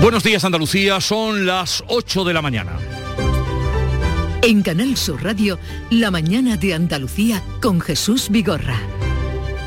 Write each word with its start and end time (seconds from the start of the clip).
Buenos 0.00 0.22
días 0.22 0.44
Andalucía, 0.44 1.00
son 1.00 1.46
las 1.46 1.82
8 1.88 2.24
de 2.24 2.34
la 2.34 2.42
mañana. 2.42 2.72
En 4.42 4.62
Canal 4.62 4.94
Sur 4.96 5.24
Radio, 5.24 5.58
La 5.90 6.10
mañana 6.10 6.58
de 6.58 6.74
Andalucía 6.74 7.42
con 7.62 7.80
Jesús 7.80 8.28
Vigorra. 8.28 8.78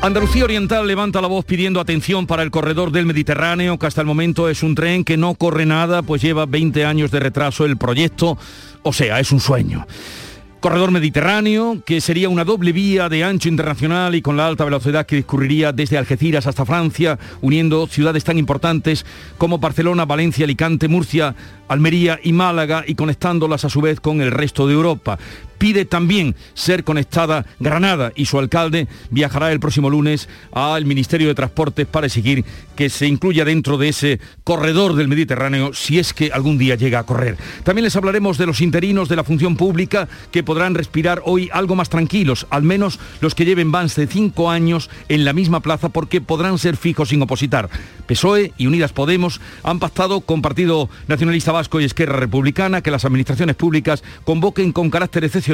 Andalucía 0.02 0.44
Oriental 0.44 0.86
levanta 0.86 1.20
la 1.20 1.26
voz 1.26 1.44
pidiendo 1.44 1.80
atención 1.80 2.28
para 2.28 2.44
el 2.44 2.52
corredor 2.52 2.92
del 2.92 3.06
Mediterráneo, 3.06 3.76
que 3.78 3.86
hasta 3.86 4.00
el 4.00 4.06
momento 4.06 4.48
es 4.48 4.62
un 4.62 4.76
tren 4.76 5.04
que 5.04 5.16
no 5.16 5.34
corre 5.34 5.66
nada, 5.66 6.02
pues 6.02 6.22
lleva 6.22 6.46
20 6.46 6.86
años 6.86 7.10
de 7.10 7.20
retraso 7.20 7.66
el 7.66 7.76
proyecto, 7.76 8.38
o 8.82 8.92
sea, 8.92 9.18
es 9.18 9.32
un 9.32 9.40
sueño. 9.40 9.86
Corredor 10.60 10.90
Mediterráneo, 10.90 11.82
que 11.86 12.02
sería 12.02 12.28
una 12.28 12.44
doble 12.44 12.72
vía 12.72 13.08
de 13.08 13.24
ancho 13.24 13.48
internacional 13.48 14.14
y 14.14 14.20
con 14.20 14.36
la 14.36 14.46
alta 14.46 14.64
velocidad 14.64 15.06
que 15.06 15.16
discurriría 15.16 15.72
desde 15.72 15.96
Algeciras 15.96 16.46
hasta 16.46 16.66
Francia, 16.66 17.18
uniendo 17.40 17.86
ciudades 17.86 18.24
tan 18.24 18.36
importantes 18.36 19.06
como 19.38 19.58
Barcelona, 19.58 20.04
Valencia, 20.04 20.44
Alicante, 20.44 20.86
Murcia, 20.86 21.34
Almería 21.66 22.20
y 22.22 22.34
Málaga 22.34 22.84
y 22.86 22.94
conectándolas 22.94 23.64
a 23.64 23.70
su 23.70 23.80
vez 23.80 24.00
con 24.00 24.20
el 24.20 24.30
resto 24.30 24.66
de 24.66 24.74
Europa 24.74 25.18
pide 25.60 25.84
también 25.84 26.34
ser 26.54 26.84
conectada 26.84 27.44
Granada 27.60 28.12
y 28.16 28.24
su 28.24 28.38
alcalde 28.38 28.88
viajará 29.10 29.52
el 29.52 29.60
próximo 29.60 29.90
lunes 29.90 30.26
al 30.52 30.86
Ministerio 30.86 31.28
de 31.28 31.34
Transportes 31.34 31.86
para 31.86 32.06
exigir 32.06 32.46
que 32.74 32.88
se 32.88 33.06
incluya 33.06 33.44
dentro 33.44 33.76
de 33.76 33.90
ese 33.90 34.20
corredor 34.42 34.94
del 34.94 35.08
Mediterráneo 35.08 35.74
si 35.74 35.98
es 35.98 36.14
que 36.14 36.32
algún 36.32 36.56
día 36.56 36.76
llega 36.76 37.00
a 37.00 37.04
correr. 37.04 37.36
También 37.62 37.84
les 37.84 37.94
hablaremos 37.94 38.38
de 38.38 38.46
los 38.46 38.62
interinos 38.62 39.10
de 39.10 39.16
la 39.16 39.22
función 39.22 39.54
pública 39.54 40.08
que 40.32 40.42
podrán 40.42 40.74
respirar 40.74 41.20
hoy 41.26 41.50
algo 41.52 41.76
más 41.76 41.90
tranquilos, 41.90 42.46
al 42.48 42.62
menos 42.62 42.98
los 43.20 43.34
que 43.34 43.44
lleven 43.44 43.68
más 43.68 43.94
de 43.96 44.06
cinco 44.06 44.50
años 44.50 44.88
en 45.10 45.26
la 45.26 45.34
misma 45.34 45.60
plaza 45.60 45.90
porque 45.90 46.22
podrán 46.22 46.56
ser 46.56 46.78
fijos 46.78 47.10
sin 47.10 47.20
opositar. 47.20 47.68
PSOE 48.06 48.54
y 48.56 48.66
Unidas 48.66 48.94
Podemos 48.94 49.42
han 49.62 49.78
pactado 49.78 50.22
con 50.22 50.40
Partido 50.40 50.88
Nacionalista 51.06 51.52
Vasco 51.52 51.82
y 51.82 51.84
Esquerra 51.84 52.18
Republicana 52.18 52.80
que 52.80 52.90
las 52.90 53.04
administraciones 53.04 53.56
públicas 53.56 54.02
convoquen 54.24 54.72
con 54.72 54.88
carácter 54.88 55.22
excepcional 55.24 55.49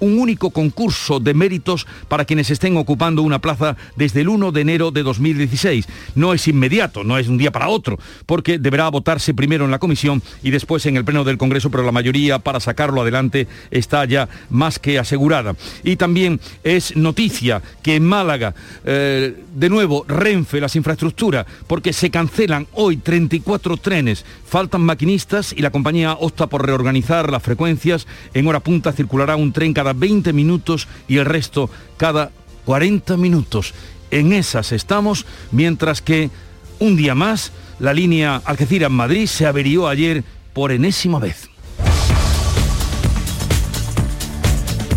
un 0.00 0.18
único 0.18 0.50
concurso 0.50 1.20
de 1.20 1.34
méritos 1.34 1.86
para 2.08 2.24
quienes 2.24 2.50
estén 2.50 2.76
ocupando 2.76 3.22
una 3.22 3.40
plaza 3.40 3.76
desde 3.96 4.20
el 4.20 4.28
1 4.28 4.52
de 4.52 4.60
enero 4.60 4.90
de 4.90 5.02
2016. 5.02 5.86
No 6.14 6.32
es 6.34 6.46
inmediato, 6.48 7.04
no 7.04 7.18
es 7.18 7.28
un 7.28 7.38
día 7.38 7.50
para 7.50 7.68
otro, 7.68 7.98
porque 8.26 8.58
deberá 8.58 8.88
votarse 8.88 9.34
primero 9.34 9.64
en 9.64 9.70
la 9.70 9.78
comisión 9.78 10.22
y 10.42 10.50
después 10.50 10.86
en 10.86 10.96
el 10.96 11.04
pleno 11.04 11.24
del 11.24 11.38
Congreso, 11.38 11.70
pero 11.70 11.84
la 11.84 11.92
mayoría 11.92 12.38
para 12.38 12.60
sacarlo 12.60 13.02
adelante 13.02 13.48
está 13.70 14.04
ya 14.04 14.28
más 14.50 14.78
que 14.78 14.98
asegurada. 14.98 15.54
Y 15.82 15.96
también 15.96 16.40
es 16.64 16.96
noticia 16.96 17.62
que 17.82 17.96
en 17.96 18.04
Málaga, 18.04 18.54
eh, 18.84 19.44
de 19.54 19.68
nuevo, 19.68 20.04
Renfe, 20.06 20.60
las 20.60 20.76
infraestructuras, 20.76 21.46
porque 21.66 21.92
se 21.92 22.10
cancelan 22.10 22.66
hoy 22.72 22.96
34 22.96 23.76
trenes, 23.76 24.24
faltan 24.46 24.82
maquinistas 24.82 25.52
y 25.52 25.62
la 25.62 25.70
compañía 25.70 26.12
opta 26.14 26.46
por 26.46 26.64
reorganizar 26.64 27.30
las 27.30 27.42
frecuencias. 27.42 28.06
En 28.34 28.46
hora 28.46 28.60
punta 28.60 28.92
circulará 28.92 29.36
un 29.40 29.52
tren 29.52 29.72
cada 29.72 29.92
20 29.92 30.32
minutos 30.32 30.86
y 31.08 31.18
el 31.18 31.26
resto 31.26 31.70
cada 31.96 32.30
40 32.64 33.16
minutos. 33.16 33.74
En 34.10 34.32
esas 34.32 34.72
estamos, 34.72 35.26
mientras 35.50 36.02
que 36.02 36.30
un 36.78 36.96
día 36.96 37.14
más 37.14 37.52
la 37.78 37.92
línea 37.92 38.42
Algeciras-Madrid 38.44 39.26
se 39.26 39.46
averió 39.46 39.88
ayer 39.88 40.24
por 40.52 40.72
enésima 40.72 41.18
vez. 41.18 41.48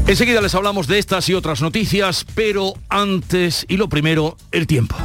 Enseguida 0.06 0.42
les 0.42 0.54
hablamos 0.54 0.88
de 0.88 1.00
estas 1.00 1.30
y 1.30 1.34
otras 1.34 1.62
noticias, 1.62 2.26
pero 2.36 2.74
antes 2.90 3.66
y 3.70 3.78
lo 3.78 3.88
primero, 3.88 4.36
el 4.52 4.68
tiempo. 4.68 4.98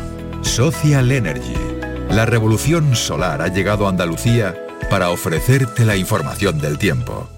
Social 0.43 1.13
Energy. 1.13 1.55
La 2.11 2.27
revolución 2.27 2.97
solar 2.97 3.41
ha 3.41 3.49
llegado 3.49 3.87
a 3.87 3.91
Andalucía 3.91 4.57
para 4.91 5.11
ofrecerte 5.11 5.85
la 5.85 5.97
información 5.97 6.59
del 6.59 6.79
tiempo. 6.79 7.29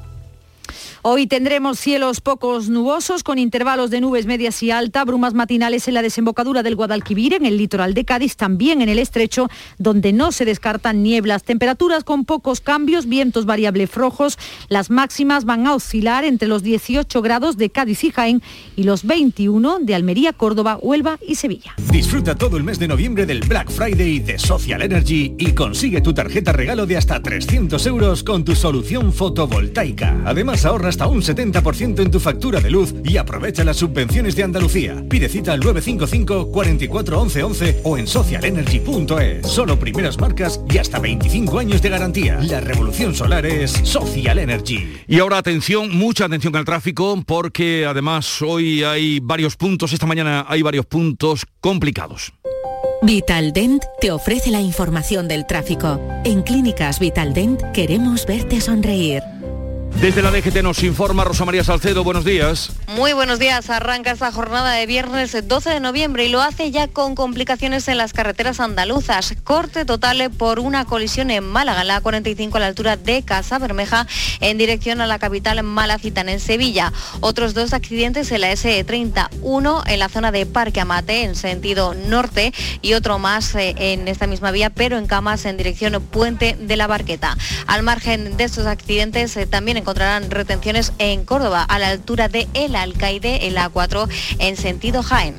Hoy 1.03 1.27
tendremos 1.27 1.79
cielos 1.79 2.21
pocos 2.21 2.69
nubosos 2.69 3.23
con 3.23 3.39
intervalos 3.39 3.89
de 3.89 4.03
nubes 4.03 4.27
medias 4.27 4.63
y 4.63 4.71
alta, 4.71 5.03
brumas 5.07 5.33
matinales 5.33 5.89
en 5.89 5.95
la 5.95 6.03
desembocadura 6.03 6.63
del 6.63 6.77
Guadalquivir, 6.77 7.33
en 7.33 7.47
el 7.47 7.57
litoral 7.57 7.95
de 7.95 8.05
Cádiz, 8.05 8.37
también 8.37 8.83
en 8.83 8.91
el 8.91 8.99
estrecho, 8.99 9.49
donde 9.79 10.13
no 10.13 10.31
se 10.31 10.45
descartan 10.45 11.03
nieblas. 11.03 11.43
Temperaturas 11.43 12.05
con 12.05 12.27
pocos 12.27 12.61
cambios, 12.61 13.07
vientos 13.07 13.47
variables 13.47 13.89
flojos. 13.89 14.37
Las 14.69 14.91
máximas 14.91 15.47
van 15.47 15.67
a 15.67 15.75
oscilar 15.75 16.25
entre 16.25 16.49
los 16.49 16.63
18 16.63 17.23
grados 17.23 17.57
de 17.57 17.71
Cádiz 17.71 18.05
y 18.05 18.11
Jaén 18.11 18.43
y 18.77 18.83
los 18.83 19.05
21 19.05 19.79
de 19.81 19.95
Almería, 19.95 20.35
Córdoba, 20.35 20.79
Huelva 20.83 21.19
y 21.27 21.37
Sevilla. 21.37 21.77
Disfruta 21.91 22.35
todo 22.35 22.59
el 22.59 22.63
mes 22.63 22.79
de 22.79 22.89
noviembre 22.89 23.25
del 23.25 23.41
Black 23.41 23.71
Friday 23.71 24.19
de 24.19 24.39
Social 24.39 24.83
Energy 24.83 25.35
y 25.39 25.53
consigue 25.53 26.03
tu 26.03 26.13
tarjeta 26.13 26.53
regalo 26.53 26.85
de 26.85 26.99
hasta 26.99 27.23
300 27.23 27.87
euros 27.87 28.23
con 28.23 28.45
tu 28.45 28.55
solución 28.55 29.15
fotovoltaica. 29.15 30.15
Además 30.27 30.67
ahorra 30.67 30.90
hasta 30.91 31.07
un 31.07 31.23
70% 31.23 32.01
en 32.01 32.11
tu 32.11 32.19
factura 32.19 32.61
de 32.61 32.69
luz 32.69 32.93
y 33.05 33.17
aprovecha 33.17 33.63
las 33.63 33.77
subvenciones 33.77 34.35
de 34.35 34.43
Andalucía. 34.43 35.05
Pide 35.09 35.29
cita 35.29 35.53
al 35.53 35.61
955 35.61 36.51
44 36.51 37.21
11 37.21 37.43
11 37.45 37.81
o 37.85 37.97
en 37.97 38.07
socialenergy.es. 38.09 39.47
Solo 39.47 39.79
primeras 39.79 40.19
marcas 40.19 40.61
y 40.69 40.79
hasta 40.79 40.99
25 40.99 41.61
años 41.61 41.81
de 41.81 41.89
garantía. 41.91 42.41
La 42.43 42.61
revolución 42.61 43.15
solar 43.15 43.47
es 43.47 43.71
Social 43.71 44.41
Energy. 44.41 44.93
Y 45.07 45.21
ahora 45.21 45.39
atención, 45.39 45.97
mucha 45.97 46.25
atención 46.25 46.57
al 46.57 46.65
tráfico 46.65 47.23
porque 47.25 47.87
además 47.87 48.43
hoy 48.43 48.83
hay 48.83 49.21
varios 49.21 49.57
puntos, 49.57 49.93
esta 49.93 50.07
mañana 50.07 50.45
hay 50.49 50.63
varios 50.63 50.87
puntos 50.87 51.47
complicados. 51.61 52.33
Vitaldent 53.03 53.85
te 54.01 54.11
ofrece 54.11 54.51
la 54.51 54.61
información 54.61 55.29
del 55.29 55.47
tráfico. 55.47 56.01
En 56.25 56.43
Clínicas 56.43 56.99
Vitaldent 56.99 57.63
queremos 57.73 58.27
verte 58.27 58.61
sonreír. 58.61 59.23
Desde 59.97 60.23
la 60.23 60.31
DGT 60.31 60.63
nos 60.63 60.83
informa 60.83 61.25
Rosa 61.25 61.45
María 61.45 61.63
Salcedo, 61.63 62.05
buenos 62.05 62.25
días. 62.25 62.73
Muy 62.89 63.13
buenos 63.13 63.39
días, 63.39 63.69
arranca 63.69 64.11
esta 64.11 64.33
jornada 64.33 64.73
de 64.73 64.87
viernes 64.87 65.37
12 65.47 65.71
de 65.71 65.81
noviembre 65.81 66.25
y 66.25 66.31
lo 66.31 66.41
hace 66.41 66.71
ya 66.71 66.89
con 66.89 67.15
complicaciones 67.15 67.87
en 67.87 67.99
las 67.99 68.15
carreteras 68.15 68.61
andaluzas. 68.61 69.35
Corte 69.45 69.85
total 69.85 70.31
por 70.31 70.59
una 70.59 70.87
colisión 70.87 71.31
en 71.31 71.45
Málaga, 71.45 71.85
la 71.85 72.01
45 72.01 72.57
a 72.57 72.61
la 72.61 72.67
altura 72.67 72.97
de 72.97 73.23
Casa 73.23 73.59
Bermeja, 73.59 74.07
en 74.41 74.57
dirección 74.57 75.01
a 75.01 75.07
la 75.07 75.19
capital 75.19 75.63
malacitana 75.63 76.33
en 76.33 76.41
Sevilla. 76.41 76.93
Otros 77.21 77.53
dos 77.53 77.75
accidentes 77.75 78.33
en 78.33 78.41
la 78.41 78.53
SE30, 78.53 79.29
uno 79.43 79.83
en 79.87 79.99
la 79.99 80.09
zona 80.09 80.33
de 80.33 80.47
Parque 80.47 80.81
Amate 80.81 81.25
en 81.25 81.35
sentido 81.35 81.95
norte 81.95 82.55
y 82.81 82.95
otro 82.95 83.19
más 83.19 83.55
eh, 83.55 83.75
en 83.77 84.09
esta 84.09 84.27
misma 84.27 84.51
vía, 84.51 84.71
pero 84.71 84.97
en 84.97 85.07
Camas 85.07 85.45
en 85.45 85.59
dirección 85.59 86.03
Puente 86.11 86.57
de 86.59 86.77
la 86.77 86.87
Barqueta. 86.87 87.37
Al 87.67 87.83
margen 87.83 88.37
de 88.37 88.45
estos 88.45 88.67
accidentes 88.67 89.37
eh, 89.37 89.47
también 89.47 89.77
encontrarán 89.81 90.31
retenciones 90.31 90.93
en 90.99 91.25
Córdoba, 91.25 91.63
a 91.63 91.79
la 91.79 91.89
altura 91.89 92.29
de 92.29 92.47
El 92.55 92.77
Alcaide, 92.77 93.47
en 93.47 93.55
la 93.55 93.71
A4, 93.71 94.09
en 94.39 94.57
sentido 94.57 95.03
Jaén. 95.03 95.35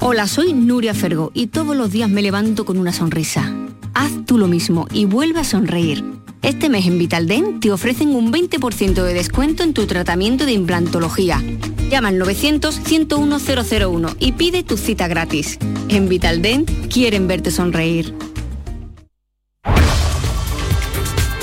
Hola, 0.00 0.26
soy 0.26 0.52
Nuria 0.54 0.94
Fergo 0.94 1.30
y 1.34 1.48
todos 1.48 1.76
los 1.76 1.92
días 1.92 2.08
me 2.08 2.22
levanto 2.22 2.64
con 2.64 2.78
una 2.78 2.92
sonrisa. 2.92 3.54
Haz 3.94 4.10
tú 4.26 4.38
lo 4.38 4.48
mismo 4.48 4.86
y 4.92 5.04
vuelve 5.04 5.40
a 5.40 5.44
sonreír. 5.44 6.04
Este 6.42 6.70
mes 6.70 6.86
en 6.86 6.98
Vitaldent 6.98 7.60
te 7.60 7.70
ofrecen 7.70 8.14
un 8.14 8.32
20% 8.32 9.02
de 9.02 9.12
descuento 9.12 9.62
en 9.62 9.74
tu 9.74 9.86
tratamiento 9.86 10.46
de 10.46 10.52
implantología. 10.52 11.42
Llama 11.90 12.08
al 12.08 12.18
900-101-001 12.18 14.16
y 14.18 14.32
pide 14.32 14.62
tu 14.62 14.78
cita 14.78 15.06
gratis. 15.06 15.58
En 15.88 16.08
Vitaldent 16.08 16.70
quieren 16.90 17.28
verte 17.28 17.50
sonreír. 17.50 18.14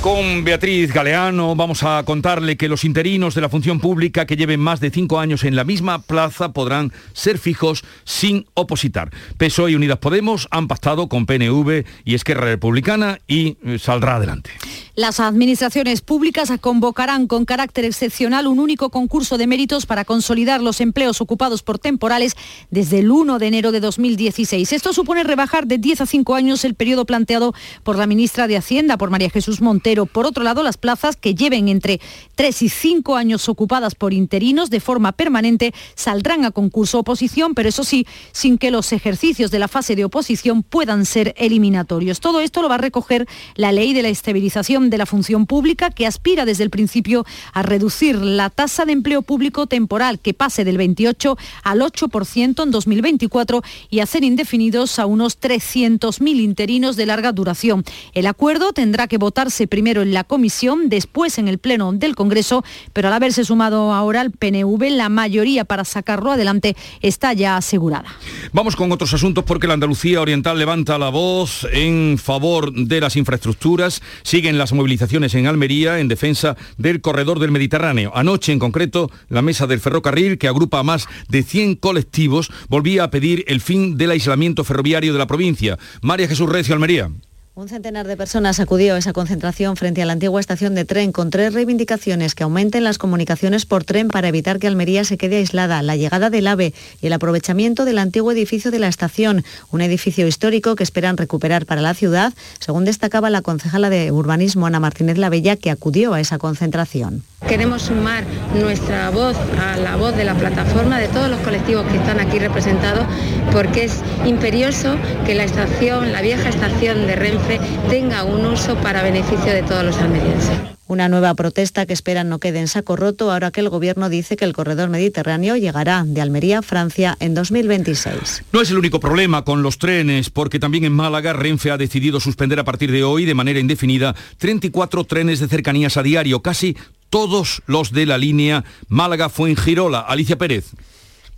Con 0.00 0.44
Beatriz 0.44 0.92
Galeano 0.92 1.56
vamos 1.56 1.82
a 1.82 2.00
contarle 2.04 2.56
que 2.56 2.68
los 2.68 2.84
interinos 2.84 3.34
de 3.34 3.40
la 3.40 3.48
función 3.48 3.80
pública 3.80 4.26
que 4.26 4.36
lleven 4.36 4.60
más 4.60 4.78
de 4.78 4.90
cinco 4.90 5.18
años 5.18 5.42
en 5.42 5.56
la 5.56 5.64
misma 5.64 6.02
plaza 6.02 6.52
podrán 6.52 6.92
ser 7.14 7.36
fijos 7.36 7.82
sin 8.04 8.46
opositar. 8.54 9.10
PSOE 9.38 9.72
y 9.72 9.74
Unidas 9.74 9.98
Podemos 9.98 10.46
han 10.52 10.68
pactado 10.68 11.08
con 11.08 11.26
PNV 11.26 11.84
y 12.04 12.14
Esquerra 12.14 12.44
Republicana 12.44 13.18
y 13.26 13.56
eh, 13.64 13.80
saldrá 13.80 14.16
adelante. 14.16 14.50
Las 14.94 15.18
administraciones 15.20 16.00
públicas 16.00 16.52
convocarán 16.60 17.26
con 17.26 17.44
carácter 17.44 17.84
excepcional 17.84 18.46
un 18.46 18.60
único 18.60 18.90
concurso 18.90 19.36
de 19.36 19.46
méritos 19.46 19.86
para 19.86 20.04
consolidar 20.04 20.60
los 20.60 20.80
empleos 20.80 21.20
ocupados 21.20 21.62
por 21.62 21.78
temporales 21.78 22.36
desde 22.70 23.00
el 23.00 23.10
1 23.10 23.38
de 23.38 23.46
enero 23.46 23.72
de 23.72 23.80
2016. 23.80 24.72
Esto 24.72 24.92
supone 24.92 25.24
rebajar 25.24 25.66
de 25.66 25.78
10 25.78 26.00
a 26.00 26.06
5 26.06 26.34
años 26.34 26.64
el 26.64 26.74
periodo 26.74 27.04
planteado 27.04 27.54
por 27.82 27.96
la 27.96 28.06
ministra 28.06 28.48
de 28.48 28.56
Hacienda, 28.56 28.96
por 28.96 29.10
María 29.10 29.30
Jesús 29.30 29.60
Monte 29.60 29.87
Montero. 29.88 30.04
Por 30.04 30.26
otro 30.26 30.44
lado, 30.44 30.62
las 30.62 30.76
plazas 30.76 31.16
que 31.16 31.34
lleven 31.34 31.68
entre 31.68 31.98
3 32.34 32.62
y 32.62 32.68
5 32.68 33.16
años 33.16 33.48
ocupadas 33.48 33.94
por 33.94 34.12
interinos 34.12 34.68
de 34.68 34.80
forma 34.80 35.12
permanente 35.12 35.72
saldrán 35.94 36.44
a 36.44 36.50
concurso 36.50 36.98
oposición, 36.98 37.54
pero 37.54 37.70
eso 37.70 37.84
sí, 37.84 38.06
sin 38.32 38.58
que 38.58 38.70
los 38.70 38.92
ejercicios 38.92 39.50
de 39.50 39.58
la 39.58 39.66
fase 39.66 39.96
de 39.96 40.04
oposición 40.04 40.62
puedan 40.62 41.06
ser 41.06 41.34
eliminatorios. 41.38 42.20
Todo 42.20 42.40
esto 42.40 42.60
lo 42.60 42.68
va 42.68 42.74
a 42.74 42.78
recoger 42.78 43.26
la 43.54 43.72
ley 43.72 43.94
de 43.94 44.02
la 44.02 44.10
estabilización 44.10 44.90
de 44.90 44.98
la 44.98 45.06
función 45.06 45.46
pública 45.46 45.90
que 45.90 46.06
aspira 46.06 46.44
desde 46.44 46.64
el 46.64 46.70
principio 46.70 47.24
a 47.54 47.62
reducir 47.62 48.16
la 48.16 48.50
tasa 48.50 48.84
de 48.84 48.92
empleo 48.92 49.22
público 49.22 49.66
temporal 49.66 50.18
que 50.18 50.34
pase 50.34 50.64
del 50.64 50.76
28 50.76 51.38
al 51.62 51.80
8% 51.80 52.62
en 52.62 52.70
2024 52.70 53.62
y 53.88 54.00
hacer 54.00 54.22
indefinidos 54.22 54.98
a 54.98 55.06
unos 55.06 55.40
300.000 55.40 56.40
interinos 56.40 56.96
de 56.96 57.06
larga 57.06 57.32
duración. 57.32 57.84
El 58.12 58.26
acuerdo 58.26 58.74
tendrá 58.74 59.06
que 59.06 59.16
votarse 59.16 59.66
primero 59.66 59.77
en 59.78 60.12
la 60.12 60.24
comisión, 60.24 60.88
después 60.88 61.38
en 61.38 61.46
el 61.46 61.58
Pleno 61.58 61.92
del 61.92 62.16
Congreso, 62.16 62.64
pero 62.92 63.08
al 63.08 63.14
haberse 63.14 63.44
sumado 63.44 63.92
ahora 63.92 64.20
al 64.20 64.32
PNV, 64.32 64.90
la 64.90 65.08
mayoría 65.08 65.64
para 65.64 65.84
sacarlo 65.84 66.32
adelante 66.32 66.76
está 67.00 67.32
ya 67.32 67.56
asegurada. 67.56 68.08
Vamos 68.52 68.74
con 68.74 68.90
otros 68.90 69.14
asuntos 69.14 69.44
porque 69.44 69.68
la 69.68 69.74
Andalucía 69.74 70.20
Oriental 70.20 70.58
levanta 70.58 70.98
la 70.98 71.10
voz 71.10 71.66
en 71.72 72.18
favor 72.18 72.72
de 72.72 73.00
las 73.00 73.14
infraestructuras. 73.16 74.02
Siguen 74.22 74.58
las 74.58 74.72
movilizaciones 74.72 75.34
en 75.34 75.46
Almería 75.46 76.00
en 76.00 76.08
defensa 76.08 76.56
del 76.76 77.00
corredor 77.00 77.38
del 77.38 77.52
Mediterráneo. 77.52 78.10
Anoche, 78.14 78.52
en 78.52 78.58
concreto, 78.58 79.10
la 79.28 79.42
mesa 79.42 79.68
del 79.68 79.80
ferrocarril, 79.80 80.38
que 80.38 80.48
agrupa 80.48 80.80
a 80.80 80.82
más 80.82 81.06
de 81.28 81.44
100 81.44 81.76
colectivos, 81.76 82.50
volvía 82.68 83.04
a 83.04 83.10
pedir 83.10 83.44
el 83.46 83.60
fin 83.60 83.96
del 83.96 84.10
aislamiento 84.10 84.64
ferroviario 84.64 85.12
de 85.12 85.18
la 85.20 85.26
provincia. 85.28 85.78
María 86.02 86.26
Jesús 86.26 86.48
Recio, 86.48 86.74
Almería. 86.74 87.10
Un 87.58 87.68
centenar 87.68 88.06
de 88.06 88.16
personas 88.16 88.60
acudió 88.60 88.94
a 88.94 88.98
esa 88.98 89.12
concentración 89.12 89.74
frente 89.74 90.00
a 90.00 90.06
la 90.06 90.12
antigua 90.12 90.38
estación 90.38 90.76
de 90.76 90.84
tren 90.84 91.10
con 91.10 91.30
tres 91.30 91.52
reivindicaciones 91.52 92.36
que 92.36 92.44
aumenten 92.44 92.84
las 92.84 92.98
comunicaciones 92.98 93.66
por 93.66 93.82
tren 93.82 94.06
para 94.06 94.28
evitar 94.28 94.60
que 94.60 94.68
Almería 94.68 95.02
se 95.02 95.18
quede 95.18 95.38
aislada, 95.38 95.82
la 95.82 95.96
llegada 95.96 96.30
del 96.30 96.46
AVE 96.46 96.72
y 97.02 97.08
el 97.08 97.12
aprovechamiento 97.12 97.84
del 97.84 97.98
antiguo 97.98 98.30
edificio 98.30 98.70
de 98.70 98.78
la 98.78 98.86
estación, 98.86 99.44
un 99.72 99.80
edificio 99.80 100.28
histórico 100.28 100.76
que 100.76 100.84
esperan 100.84 101.16
recuperar 101.16 101.66
para 101.66 101.82
la 101.82 101.94
ciudad, 101.94 102.32
según 102.60 102.84
destacaba 102.84 103.28
la 103.28 103.42
concejala 103.42 103.90
de 103.90 104.12
urbanismo 104.12 104.66
Ana 104.66 104.78
Martínez 104.78 105.18
Lavella 105.18 105.56
que 105.56 105.72
acudió 105.72 106.14
a 106.14 106.20
esa 106.20 106.38
concentración. 106.38 107.24
Queremos 107.46 107.82
sumar 107.82 108.24
nuestra 108.54 109.10
voz 109.10 109.36
a 109.58 109.76
la 109.76 109.96
voz 109.96 110.16
de 110.16 110.24
la 110.24 110.34
plataforma, 110.34 110.98
de 110.98 111.08
todos 111.08 111.30
los 111.30 111.40
colectivos 111.40 111.86
que 111.86 111.96
están 111.96 112.20
aquí 112.20 112.38
representados, 112.38 113.06
porque 113.52 113.84
es 113.84 114.02
imperioso 114.26 114.96
que 115.24 115.34
la 115.34 115.44
estación, 115.44 116.12
la 116.12 116.20
vieja 116.20 116.48
estación 116.48 117.06
de 117.06 117.16
Renfe, 117.16 117.60
tenga 117.88 118.24
un 118.24 118.44
uso 118.44 118.74
para 118.76 119.02
beneficio 119.02 119.52
de 119.52 119.62
todos 119.62 119.84
los 119.84 119.96
almerienses. 119.98 120.58
Una 120.88 121.10
nueva 121.10 121.34
protesta 121.34 121.84
que 121.84 121.92
esperan 121.92 122.30
no 122.30 122.38
quede 122.38 122.60
en 122.60 122.66
saco 122.66 122.96
roto 122.96 123.30
ahora 123.30 123.50
que 123.50 123.60
el 123.60 123.68
gobierno 123.68 124.08
dice 124.08 124.36
que 124.36 124.46
el 124.46 124.54
corredor 124.54 124.88
mediterráneo 124.88 125.54
llegará 125.54 126.02
de 126.06 126.22
Almería 126.22 126.60
a 126.60 126.62
Francia 126.62 127.14
en 127.20 127.34
2026. 127.34 128.44
No 128.52 128.62
es 128.62 128.70
el 128.70 128.78
único 128.78 128.98
problema 128.98 129.44
con 129.44 129.62
los 129.62 129.76
trenes, 129.76 130.30
porque 130.30 130.58
también 130.58 130.84
en 130.84 130.94
Málaga 130.94 131.34
Renfe 131.34 131.70
ha 131.70 131.76
decidido 131.76 132.20
suspender 132.20 132.58
a 132.58 132.64
partir 132.64 132.90
de 132.90 133.04
hoy 133.04 133.26
de 133.26 133.34
manera 133.34 133.60
indefinida 133.60 134.16
34 134.38 135.04
trenes 135.04 135.40
de 135.40 135.48
cercanías 135.48 135.98
a 135.98 136.02
diario, 136.02 136.40
casi 136.40 136.74
todos 137.10 137.62
los 137.66 137.92
de 137.92 138.06
la 138.06 138.18
línea 138.18 138.64
Málaga-Fuengirola. 138.88 140.00
Alicia 140.00 140.38
Pérez. 140.38 140.72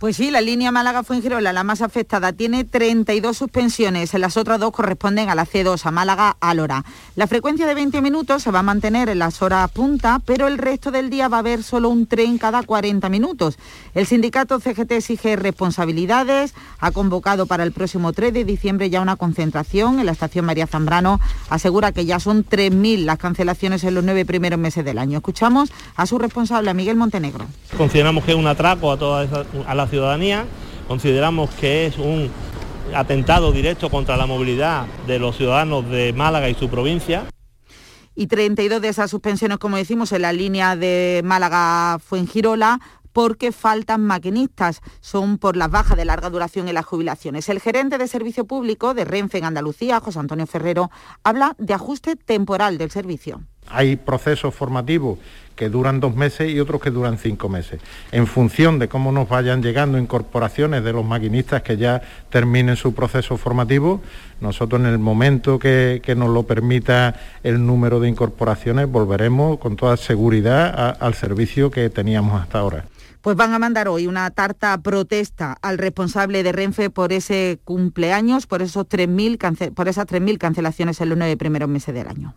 Pues 0.01 0.15
sí, 0.15 0.31
la 0.31 0.41
línea 0.41 0.71
Málaga-Fuengirola, 0.71 1.53
la 1.53 1.63
más 1.63 1.83
afectada, 1.83 2.33
tiene 2.33 2.63
32 2.63 3.37
suspensiones. 3.37 4.11
Las 4.15 4.35
otras 4.35 4.59
dos 4.59 4.71
corresponden 4.71 5.29
a 5.29 5.35
la 5.35 5.45
C2, 5.45 5.85
a 5.85 5.91
Málaga-Álora. 5.91 6.83
La 7.15 7.27
frecuencia 7.27 7.67
de 7.67 7.75
20 7.75 8.01
minutos 8.01 8.41
se 8.41 8.49
va 8.49 8.61
a 8.61 8.63
mantener 8.63 9.09
en 9.09 9.19
las 9.19 9.43
horas 9.43 9.69
punta, 9.69 10.19
pero 10.25 10.47
el 10.47 10.57
resto 10.57 10.89
del 10.89 11.11
día 11.11 11.27
va 11.27 11.37
a 11.37 11.41
haber 11.41 11.61
solo 11.61 11.89
un 11.89 12.07
tren 12.07 12.39
cada 12.39 12.63
40 12.63 13.09
minutos. 13.09 13.59
El 13.93 14.07
sindicato 14.07 14.59
CGT 14.59 14.91
exige 14.93 15.35
responsabilidades, 15.35 16.55
ha 16.79 16.89
convocado 16.89 17.45
para 17.45 17.63
el 17.63 17.71
próximo 17.71 18.11
3 18.11 18.33
de 18.33 18.43
diciembre 18.43 18.89
ya 18.89 19.01
una 19.01 19.17
concentración 19.17 19.99
en 19.99 20.07
la 20.07 20.13
estación 20.13 20.45
María 20.45 20.65
Zambrano. 20.65 21.19
Asegura 21.47 21.91
que 21.91 22.07
ya 22.07 22.19
son 22.19 22.43
3.000 22.43 23.05
las 23.05 23.19
cancelaciones 23.19 23.83
en 23.83 23.93
los 23.93 24.03
nueve 24.03 24.25
primeros 24.25 24.57
meses 24.57 24.83
del 24.83 24.97
año. 24.97 25.19
Escuchamos 25.19 25.71
a 25.95 26.07
su 26.07 26.17
responsable, 26.17 26.71
a 26.71 26.73
Miguel 26.73 26.95
Montenegro. 26.95 27.45
Consideramos 27.77 28.23
que 28.23 28.31
es 28.31 28.37
un 28.37 28.47
atraco 28.47 28.91
a 28.91 28.97
toda 28.97 29.23
esa, 29.25 29.45
a 29.67 29.75
la 29.75 29.90
ciudadanía, 29.91 30.45
consideramos 30.87 31.51
que 31.51 31.85
es 31.85 31.97
un 31.99 32.31
atentado 32.95 33.51
directo 33.51 33.89
contra 33.91 34.17
la 34.17 34.25
movilidad 34.25 34.87
de 35.05 35.19
los 35.19 35.37
ciudadanos 35.37 35.87
de 35.89 36.13
Málaga 36.13 36.49
y 36.49 36.55
su 36.55 36.69
provincia. 36.69 37.25
Y 38.15 38.27
32 38.27 38.81
de 38.81 38.89
esas 38.89 39.11
suspensiones, 39.11 39.57
como 39.59 39.77
decimos, 39.77 40.11
en 40.11 40.23
la 40.23 40.33
línea 40.33 40.75
de 40.75 41.21
Málaga-Fuengirola 41.23 42.79
porque 43.13 43.51
faltan 43.51 44.05
maquinistas, 44.05 44.81
son 45.01 45.37
por 45.37 45.57
las 45.57 45.69
bajas 45.69 45.97
de 45.97 46.05
larga 46.05 46.29
duración 46.29 46.67
en 46.67 46.75
las 46.75 46.85
jubilaciones. 46.85 47.49
El 47.49 47.59
gerente 47.59 47.97
de 47.97 48.07
Servicio 48.07 48.45
Público 48.45 48.93
de 48.93 49.05
Renfe 49.05 49.37
en 49.37 49.45
Andalucía, 49.45 49.99
José 49.99 50.19
Antonio 50.19 50.47
Ferrero, 50.47 50.89
habla 51.23 51.55
de 51.57 51.73
ajuste 51.73 52.15
temporal 52.15 52.77
del 52.77 52.91
servicio. 52.91 53.41
Hay 53.67 53.95
procesos 53.95 54.53
formativos 54.53 55.19
que 55.55 55.69
duran 55.69 55.99
dos 55.99 56.15
meses 56.15 56.49
y 56.49 56.59
otros 56.59 56.81
que 56.81 56.89
duran 56.89 57.19
cinco 57.19 57.47
meses. 57.47 57.79
En 58.11 58.25
función 58.25 58.79
de 58.79 58.87
cómo 58.87 59.11
nos 59.11 59.29
vayan 59.29 59.61
llegando 59.61 59.99
incorporaciones 59.99 60.83
de 60.83 60.91
los 60.91 61.05
maquinistas 61.05 61.61
que 61.61 61.77
ya 61.77 62.01
terminen 62.31 62.75
su 62.75 62.95
proceso 62.95 63.37
formativo, 63.37 64.01
nosotros 64.39 64.81
en 64.81 64.87
el 64.87 64.97
momento 64.97 65.59
que, 65.59 66.01
nos 66.17 66.29
lo 66.29 66.43
permita 66.43 67.15
el 67.43 67.63
número 67.63 67.99
de 67.99 68.09
incorporaciones 68.09 68.89
volveremos 68.89 69.59
con 69.59 69.75
toda 69.75 69.97
seguridad 69.97 70.97
al 70.99 71.13
servicio 71.13 71.69
que 71.69 71.91
teníamos 71.91 72.41
hasta 72.41 72.57
ahora 72.57 72.85
pues 73.21 73.37
van 73.37 73.53
a 73.53 73.59
mandar 73.59 73.87
hoy 73.87 74.07
una 74.07 74.31
tarta 74.31 74.75
protesta 74.79 75.55
al 75.61 75.77
responsable 75.77 76.41
de 76.41 76.51
Renfe 76.51 76.89
por 76.89 77.13
ese 77.13 77.59
cumpleaños, 77.63 78.47
por, 78.47 78.63
esos 78.63 78.87
3.000 78.87 79.73
por 79.73 79.87
esas 79.87 80.07
3.000 80.07 80.39
cancelaciones 80.39 80.99
en 81.01 81.09
los 81.09 81.17
nueve 81.19 81.37
primeros 81.37 81.69
meses 81.69 81.93
del 81.93 82.07
año. 82.07 82.33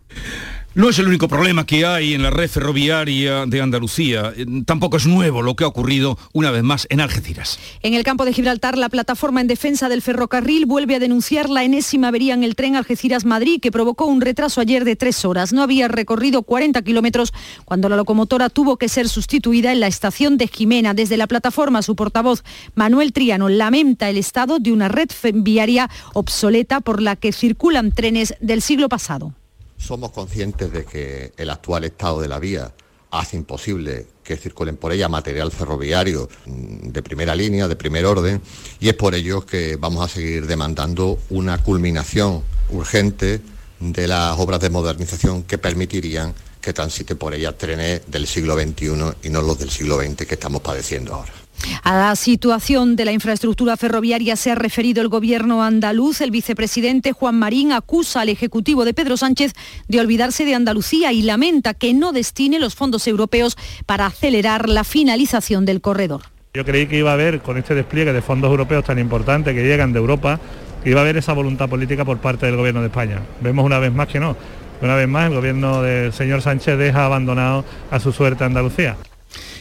No 0.75 0.89
es 0.89 0.99
el 0.99 1.07
único 1.07 1.29
problema 1.29 1.65
que 1.65 1.85
hay 1.85 2.13
en 2.15 2.21
la 2.21 2.31
red 2.31 2.49
ferroviaria 2.49 3.45
de 3.45 3.61
Andalucía. 3.61 4.33
Eh, 4.35 4.45
tampoco 4.65 4.97
es 4.97 5.05
nuevo 5.07 5.41
lo 5.41 5.55
que 5.55 5.63
ha 5.63 5.67
ocurrido 5.67 6.17
una 6.33 6.51
vez 6.51 6.63
más 6.63 6.85
en 6.89 6.99
Algeciras. 6.99 7.57
En 7.81 7.93
el 7.93 8.03
campo 8.03 8.25
de 8.25 8.33
Gibraltar, 8.33 8.77
la 8.77 8.89
plataforma 8.89 9.39
en 9.39 9.47
defensa 9.47 9.87
del 9.87 10.01
ferrocarril 10.01 10.65
vuelve 10.65 10.95
a 10.95 10.99
denunciar 10.99 11.49
la 11.49 11.63
enésima 11.63 12.09
avería 12.09 12.33
en 12.33 12.43
el 12.43 12.57
tren 12.57 12.75
Algeciras-Madrid 12.75 13.61
que 13.61 13.71
provocó 13.71 14.05
un 14.05 14.19
retraso 14.19 14.59
ayer 14.59 14.83
de 14.83 14.97
tres 14.97 15.23
horas. 15.23 15.53
No 15.53 15.63
había 15.63 15.87
recorrido 15.87 16.43
40 16.43 16.81
kilómetros 16.81 17.31
cuando 17.63 17.87
la 17.87 17.95
locomotora 17.95 18.49
tuvo 18.49 18.75
que 18.75 18.89
ser 18.89 19.07
sustituida 19.07 19.71
en 19.71 19.79
la 19.79 19.87
estación 19.87 20.35
de 20.35 20.49
Jimena. 20.49 20.93
Desde 20.93 21.15
la 21.15 21.27
plataforma, 21.27 21.83
su 21.83 21.95
portavoz 21.95 22.43
Manuel 22.73 23.13
Triano 23.13 23.47
lamenta 23.47 24.09
el 24.09 24.17
estado 24.17 24.59
de 24.59 24.73
una 24.73 24.89
red 24.89 25.07
viaria 25.35 25.89
obsoleta 26.11 26.81
por 26.81 27.01
la 27.01 27.15
que 27.15 27.31
circulan 27.31 27.93
trenes 27.93 28.35
del 28.41 28.61
siglo 28.61 28.89
pasado. 28.89 29.33
Somos 29.77 30.11
conscientes 30.11 30.71
de 30.71 30.85
que 30.85 31.33
el 31.37 31.49
actual 31.49 31.83
estado 31.83 32.21
de 32.21 32.27
la 32.27 32.39
vía 32.39 32.73
hace 33.11 33.37
imposible 33.37 34.07
que 34.23 34.37
circulen 34.37 34.77
por 34.77 34.91
ella 34.91 35.07
material 35.07 35.51
ferroviario 35.51 36.27
mm, 36.45 36.89
de 36.89 37.03
primera 37.03 37.35
línea, 37.35 37.67
de 37.67 37.75
primer 37.75 38.05
orden, 38.05 38.41
y 38.79 38.89
es 38.89 38.95
por 38.95 39.15
ello 39.15 39.45
que 39.45 39.77
vamos 39.77 40.03
a 40.03 40.13
seguir 40.13 40.47
demandando 40.47 41.19
una 41.29 41.61
culminación 41.63 42.43
urgente 42.69 43.41
de 43.79 44.07
las 44.07 44.37
obras 44.39 44.59
de 44.59 44.69
modernización 44.69 45.43
que 45.43 45.57
permitirían 45.57 46.33
que 46.61 46.73
transite 46.73 47.15
por 47.15 47.33
ella 47.35 47.55
trenes 47.55 48.01
del 48.07 48.25
siglo 48.25 48.55
XXI 48.55 48.87
y 49.23 49.29
no 49.29 49.41
los 49.41 49.59
del 49.59 49.69
siglo 49.69 49.97
XX 49.97 50.25
que 50.25 50.33
estamos 50.33 50.61
padeciendo 50.61 51.13
ahora. 51.13 51.44
A 51.83 51.95
la 51.95 52.15
situación 52.15 52.95
de 52.95 53.05
la 53.05 53.11
infraestructura 53.11 53.77
ferroviaria 53.77 54.35
se 54.35 54.51
ha 54.51 54.55
referido 54.55 55.01
el 55.01 55.09
gobierno 55.09 55.63
andaluz. 55.63 56.21
El 56.21 56.31
vicepresidente 56.31 57.11
Juan 57.11 57.37
Marín 57.37 57.71
acusa 57.71 58.21
al 58.21 58.29
Ejecutivo 58.29 58.85
de 58.85 58.93
Pedro 58.93 59.17
Sánchez 59.17 59.53
de 59.87 59.99
olvidarse 59.99 60.45
de 60.45 60.55
Andalucía 60.55 61.13
y 61.13 61.21
lamenta 61.21 61.73
que 61.73 61.93
no 61.93 62.11
destine 62.11 62.59
los 62.59 62.75
fondos 62.75 63.07
europeos 63.07 63.57
para 63.85 64.05
acelerar 64.05 64.69
la 64.69 64.83
finalización 64.83 65.65
del 65.65 65.81
corredor. 65.81 66.21
Yo 66.53 66.63
creí 66.63 66.87
que 66.87 66.97
iba 66.97 67.11
a 67.11 67.15
haber, 67.15 67.41
con 67.41 67.57
este 67.57 67.75
despliegue 67.75 68.13
de 68.13 68.21
fondos 68.21 68.49
europeos 68.49 68.85
tan 68.85 68.97
importantes 68.97 69.53
que 69.53 69.63
llegan 69.63 69.91
de 69.91 69.99
Europa, 69.99 70.39
que 70.83 70.89
iba 70.89 71.01
a 71.01 71.03
haber 71.03 71.17
esa 71.17 71.33
voluntad 71.33 71.67
política 71.67 72.05
por 72.05 72.19
parte 72.19 72.45
del 72.45 72.55
gobierno 72.55 72.81
de 72.81 72.87
España. 72.87 73.21
Vemos 73.41 73.65
una 73.65 73.79
vez 73.79 73.91
más 73.91 74.07
que 74.07 74.19
no. 74.19 74.37
Una 74.81 74.95
vez 74.95 75.07
más 75.07 75.27
el 75.29 75.35
gobierno 75.35 75.81
del 75.81 76.13
señor 76.13 76.41
Sánchez 76.41 76.77
deja 76.77 77.05
abandonado 77.05 77.65
a 77.91 77.99
su 77.99 78.11
suerte 78.11 78.43
Andalucía. 78.43 78.95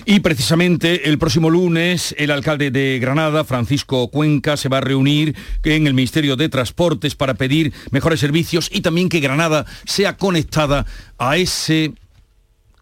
Y 0.07 0.21
precisamente 0.21 1.09
el 1.09 1.19
próximo 1.19 1.49
lunes 1.49 2.15
el 2.19 2.31
alcalde 2.31 2.71
de 2.71 2.99
Granada, 3.01 3.43
Francisco 3.45 4.09
Cuenca, 4.09 4.57
se 4.57 4.69
va 4.69 4.79
a 4.79 4.83
reunir 4.83 5.35
en 5.63 5.87
el 5.87 5.95
Ministerio 5.95 6.37
de 6.37 6.51
Transportes 6.51 7.15
para 7.15 7.35
pedir 7.35 7.73
mejores 7.91 8.21
servicios 8.21 8.69
y 8.71 8.83
también 8.83 9.09
que 9.09 9.21
Granada 9.21 9.65
sea 9.87 10.17
conectada 10.17 10.85
a 11.17 11.39
ese 11.39 11.95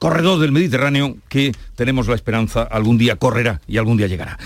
corredor 0.02 0.40
del 0.40 0.50
Mediterráneo 0.50 1.16
que 1.28 1.52
tenemos 1.76 2.08
la 2.08 2.16
esperanza, 2.16 2.64
algún 2.64 2.98
día 2.98 3.14
correrá 3.14 3.60
y 3.68 3.78
algún 3.78 3.98
día 3.98 4.08
llegará. 4.08 4.36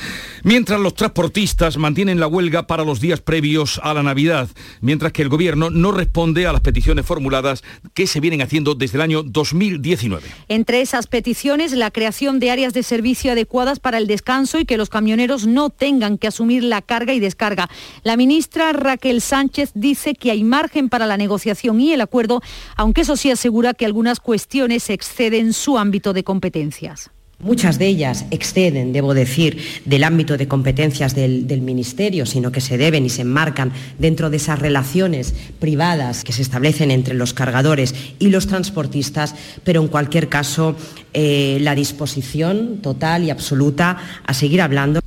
Mientras 0.43 0.79
los 0.79 0.93
transportistas 0.93 1.79
mantienen 1.79 2.21
la 2.21 2.27
huelga 2.27 2.67
para 2.67 2.85
los 2.85 3.01
días 3.01 3.23
previos 3.23 3.81
a 3.83 3.95
la 3.95 4.03
Navidad, 4.03 4.51
mientras 4.83 5.13
que 5.13 5.23
el 5.23 5.31
gobierno 5.31 5.71
no 5.71 5.93
responde 5.93 6.47
a 6.47 6.53
las 6.53 6.61
peticiones 6.61 7.07
formuladas 7.07 7.65
que 7.95 8.07
se 8.07 8.21
vienen 8.21 8.43
haciendo 8.43 8.75
desde 8.75 8.99
el 8.99 9.01
año 9.01 9.23
2019. 9.23 10.29
Entre 10.49 10.83
esas 10.83 11.07
peticiones, 11.07 11.73
la 11.73 11.91
creación 11.91 12.39
de 12.39 12.51
áreas 12.51 12.75
de 12.75 12.83
servicio 12.83 13.33
adecuadas 13.33 13.81
para 13.81 13.97
el 13.97 14.07
descanso 14.07 14.61
y 14.61 14.67
que 14.67 14.77
los 14.77 14.91
camioneros 14.91 15.47
no 15.47 15.71
tengan 15.71 16.19
que 16.19 16.27
asumir 16.27 16.65
la 16.65 16.83
carga 16.83 17.15
y 17.15 17.19
descarga. 17.19 17.71
La 18.03 18.19
ministra 18.19 18.75
Raquel 18.75 19.23
Sánchez 19.23 19.71
dice 19.75 20.15
que 20.15 20.31
hay 20.31 20.45
margen 20.45 20.91
para 20.91 21.07
la 21.07 21.17
negociación 21.17 21.81
y 21.81 21.95
el 21.95 22.03
acuerdo, 22.03 22.43
aunque 22.77 23.01
eso 23.01 23.17
sí 23.17 23.31
asegura 23.31 23.73
que 23.73 23.87
algunas 23.87 24.21
cuestiones 24.21 24.91
exceden 24.91 25.46
su 25.53 25.79
ámbito 25.79 26.13
de 26.13 26.25
competencias. 26.25 27.11
Muchas 27.39 27.79
de 27.79 27.87
ellas 27.87 28.25
exceden, 28.31 28.95
debo 28.95 29.13
decir, 29.13 29.59
del 29.85 30.05
ámbito 30.05 30.39
de 30.39 30.49
competencias 30.49 31.15
del, 31.15 31.47
del, 31.47 31.61
Ministerio, 31.61 32.25
sino 32.25 32.51
que 32.51 32.63
se 32.63 32.79
deben 32.79 33.05
y 33.05 33.11
se 33.11 33.23
enmarcan 33.23 33.73
dentro 33.99 34.31
de 34.31 34.39
esas 34.39 34.59
relaciones 34.59 35.35
privadas 35.59 36.25
que 36.25 36.33
se 36.33 36.41
establecen 36.41 36.91
entre 36.91 37.13
los 37.13 37.35
cargadores 37.35 37.95
y 38.19 38.31
los 38.31 38.47
transportistas, 38.47 39.35
pero 39.65 39.83
en 39.83 39.89
cualquier 39.89 40.31
caso 40.31 40.77
eh, 41.13 41.59
la 41.61 41.75
disposición 41.75 42.79
total 42.83 43.25
y 43.25 43.31
absoluta 43.31 43.99
a 44.25 44.33
seguir 44.33 44.63
hablando. 44.63 45.01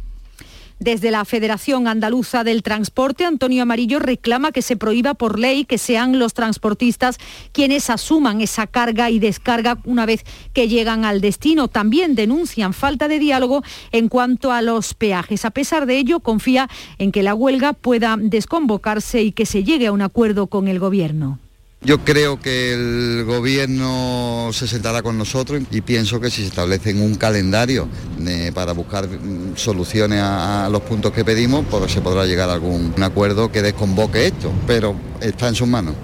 Desde 0.79 1.11
la 1.11 1.25
Federación 1.25 1.89
Andaluza 1.89 2.45
del 2.45 2.63
Transporte, 2.63 3.25
Antonio 3.25 3.63
Amarillo 3.63 3.99
reclama 3.99 4.53
que 4.53 4.61
se 4.61 4.77
prohíba 4.77 5.13
por 5.13 5.37
ley 5.37 5.65
que 5.65 5.77
sean 5.77 6.19
los 6.19 6.33
transportistas 6.33 7.17
quienes 7.51 7.89
asuman 7.89 8.39
esa 8.39 8.65
carga 8.65 9.09
y 9.09 9.19
descarga 9.19 9.77
una 9.83 10.05
vez 10.05 10.23
que 10.53 10.69
llegan 10.69 11.03
al 11.03 11.19
destino. 11.19 11.67
También 11.67 12.15
denuncian 12.15 12.71
falta 12.71 13.09
de 13.09 13.19
diálogo 13.19 13.61
en 13.91 14.07
cuanto 14.07 14.53
a 14.53 14.61
los 14.61 14.93
peajes. 14.93 15.43
A 15.43 15.51
pesar 15.51 15.85
de 15.85 15.97
ello, 15.97 16.21
confía 16.21 16.69
en 16.97 17.11
que 17.11 17.23
la 17.23 17.33
huelga 17.33 17.73
pueda 17.73 18.15
desconvocarse 18.17 19.21
y 19.21 19.33
que 19.33 19.45
se 19.45 19.65
llegue 19.65 19.87
a 19.87 19.91
un 19.91 20.01
acuerdo 20.01 20.47
con 20.47 20.69
el 20.69 20.79
Gobierno. 20.79 21.39
Yo 21.81 22.03
creo 22.03 22.37
que 22.41 22.73
el 22.73 23.23
gobierno 23.23 24.49
se 24.51 24.67
sentará 24.67 25.01
con 25.01 25.17
nosotros 25.17 25.63
y 25.71 25.79
pienso 25.79 26.19
que 26.19 26.29
si 26.29 26.41
se 26.41 26.47
establece 26.49 26.93
un 26.93 27.15
calendario 27.15 27.87
eh, 28.27 28.51
para 28.53 28.73
buscar 28.73 29.07
mm, 29.07 29.55
soluciones 29.55 30.19
a, 30.21 30.67
los 30.69 30.81
puntos 30.81 31.13
que 31.13 31.23
pedimos, 31.23 31.65
pues 31.71 31.89
se 31.89 32.01
podrá 32.01 32.25
llegar 32.25 32.49
a 32.49 32.53
algún 32.53 32.93
acuerdo 33.01 33.49
que 33.49 33.61
desconvoque 33.61 34.27
esto, 34.27 34.51
pero 34.67 34.93
está 35.21 35.47
en 35.47 35.55
sus 35.55 35.67
manos 35.67 35.95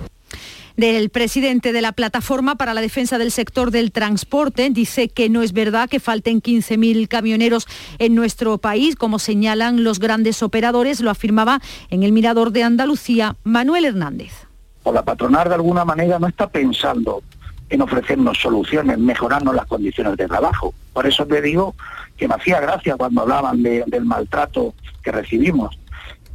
del 0.77 1.09
presidente 1.09 1.71
de 1.71 1.81
la 1.81 1.93
Plataforma 1.93 2.55
para 2.55 2.73
la 2.73 2.81
Defensa 2.81 3.17
del 3.17 3.31
Sector 3.31 3.71
del 3.71 3.93
Transporte. 3.93 4.69
Dice 4.71 5.07
que 5.07 5.29
no 5.29 5.41
es 5.41 5.53
verdad 5.53 5.89
que 5.89 6.01
falten 6.01 6.41
15.000 6.41 7.07
camioneros 7.07 7.65
en 7.97 8.13
nuestro 8.13 8.57
país, 8.57 8.97
como 8.97 9.17
señalan 9.17 9.85
los 9.85 9.99
grandes 9.99 10.43
operadores. 10.43 10.99
Lo 10.99 11.09
afirmaba 11.09 11.61
en 11.89 12.03
el 12.03 12.11
Mirador 12.11 12.51
de 12.51 12.63
Andalucía 12.63 13.37
Manuel 13.45 13.85
Hernández 13.85 14.33
o 14.85 14.93
la 14.93 15.03
patronal 15.03 15.49
de 15.49 15.55
alguna 15.55 15.83
manera 15.83 16.19
no 16.19 16.27
está 16.27 16.47
pensando 16.47 17.23
en 17.69 17.81
ofrecernos 17.81 18.37
soluciones, 18.37 18.99
mejorarnos 18.99 19.55
las 19.55 19.65
condiciones 19.65 20.15
de 20.15 20.27
trabajo. 20.27 20.73
Por 20.93 21.07
eso 21.07 21.25
te 21.25 21.41
digo 21.41 21.75
que 22.15 22.27
me 22.27 22.35
hacía 22.35 22.61
gracia 22.61 22.95
cuando 22.95 23.21
hablaban 23.21 23.63
de, 23.63 23.83
del 23.87 24.05
maltrato 24.05 24.75
que 25.03 25.11
recibimos. 25.11 25.77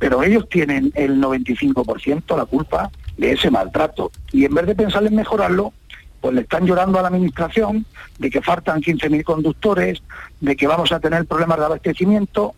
Pero 0.00 0.24
ellos 0.24 0.48
tienen 0.48 0.90
el 0.96 1.20
95% 1.20 2.36
la 2.36 2.44
culpa 2.44 2.90
de 3.16 3.32
ese 3.32 3.52
maltrato. 3.52 4.10
Y 4.32 4.44
en 4.44 4.54
vez 4.54 4.66
de 4.66 4.74
pensar 4.74 5.06
en 5.06 5.14
mejorarlo, 5.14 5.72
pues 6.20 6.34
le 6.34 6.40
están 6.40 6.66
llorando 6.66 6.98
a 6.98 7.02
la 7.02 7.08
administración 7.08 7.86
de 8.18 8.30
que 8.30 8.42
faltan 8.42 8.82
15.000 8.82 9.22
conductores, 9.22 10.02
de 10.40 10.56
que 10.56 10.66
vamos 10.66 10.90
a 10.90 10.98
tener 10.98 11.24
problemas 11.24 11.58
de 11.58 11.66
abastecimiento 11.66 12.54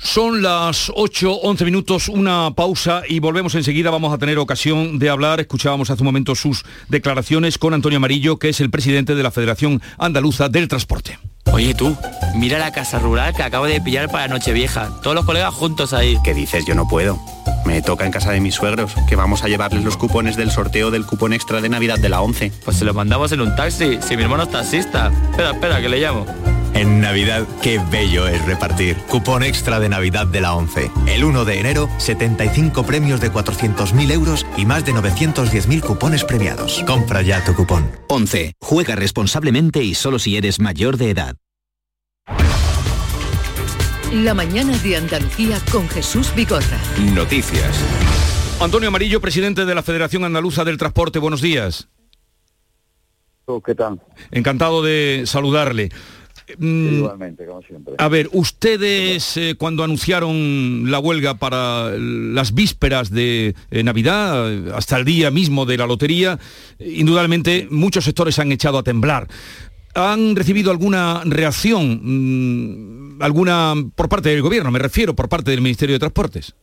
son 0.00 0.42
las 0.42 0.92
8, 0.94 1.40
11 1.42 1.64
minutos, 1.64 2.08
una 2.08 2.52
pausa 2.54 3.02
y 3.08 3.18
volvemos 3.18 3.54
enseguida. 3.54 3.90
Vamos 3.90 4.12
a 4.14 4.18
tener 4.18 4.38
ocasión 4.38 4.98
de 4.98 5.10
hablar. 5.10 5.40
Escuchábamos 5.40 5.90
hace 5.90 6.02
un 6.02 6.06
momento 6.06 6.34
sus 6.34 6.64
declaraciones 6.88 7.58
con 7.58 7.74
Antonio 7.74 7.96
Amarillo, 7.96 8.38
que 8.38 8.50
es 8.50 8.60
el 8.60 8.70
presidente 8.70 9.14
de 9.14 9.22
la 9.22 9.30
Federación 9.30 9.82
Andaluza 9.98 10.48
del 10.48 10.68
Transporte. 10.68 11.18
Oye 11.52 11.74
tú, 11.74 11.96
mira 12.34 12.58
la 12.58 12.72
casa 12.72 12.98
rural 12.98 13.34
que 13.34 13.42
acabo 13.42 13.64
de 13.66 13.80
pillar 13.80 14.10
para 14.10 14.28
Nochevieja. 14.28 14.90
Todos 15.02 15.14
los 15.14 15.24
colegas 15.24 15.54
juntos 15.54 15.92
ahí. 15.92 16.16
¿Qué 16.22 16.34
dices? 16.34 16.64
Yo 16.66 16.74
no 16.74 16.86
puedo. 16.86 17.18
Me 17.64 17.82
toca 17.82 18.04
en 18.04 18.12
casa 18.12 18.30
de 18.32 18.40
mis 18.40 18.54
suegros, 18.54 18.92
que 19.08 19.16
vamos 19.16 19.42
a 19.42 19.48
llevarles 19.48 19.84
los 19.84 19.96
cupones 19.96 20.36
del 20.36 20.50
sorteo 20.50 20.90
del 20.90 21.06
cupón 21.06 21.32
extra 21.32 21.60
de 21.60 21.68
Navidad 21.68 21.98
de 21.98 22.08
la 22.08 22.20
11. 22.20 22.52
Pues 22.64 22.76
se 22.76 22.84
lo 22.84 22.94
mandamos 22.94 23.32
en 23.32 23.40
un 23.40 23.56
taxi, 23.56 23.98
si 24.00 24.16
mi 24.16 24.22
hermano 24.22 24.44
es 24.44 24.50
taxista. 24.50 25.10
Espera, 25.30 25.52
espera, 25.52 25.80
que 25.80 25.88
le 25.88 26.00
llamo. 26.00 26.26
En 26.74 27.00
Navidad, 27.00 27.46
qué 27.62 27.80
bello 27.90 28.26
es 28.28 28.44
repartir. 28.44 28.96
Cupón 29.08 29.42
extra 29.42 29.80
de 29.80 29.88
Navidad 29.88 30.26
de 30.26 30.40
la 30.40 30.54
11. 30.54 30.90
El 31.06 31.24
1 31.24 31.44
de 31.44 31.60
enero, 31.60 31.88
75 31.98 32.84
premios 32.84 33.20
de 33.20 33.32
400.000 33.32 34.12
euros 34.12 34.46
y 34.56 34.66
más 34.66 34.84
de 34.84 34.92
910.000 34.94 35.80
cupones 35.80 36.24
premiados. 36.24 36.84
Compra 36.86 37.22
ya 37.22 37.44
tu 37.44 37.54
cupón. 37.54 37.90
11. 38.08 38.52
Juega 38.60 38.94
responsablemente 38.96 39.82
y 39.82 39.94
solo 39.94 40.18
si 40.18 40.36
eres 40.36 40.60
mayor 40.60 40.96
de 40.96 41.10
edad. 41.10 41.36
La 44.12 44.32
mañana 44.32 44.76
de 44.78 44.96
Andalucía 44.96 45.58
con 45.70 45.88
Jesús 45.88 46.32
Vigorra. 46.34 46.78
Noticias. 47.14 47.84
Antonio 48.60 48.88
Amarillo, 48.88 49.20
presidente 49.20 49.66
de 49.66 49.74
la 49.74 49.82
Federación 49.82 50.24
Andaluza 50.24 50.64
del 50.64 50.78
Transporte, 50.78 51.18
buenos 51.18 51.42
días. 51.42 51.88
¿Qué 53.64 53.74
tal? 53.74 54.00
Encantado 54.30 54.82
de 54.82 55.22
saludarle. 55.26 55.90
Igualmente, 56.58 57.46
como 57.46 57.62
siempre. 57.62 57.94
A 57.98 58.08
ver, 58.08 58.28
ustedes 58.32 59.36
eh, 59.36 59.54
cuando 59.58 59.84
anunciaron 59.84 60.90
la 60.90 60.98
huelga 60.98 61.34
para 61.34 61.90
las 61.90 62.54
vísperas 62.54 63.10
de 63.10 63.54
eh, 63.70 63.82
Navidad, 63.82 64.74
hasta 64.74 64.96
el 64.96 65.04
día 65.04 65.30
mismo 65.30 65.66
de 65.66 65.76
la 65.76 65.86
lotería, 65.86 66.38
indudablemente 66.78 67.68
muchos 67.70 68.04
sectores 68.04 68.38
han 68.38 68.52
echado 68.52 68.78
a 68.78 68.82
temblar. 68.82 69.28
¿Han 69.94 70.36
recibido 70.36 70.70
alguna 70.70 71.22
reacción, 71.24 72.00
mmm, 72.02 73.22
alguna 73.22 73.74
por 73.94 74.08
parte 74.08 74.28
del 74.28 74.42
gobierno, 74.42 74.70
me 74.70 74.78
refiero, 74.78 75.14
por 75.14 75.28
parte 75.28 75.50
del 75.50 75.60
Ministerio 75.60 75.94
de 75.94 75.98
Transportes? 75.98 76.54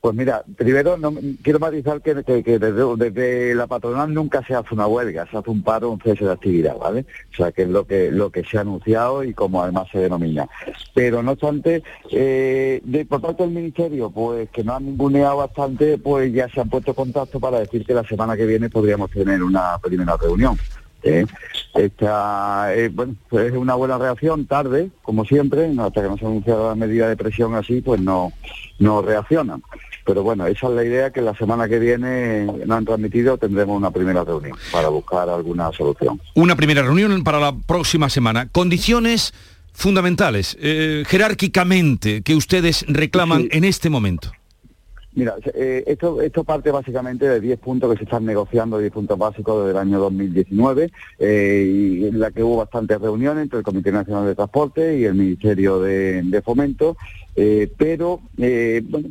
Pues 0.00 0.14
mira, 0.14 0.44
primero 0.56 0.96
no, 0.96 1.12
quiero 1.42 1.58
matizar 1.58 2.00
que, 2.00 2.14
desde, 2.14 3.54
la 3.56 3.66
patronal 3.66 4.14
nunca 4.14 4.44
se 4.46 4.54
hace 4.54 4.72
una 4.72 4.86
huelga, 4.86 5.26
se 5.28 5.36
hace 5.36 5.50
un 5.50 5.62
paro, 5.62 5.90
un 5.90 6.00
cese 6.00 6.24
de 6.24 6.32
actividad, 6.32 6.76
¿vale? 6.78 7.04
O 7.32 7.36
sea, 7.36 7.50
que 7.50 7.62
es 7.62 7.68
lo 7.68 7.84
que 7.84 8.12
lo 8.12 8.30
que 8.30 8.44
se 8.44 8.58
ha 8.58 8.60
anunciado 8.60 9.24
y 9.24 9.34
como 9.34 9.60
además 9.60 9.88
se 9.90 9.98
denomina. 9.98 10.48
Pero 10.94 11.20
no 11.24 11.32
obstante, 11.32 11.82
eh, 12.12 12.80
de, 12.84 13.04
por 13.06 13.20
parte 13.20 13.42
del 13.42 13.52
Ministerio, 13.52 14.08
pues 14.10 14.48
que 14.50 14.62
no 14.62 14.76
han 14.76 14.86
ninguneado 14.86 15.38
bastante, 15.38 15.98
pues 15.98 16.32
ya 16.32 16.48
se 16.48 16.60
han 16.60 16.68
puesto 16.68 16.94
contacto 16.94 17.40
para 17.40 17.58
decir 17.58 17.84
que 17.84 17.92
la 17.92 18.04
semana 18.04 18.36
que 18.36 18.46
viene 18.46 18.70
podríamos 18.70 19.10
tener 19.10 19.42
una 19.42 19.78
primera 19.78 20.16
reunión. 20.16 20.56
¿eh? 21.02 21.26
Esta, 21.74 22.74
eh, 22.74 22.90
pues 22.90 23.46
es 23.46 23.52
una 23.52 23.74
buena 23.74 23.98
reacción, 23.98 24.46
tarde, 24.46 24.90
como 25.02 25.24
siempre, 25.24 25.72
hasta 25.78 26.02
que 26.02 26.08
no 26.08 26.16
se 26.16 26.24
ha 26.24 26.28
anunciado 26.28 26.68
la 26.68 26.74
medida 26.74 27.08
de 27.08 27.16
presión 27.16 27.54
así, 27.56 27.80
pues 27.80 28.00
no, 28.00 28.32
no 28.78 29.02
reaccionan. 29.02 29.62
Pero 30.08 30.22
bueno, 30.22 30.46
esa 30.46 30.68
es 30.68 30.72
la 30.72 30.84
idea 30.84 31.10
que 31.10 31.20
la 31.20 31.34
semana 31.34 31.68
que 31.68 31.78
viene 31.78 32.46
nos 32.46 32.78
han 32.78 32.86
transmitido, 32.86 33.36
tendremos 33.36 33.76
una 33.76 33.90
primera 33.90 34.24
reunión 34.24 34.56
para 34.72 34.88
buscar 34.88 35.28
alguna 35.28 35.70
solución. 35.70 36.18
Una 36.32 36.56
primera 36.56 36.80
reunión 36.80 37.22
para 37.22 37.38
la 37.38 37.54
próxima 37.54 38.08
semana. 38.08 38.48
Condiciones 38.48 39.34
fundamentales, 39.74 40.56
eh, 40.62 41.04
jerárquicamente, 41.06 42.22
que 42.22 42.34
ustedes 42.34 42.86
reclaman 42.88 43.42
sí. 43.42 43.48
en 43.52 43.64
este 43.64 43.90
momento. 43.90 44.32
Mira, 45.18 45.34
eh, 45.52 45.82
esto, 45.84 46.44
parte 46.44 46.70
básicamente 46.70 47.28
de 47.28 47.40
10 47.40 47.58
puntos 47.58 47.90
que 47.90 47.98
se 47.98 48.04
están 48.04 48.24
negociando, 48.24 48.78
10 48.78 48.92
puntos 48.92 49.18
básicos 49.18 49.64
desde 49.64 49.72
el 49.72 49.76
año 49.76 49.98
2019, 49.98 50.92
eh, 51.18 52.08
en 52.08 52.20
la 52.20 52.30
que 52.30 52.44
hubo 52.44 52.58
bastantes 52.58 53.00
reuniones 53.00 53.42
entre 53.42 53.58
el 53.58 53.64
Comité 53.64 53.90
Nacional 53.90 54.26
de 54.26 54.36
Transporte 54.36 54.96
y 54.96 55.06
el 55.06 55.14
Ministerio 55.14 55.80
de, 55.80 56.40
Fomento, 56.44 56.96
eh, 57.34 57.68
pero 57.76 58.20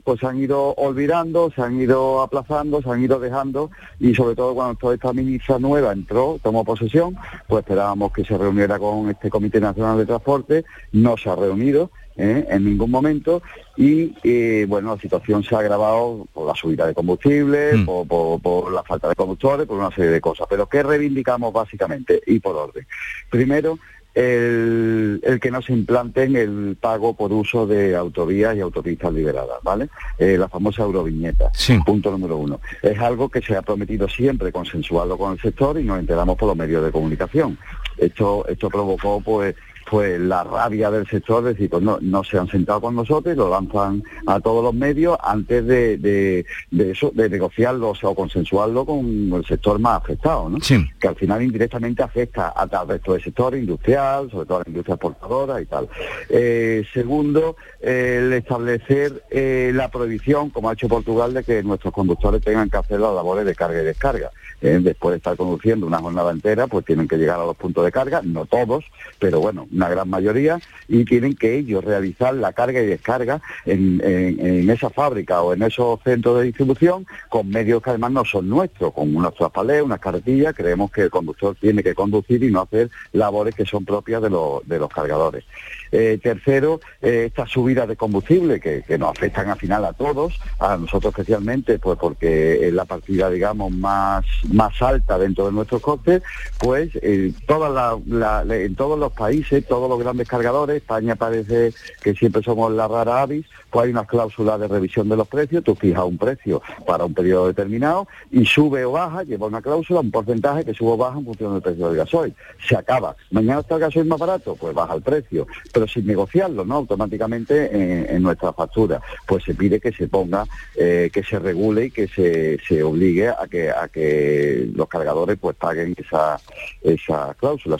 pues 0.05 0.21
se 0.21 0.27
han 0.27 0.41
ido 0.41 0.73
olvidando, 0.75 1.51
se 1.51 1.61
han 1.61 1.77
ido 1.77 2.21
aplazando, 2.21 2.81
se 2.81 2.89
han 2.89 3.03
ido 3.03 3.19
dejando 3.19 3.69
y 3.99 4.15
sobre 4.15 4.37
todo 4.37 4.55
cuando 4.55 4.75
toda 4.75 4.95
esta 4.95 5.11
ministra 5.11 5.59
nueva 5.59 5.91
entró, 5.91 6.39
tomó 6.41 6.63
posesión, 6.63 7.17
pues 7.49 7.63
esperábamos 7.63 8.13
que 8.13 8.23
se 8.23 8.37
reuniera 8.37 8.79
con 8.79 9.09
este 9.09 9.29
Comité 9.29 9.59
Nacional 9.59 9.97
de 9.97 10.05
Transporte, 10.05 10.63
no 10.93 11.17
se 11.17 11.29
ha 11.29 11.35
reunido 11.35 11.91
¿eh? 12.17 12.45
en 12.49 12.65
ningún 12.65 12.91
momento 12.91 13.41
y 13.75 14.13
eh, 14.23 14.65
bueno 14.67 14.95
la 14.95 15.01
situación 15.01 15.43
se 15.43 15.55
ha 15.55 15.59
agravado 15.59 16.27
por 16.33 16.47
la 16.47 16.55
subida 16.55 16.87
de 16.87 16.93
combustible, 16.93 17.73
mm. 17.73 17.85
por, 17.85 18.07
por, 18.07 18.41
por, 18.41 18.73
la 18.73 18.83
falta 18.83 19.07
de 19.07 19.15
conductores, 19.15 19.67
por 19.67 19.77
una 19.77 19.91
serie 19.91 20.11
de 20.11 20.21
cosas. 20.21 20.47
Pero 20.49 20.67
¿qué 20.67 20.83
reivindicamos 20.83 21.53
básicamente? 21.53 22.21
Y 22.25 22.39
por 22.39 22.55
orden. 22.55 22.85
Primero, 23.29 23.77
el, 24.17 25.21
el 25.23 25.39
que 25.39 25.51
no 25.51 25.61
se 25.61 25.73
implanten 25.73 26.35
el 26.35 26.75
pago 26.81 27.15
por 27.15 27.31
uso 27.31 27.67
de 27.67 27.95
autovías 27.95 28.55
y 28.55 28.61
autopistas 28.61 29.13
liberadas, 29.13 29.59
¿vale? 29.61 29.89
Eh, 30.17 30.37
la 30.39 30.49
famosa 30.49 30.81
euroviñeta, 30.81 31.51
punto 31.85 32.09
número 32.09 32.37
uno. 32.37 32.59
Es 32.81 32.97
algo 32.97 33.29
que 33.29 33.43
se 33.43 33.55
ha 33.55 33.61
prometido 33.61 34.09
siempre 34.09 34.51
consensuarlo 34.51 35.19
con 35.19 35.33
el 35.33 35.39
sector 35.39 35.79
y 35.79 35.83
nos 35.83 35.99
enteramos 35.99 36.35
por 36.35 36.47
los 36.47 36.57
medios 36.57 36.83
de 36.83 36.91
comunicación. 36.91 37.59
Esto, 37.95 38.43
esto 38.47 38.69
provocó 38.71 39.21
pues 39.21 39.53
pues 39.89 40.19
la 40.19 40.43
rabia 40.43 40.91
del 40.91 41.07
sector, 41.07 41.47
es 41.47 41.55
decir, 41.55 41.69
pues 41.69 41.81
no, 41.81 41.97
no 42.01 42.23
se 42.23 42.37
han 42.37 42.47
sentado 42.47 42.81
con 42.81 42.95
nosotros 42.95 43.33
y 43.33 43.37
lo 43.37 43.49
lanzan 43.49 44.03
a 44.25 44.39
todos 44.39 44.63
los 44.63 44.73
medios 44.73 45.17
antes 45.23 45.65
de, 45.65 45.97
de, 45.97 46.45
de 46.71 46.91
eso, 46.91 47.11
de 47.13 47.29
negociarlo 47.29 47.93
o 48.01 48.15
consensuarlo 48.15 48.85
con 48.85 49.31
el 49.33 49.45
sector 49.45 49.79
más 49.79 50.01
afectado, 50.01 50.49
¿no? 50.49 50.57
Que 50.99 51.07
al 51.07 51.15
final 51.15 51.41
indirectamente 51.41 52.03
afecta 52.03 52.53
a 52.55 52.67
tal 52.67 52.87
resto 52.87 53.13
del 53.13 53.23
sector 53.23 53.55
industrial, 53.55 54.29
sobre 54.29 54.45
todo 54.45 54.57
a 54.57 54.61
la 54.61 54.69
industria 54.69 54.95
exportadora 54.95 55.61
y 55.61 55.65
tal. 55.65 55.89
Eh, 56.29 56.85
segundo, 56.93 57.55
el 57.79 58.33
establecer 58.33 59.23
eh, 59.29 59.71
la 59.73 59.89
prohibición, 59.89 60.49
como 60.49 60.69
ha 60.69 60.73
hecho 60.73 60.87
Portugal, 60.87 61.33
de 61.33 61.43
que 61.43 61.63
nuestros 61.63 61.93
conductores 61.93 62.41
tengan 62.41 62.69
que 62.69 62.77
hacer 62.77 62.99
las 62.99 63.13
labores 63.13 63.45
de 63.45 63.55
carga 63.55 63.81
y 63.81 63.85
descarga. 63.85 64.31
Eh, 64.59 64.79
después 64.81 65.11
de 65.11 65.17
estar 65.17 65.37
conduciendo 65.37 65.85
una 65.85 65.99
jornada 65.99 66.31
entera, 66.31 66.65
pues 66.65 66.83
tienen 66.83 67.07
que 67.07 67.17
llegar 67.17 67.39
a 67.39 67.45
los 67.45 67.55
puntos 67.55 67.85
de 67.85 67.91
carga, 67.91 68.21
no 68.23 68.47
todos, 68.47 68.85
pero 69.19 69.39
bueno, 69.39 69.67
una 69.77 69.89
gran 69.89 70.09
mayoría, 70.09 70.59
y 70.87 71.05
tienen 71.05 71.35
que 71.35 71.57
ellos 71.57 71.83
realizar 71.83 72.33
la 72.33 72.51
carga 72.51 72.81
y 72.81 72.85
descarga 72.85 73.41
en, 73.65 74.69
esa 74.69 74.89
fábrica 74.89 75.41
o 75.41 75.53
en 75.53 75.63
esos 75.63 75.99
centros 76.03 76.39
de 76.39 76.45
distribución 76.45 77.05
con 77.29 77.49
medios 77.49 77.81
que 77.81 77.91
además 77.91 78.11
no 78.11 78.25
son 78.25 78.49
nuestros, 78.49 78.93
con 78.93 79.15
unos 79.15 79.33
traspalés, 79.35 79.81
unas 79.81 79.99
carretillas, 79.99 80.53
creemos 80.55 80.91
que 80.91 81.03
el 81.03 81.09
conductor 81.09 81.55
tiene 81.59 81.83
que 81.83 81.93
conducir 81.93 82.43
y 82.43 82.51
no 82.51 82.61
hacer 82.61 82.89
labores 83.13 83.55
que 83.55 83.65
son 83.65 83.85
propias 83.85 84.21
de, 84.21 84.29
de 84.29 84.79
los 84.79 84.89
cargadores. 84.89 85.45
Eh, 85.91 86.19
tercero, 86.21 86.81
eh, 87.01 87.25
estas 87.27 87.49
subidas 87.49 87.87
de 87.87 87.95
combustible 87.95 88.59
que, 88.59 88.83
nos 88.97 89.11
afectan 89.11 89.49
al 89.49 89.57
final 89.57 89.85
a 89.85 89.93
todos, 89.93 90.39
a 90.59 90.75
nosotros 90.75 91.13
especialmente, 91.13 91.79
pues 91.79 91.97
porque 91.99 92.67
es 92.67 92.73
la 92.73 92.85
partida, 92.85 93.29
digamos, 93.29 93.71
más, 93.71 94.25
más 94.51 94.81
alta 94.81 95.17
dentro 95.17 95.45
de 95.45 95.51
nuestros 95.51 95.81
costes, 95.81 96.23
pues 96.59 96.89
eh, 96.95 97.31
en 97.37 98.75
todos 98.75 98.99
los 98.99 99.11
países, 99.13 99.65
todos 99.67 99.89
los 99.89 99.99
grandes 99.99 100.27
cargadores, 100.27 100.77
España 100.77 101.15
parece 101.15 101.73
que 102.01 102.13
siempre 102.13 102.41
somos 102.43 102.71
la 102.71 102.87
rara 102.87 103.21
avis, 103.21 103.45
pues 103.69 103.85
hay 103.85 103.91
unas 103.91 104.07
cláusulas 104.07 104.59
de 104.59 104.67
revisión 104.67 105.09
de 105.09 105.17
los 105.17 105.27
precios, 105.27 105.63
tú 105.63 105.75
fijas 105.75 106.03
un 106.03 106.17
precio 106.17 106.61
para 106.85 107.05
un 107.05 107.13
periodo 107.13 107.47
determinado 107.47 108.07
y 108.31 108.45
sube 108.45 108.85
o 108.85 108.91
baja, 108.93 109.23
lleva 109.23 109.47
una 109.47 109.61
cláusula, 109.61 109.99
un 109.99 110.11
porcentaje 110.11 110.65
que 110.65 110.73
sube 110.73 110.91
o 110.91 110.97
baja 110.97 111.19
en 111.19 111.25
función 111.25 111.53
del 111.53 111.61
precio 111.61 111.87
del 111.87 111.97
gasoil. 111.97 112.33
Se 112.67 112.75
acaba. 112.75 113.15
Mañana 113.31 113.61
está 113.61 113.75
el 113.75 113.81
gasoil 113.81 114.05
más 114.05 114.19
barato, 114.19 114.55
pues 114.55 114.73
baja 114.73 114.93
el 114.95 115.01
precio 115.01 115.47
pero 115.71 115.87
sin 115.87 116.05
negociarlo, 116.05 116.65
¿no? 116.65 116.75
Automáticamente 116.75 118.15
en, 118.15 118.21
nuestra 118.21 118.51
factura, 118.53 119.01
pues 119.25 119.43
se 119.43 119.53
pide 119.53 119.79
que 119.79 119.91
se 119.91 120.07
ponga, 120.07 120.45
eh, 120.75 121.09
que 121.13 121.23
se 121.23 121.39
regule 121.39 121.85
y 121.85 121.91
que 121.91 122.07
se, 122.07 122.57
se 122.67 122.83
obligue 122.83 123.29
a 123.29 123.47
que 123.49 123.69
a 123.69 123.87
que 123.87 124.69
los 124.73 124.87
cargadores 124.87 125.37
pues 125.39 125.55
paguen 125.55 125.95
esa 125.97 126.39
esa 126.81 127.35
cláusula. 127.35 127.75
O 127.75 127.79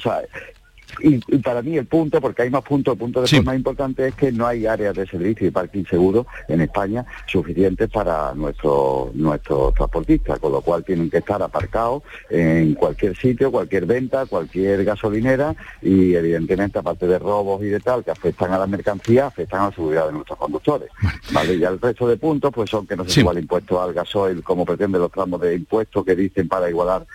y, 1.00 1.20
para 1.40 1.62
mí 1.62 1.78
el 1.78 1.86
punto, 1.86 2.22
porque 2.22 2.44
hay 2.44 2.50
más 2.50 2.64
puntos, 2.64 2.94
el 2.94 3.00
punto 3.00 3.22
de 3.22 3.42
más 3.42 3.56
importante 3.56 4.08
es 4.08 4.16
que 4.16 4.32
no 4.32 4.48
hay 4.48 4.66
áreas 4.66 4.96
de 4.96 5.06
servicio 5.06 5.48
y 5.48 5.52
parking 5.52 5.84
seguro 5.86 6.26
en 6.48 6.62
España 6.62 7.06
suficientes 7.28 7.90
para 7.90 8.34
nuestros 8.34 9.14
nuestros 9.16 9.74
transportistas, 9.74 10.40
con 10.40 10.52
lo 10.52 10.62
cual 10.62 10.84
tienen 10.84 11.10
que 11.10 11.18
estar 11.18 11.42
aparcados 11.42 12.04
en 12.30 12.74
cualquier 12.76 13.16
sitio, 13.16 13.52
cualquier 13.52 13.86
venta, 13.86 14.26
cualquier 14.26 14.84
gasolinera 14.84 15.56
y 15.82 16.16
evidentemente 16.16 16.80
aparte 16.80 17.08
de 17.08 17.20
robos 17.20 17.62
y 17.64 17.68
de 17.68 17.80
tal 17.80 18.04
que 18.04 18.12
afectan 18.12 18.54
a 18.54 18.58
la 18.58 18.68
mercancía, 18.68 19.28
afectan 19.28 19.62
a 19.62 19.66
la 19.66 19.76
seguridad 19.76 20.08
de 20.08 20.14
nuestros 20.14 20.38
conductores. 20.38 20.90
Vale, 21.32 21.58
ya 21.60 21.70
el 21.70 21.80
resto 21.80 22.08
de 22.08 22.18
puntos 22.18 22.52
pues 22.54 22.70
son 22.70 22.88
que 22.88 22.96
no 22.96 23.06
se 23.06 23.20
igual 23.20 23.38
impuesto 23.38 23.82
al 23.82 23.94
gasoil 23.94 24.44
como 24.44 24.66
pretenden 24.66 25.02
los 25.02 25.12
tramos 25.12 25.42
de 25.42 25.56
impuestos 25.56 26.06
que 26.06 26.16
dicen 26.16 26.48
para 26.48 26.70
igualar 26.70 27.06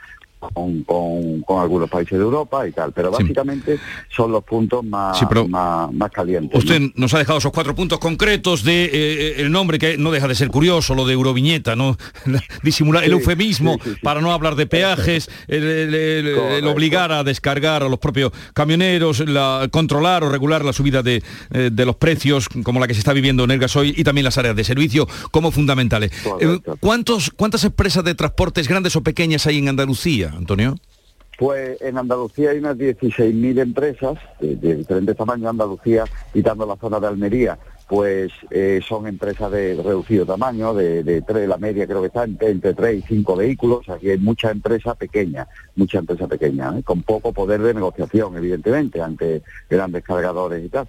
con, 0.53 0.85
algunos 1.61 1.89
países 1.89 2.19
de 2.19 2.25
Europa 2.25 2.67
y 2.67 2.73
tal, 2.73 2.93
pero 2.93 3.11
básicamente 3.11 3.79
son 4.09 4.33
los 4.33 4.43
puntos 4.45 4.85
más, 4.85 5.21
más, 5.49 6.11
calientes. 6.11 6.59
Usted 6.59 6.81
nos 6.97 7.15
ha 7.15 7.19
dejado 7.19 7.39
esos 7.39 7.53
cuatro 7.53 7.75
puntos 7.75 7.99
concretos 7.99 8.65
de 8.65 8.85
eh, 8.85 9.35
el 9.39 9.53
nombre 9.53 9.79
que 9.79 9.97
no 9.97 10.11
deja 10.11 10.29
de 10.29 10.35
ser 10.35 10.49
curioso, 10.49 10.95
lo 10.95 11.07
de 11.07 11.13
Euroviñeta, 11.13 11.77
¿no? 11.77 11.97
Disimular 12.63 13.05
el 13.05 13.13
eufemismo 13.13 13.79
para 14.03 14.21
no 14.21 14.33
hablar 14.33 14.57
de 14.57 14.67
peajes, 14.67 15.31
el, 15.49 16.67
obligar 16.67 17.13
a 17.13 17.23
descargar 17.25 17.83
a 17.83 17.89
los 17.89 17.99
propios 17.99 18.33
camioneros, 18.55 19.21
la, 19.21 19.69
controlar 19.71 20.25
o 20.25 20.31
regular 20.31 20.65
la 20.65 20.73
subida 20.73 21.03
de, 21.03 21.23
eh, 21.53 21.71
de, 21.73 21.87
los 21.87 21.97
precios, 21.97 22.49
como 22.49 22.81
la 22.81 22.87
que 22.87 22.95
se 22.95 23.01
está 23.01 23.13
viviendo 23.13 23.45
en 23.45 23.51
el 23.53 23.59
gasoil, 23.59 23.95
y 23.97 24.05
también 24.05 24.25
las 24.25 24.39
áreas 24.39 24.57
de 24.57 24.65
servicio 24.65 25.07
como 25.31 25.51
fundamentales. 25.51 26.11
Eh, 26.41 26.59
¿Cuántos, 26.81 27.31
¿Cuántas 27.31 27.65
empresas 27.65 28.05
de 28.05 28.15
transportes 28.15 28.69
grandes 28.69 28.97
o 28.97 29.03
pequeñas 29.03 29.47
hay 29.47 29.59
en 29.59 29.69
Andalucía? 29.69 30.32
Antonio? 30.37 30.77
Pues 31.39 31.81
en 31.81 31.99
Andalucía 31.99 32.51
hay 32.51 32.59
unas 32.59 32.77
16.000 32.77 33.61
empresas 33.61 34.19
de, 34.39 34.77
diferentes 34.77 35.17
tamaños. 35.17 35.49
Andalucía, 35.49 36.05
quitando 36.33 36.67
la 36.67 36.77
zona 36.77 37.01
de 37.01 37.07
Almería, 37.07 37.59
pues 37.89 38.31
eh, 38.51 38.81
son 38.87 39.07
empresas 39.07 39.51
de 39.51 39.75
reducido 39.83 40.25
tamaño, 40.25 40.73
de, 40.75 41.02
de 41.02 41.47
la 41.47 41.56
media 41.56 41.87
creo 41.87 42.00
que 42.00 42.06
está 42.09 42.25
entre, 42.25 42.75
3 42.75 42.99
y 42.99 43.02
5 43.02 43.37
vehículos. 43.37 43.89
Aquí 43.89 44.11
hay 44.11 44.19
mucha 44.19 44.50
empresa 44.50 44.95
pequeña, 44.95 45.49
mucha 45.75 45.99
empresa 45.99 46.28
pequeña, 46.28 46.78
¿eh? 46.78 46.83
con 46.83 47.02
poco 47.02 47.33
poder 47.33 47.61
de 47.63 47.75
negociación, 47.75 48.37
evidentemente, 48.37 49.00
ante 49.00 49.43
grandes 49.69 50.04
cargadores 50.04 50.65
y 50.65 50.69
tal 50.69 50.87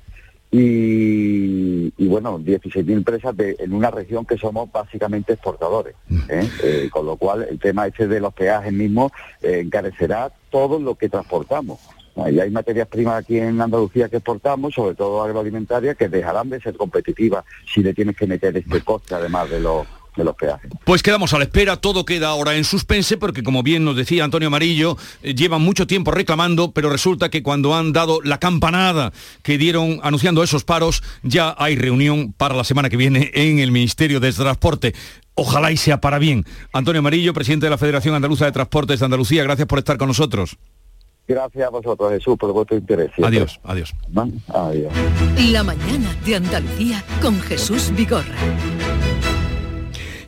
y, 0.55 2.07
bueno, 2.07 2.37
16.000 2.37 2.91
empresas 2.91 3.33
en 3.39 3.73
una 3.73 3.89
región 3.89 4.23
que 4.23 4.37
somos 4.37 4.71
básicamente 4.71 5.33
exportadores, 5.33 5.95
mm. 6.07 6.19
¿eh? 6.29 6.49
Eh, 6.63 6.89
con 6.91 7.07
lo 7.07 7.17
cual 7.17 7.47
el 7.49 7.57
tema 7.57 7.87
ese 7.87 8.07
de 8.07 8.19
los 8.19 8.33
peajes 8.35 8.71
mismos 8.71 9.11
eh, 9.41 9.61
encarecerá 9.65 10.31
todo 10.51 10.79
lo 10.79 10.93
que 10.93 11.09
transportamos. 11.09 11.79
Y 12.15 12.39
hay 12.39 12.51
materias 12.51 12.87
primas 12.87 13.15
aquí 13.15 13.39
en 13.39 13.59
Andalucía 13.59 14.07
que 14.07 14.17
exportamos, 14.17 14.75
sobre 14.75 14.93
todo 14.93 15.23
agroalimentaria, 15.23 15.95
que 15.95 16.07
dejarán 16.07 16.51
de 16.51 16.61
ser 16.61 16.77
competitivas 16.77 17.43
si 17.73 17.81
le 17.81 17.95
tienes 17.95 18.15
que 18.15 18.27
meter 18.27 18.55
este 18.55 18.81
coste 18.81 19.15
además 19.15 19.49
de 19.49 19.59
los 19.59 19.87
de 20.15 20.23
los 20.23 20.35
peajes. 20.35 20.71
Pues 20.83 21.03
quedamos 21.03 21.33
a 21.33 21.37
la 21.37 21.45
espera, 21.45 21.77
todo 21.77 22.05
queda 22.05 22.29
ahora 22.29 22.55
en 22.55 22.63
suspense 22.63 23.17
porque 23.17 23.43
como 23.43 23.63
bien 23.63 23.83
nos 23.83 23.95
decía 23.95 24.23
Antonio 24.23 24.47
Amarillo, 24.47 24.97
eh, 25.21 25.33
llevan 25.33 25.61
mucho 25.61 25.87
tiempo 25.87 26.11
reclamando, 26.11 26.71
pero 26.71 26.89
resulta 26.89 27.29
que 27.29 27.43
cuando 27.43 27.75
han 27.75 27.93
dado 27.93 28.19
la 28.23 28.39
campanada 28.39 29.11
que 29.41 29.57
dieron 29.57 29.99
anunciando 30.03 30.43
esos 30.43 30.63
paros, 30.63 31.03
ya 31.23 31.55
hay 31.57 31.75
reunión 31.75 32.33
para 32.33 32.55
la 32.55 32.63
semana 32.63 32.89
que 32.89 32.97
viene 32.97 33.31
en 33.33 33.59
el 33.59 33.71
Ministerio 33.71 34.19
de 34.19 34.31
Transporte. 34.31 34.93
Ojalá 35.35 35.71
y 35.71 35.77
sea 35.77 35.99
para 35.99 36.19
bien. 36.19 36.45
Antonio 36.73 36.99
Amarillo, 36.99 37.33
presidente 37.33 37.65
de 37.65 37.71
la 37.71 37.77
Federación 37.77 38.13
Andaluza 38.13 38.45
de 38.45 38.51
Transportes 38.51 38.99
de 38.99 39.05
Andalucía, 39.05 39.43
gracias 39.43 39.67
por 39.67 39.79
estar 39.79 39.97
con 39.97 40.07
nosotros. 40.07 40.57
Gracias 41.25 41.65
a 41.65 41.69
vosotros, 41.69 42.11
Jesús, 42.11 42.37
por 42.37 42.51
vuestro 42.51 42.75
interés. 42.75 43.09
Adiós, 43.23 43.59
adiós. 43.63 43.93
Adiós. 44.49 44.93
La 45.51 45.63
mañana 45.63 46.13
de 46.25 46.35
Andalucía 46.35 47.03
con 47.21 47.39
Jesús 47.41 47.91
Vigorra. 47.95 48.35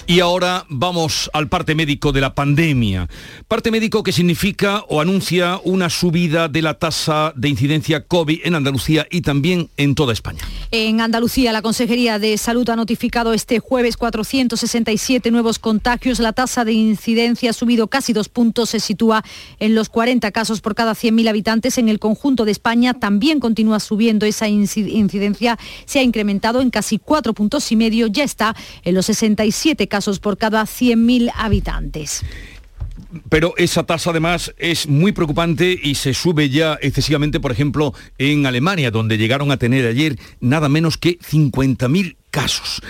Y 0.08 0.20
ahora 0.20 0.68
vamos 0.70 1.32
al 1.34 1.50
parte 1.50 1.74
médico 1.74 2.12
de 2.12 2.22
la 2.22 2.36
pandemia. 2.36 3.10
Parte 3.48 3.72
médico 3.72 4.04
que 4.04 4.12
significa 4.12 4.84
o 4.88 5.02
anuncia 5.02 5.60
una 5.63 5.89
subida 5.89 6.48
de 6.48 6.62
la 6.62 6.76
tasa 6.76 7.34
de 7.36 7.50
incidencia 7.50 8.06
COVID 8.06 8.41
en 8.44 8.54
Andalucía 8.54 9.08
y 9.10 9.22
también 9.22 9.72
en 9.78 9.96
toda 9.96 10.13
España. 10.13 10.41
En 10.70 11.02
Andalucía, 11.02 11.52
la 11.52 11.63
Consejería 11.63 12.20
de 12.20 12.38
Salud 12.38 12.70
ha 12.70 12.76
notificado 12.76 13.34
este 13.34 13.58
jueves 13.58 13.98
467 13.98 15.32
nuevos 15.32 15.58
contagios. 15.58 16.20
La 16.20 16.34
tasa 16.34 16.65
de 16.65 16.74
incidencia 16.74 17.50
ha 17.50 17.54
subido 17.54 17.88
casi 17.88 18.13
dos 18.13 18.30
puntos, 18.30 18.70
se 18.70 18.80
sitúa 18.80 19.24
en 19.58 19.74
los 19.74 19.89
40 19.89 20.32
casos 20.32 20.62
por 20.62 20.76
cada 20.76 20.94
100.000 20.94 21.30
habitantes. 21.30 21.80
En 21.80 21.89
el 21.89 21.98
conjunto 21.98 22.46
de 22.46 22.52
España 22.52 22.94
también 22.94 23.39
continúa 23.39 23.80
subiendo 23.80 24.28
esa 24.28 24.48
incidencia. 24.48 25.58
Se 25.86 25.98
ha 25.98 26.04
incrementado 26.04 26.62
en 26.62 26.70
casi 26.70 27.00
cuatro 27.00 27.34
puntos 27.34 27.72
y 27.72 27.76
medio. 27.76 28.06
Ya 28.06 28.24
está 28.24 28.56
en 28.84 28.94
los 28.94 29.08
67 29.08 29.88
casos 29.88 29.95
casos 29.96 30.20
por 30.20 30.38
cada 30.38 30.64
100.000 30.64 31.32
habitantes. 31.38 32.22
Pero 33.30 33.54
esa 33.56 33.86
tasa 33.86 34.10
además 34.10 34.54
es 34.58 34.90
muy 34.90 35.14
preocupante 35.14 35.80
y 35.82 35.96
se 35.96 36.14
sube 36.14 36.50
ya 36.50 36.78
excesivamente, 36.82 37.40
por 37.40 37.54
ejemplo, 37.54 37.94
en 38.18 38.46
Alemania, 38.46 38.92
donde 38.92 39.18
llegaron 39.18 39.52
a 39.52 39.58
tener 39.58 39.86
ayer 39.86 40.20
nada 40.42 40.68
menos 40.68 40.98
que 40.98 41.18
50.000 41.20 42.18
casos. 42.30 42.82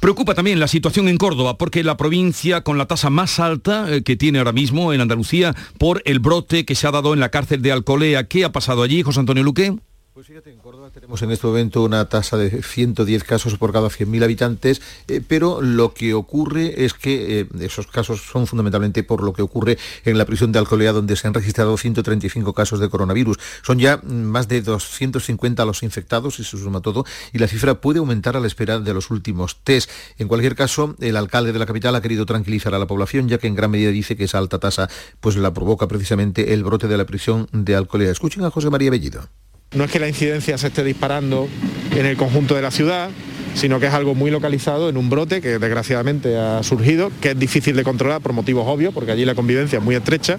Preocupa 0.00 0.32
también 0.32 0.58
la 0.58 0.68
situación 0.68 1.06
en 1.08 1.18
Córdoba, 1.18 1.58
porque 1.58 1.84
la 1.84 1.98
provincia 1.98 2.62
con 2.62 2.78
la 2.78 2.86
tasa 2.86 3.10
más 3.10 3.38
alta 3.38 3.92
eh, 3.92 4.02
que 4.02 4.16
tiene 4.16 4.38
ahora 4.38 4.52
mismo 4.52 4.94
en 4.94 5.02
Andalucía 5.02 5.54
por 5.78 6.00
el 6.06 6.18
brote 6.18 6.64
que 6.64 6.74
se 6.74 6.86
ha 6.86 6.92
dado 6.92 7.12
en 7.12 7.20
la 7.20 7.28
cárcel 7.28 7.60
de 7.60 7.72
Alcolea. 7.72 8.26
¿Qué 8.26 8.46
ha 8.46 8.52
pasado 8.52 8.82
allí, 8.82 9.02
José 9.02 9.20
Antonio 9.20 9.42
Luque? 9.42 9.76
Pues 10.14 10.28
fíjate, 10.28 10.52
en 10.52 10.58
Córdoba 10.58 10.90
tenemos 10.90 11.20
en 11.22 11.32
este 11.32 11.44
momento 11.44 11.82
una 11.82 12.08
tasa 12.08 12.36
de 12.36 12.62
110 12.62 13.24
casos 13.24 13.58
por 13.58 13.72
cada 13.72 13.88
100.000 13.88 14.22
habitantes, 14.22 14.80
eh, 15.08 15.20
pero 15.26 15.60
lo 15.60 15.92
que 15.92 16.14
ocurre 16.14 16.84
es 16.84 16.94
que 16.94 17.40
eh, 17.40 17.48
esos 17.58 17.88
casos 17.88 18.22
son 18.22 18.46
fundamentalmente 18.46 19.02
por 19.02 19.24
lo 19.24 19.32
que 19.32 19.42
ocurre 19.42 19.76
en 20.04 20.16
la 20.16 20.24
prisión 20.24 20.52
de 20.52 20.60
Alcolea, 20.60 20.92
donde 20.92 21.16
se 21.16 21.26
han 21.26 21.34
registrado 21.34 21.76
135 21.76 22.52
casos 22.52 22.78
de 22.78 22.88
coronavirus. 22.88 23.38
Son 23.62 23.80
ya 23.80 24.00
más 24.04 24.46
de 24.46 24.62
250 24.62 25.64
los 25.64 25.82
infectados, 25.82 26.38
y 26.38 26.44
se 26.44 26.58
suma 26.58 26.80
todo, 26.80 27.04
y 27.32 27.38
la 27.38 27.48
cifra 27.48 27.80
puede 27.80 27.98
aumentar 27.98 28.36
a 28.36 28.40
la 28.40 28.46
espera 28.46 28.78
de 28.78 28.94
los 28.94 29.10
últimos 29.10 29.64
test. 29.64 29.90
En 30.18 30.28
cualquier 30.28 30.54
caso, 30.54 30.94
el 31.00 31.16
alcalde 31.16 31.52
de 31.52 31.58
la 31.58 31.66
capital 31.66 31.96
ha 31.96 32.02
querido 32.02 32.24
tranquilizar 32.24 32.72
a 32.72 32.78
la 32.78 32.86
población, 32.86 33.28
ya 33.28 33.38
que 33.38 33.48
en 33.48 33.56
gran 33.56 33.72
medida 33.72 33.90
dice 33.90 34.14
que 34.14 34.22
esa 34.22 34.38
alta 34.38 34.60
tasa 34.60 34.88
pues 35.18 35.34
la 35.34 35.52
provoca 35.52 35.88
precisamente 35.88 36.54
el 36.54 36.62
brote 36.62 36.86
de 36.86 36.98
la 36.98 37.04
prisión 37.04 37.48
de 37.50 37.74
Alcolea. 37.74 38.12
Escuchen 38.12 38.44
a 38.44 38.52
José 38.52 38.70
María 38.70 38.92
Bellido. 38.92 39.28
No 39.74 39.84
es 39.84 39.90
que 39.90 39.98
la 39.98 40.08
incidencia 40.08 40.56
se 40.56 40.68
esté 40.68 40.84
disparando 40.84 41.48
en 41.96 42.06
el 42.06 42.16
conjunto 42.16 42.54
de 42.54 42.62
la 42.62 42.70
ciudad, 42.70 43.10
sino 43.54 43.80
que 43.80 43.86
es 43.86 43.94
algo 43.94 44.14
muy 44.14 44.30
localizado 44.30 44.88
en 44.88 44.96
un 44.96 45.10
brote 45.10 45.40
que 45.40 45.58
desgraciadamente 45.58 46.36
ha 46.36 46.62
surgido, 46.62 47.10
que 47.20 47.30
es 47.30 47.38
difícil 47.38 47.76
de 47.76 47.84
controlar 47.84 48.20
por 48.20 48.32
motivos 48.32 48.66
obvios, 48.68 48.92
porque 48.94 49.12
allí 49.12 49.24
la 49.24 49.34
convivencia 49.34 49.78
es 49.78 49.84
muy 49.84 49.94
estrecha, 49.94 50.38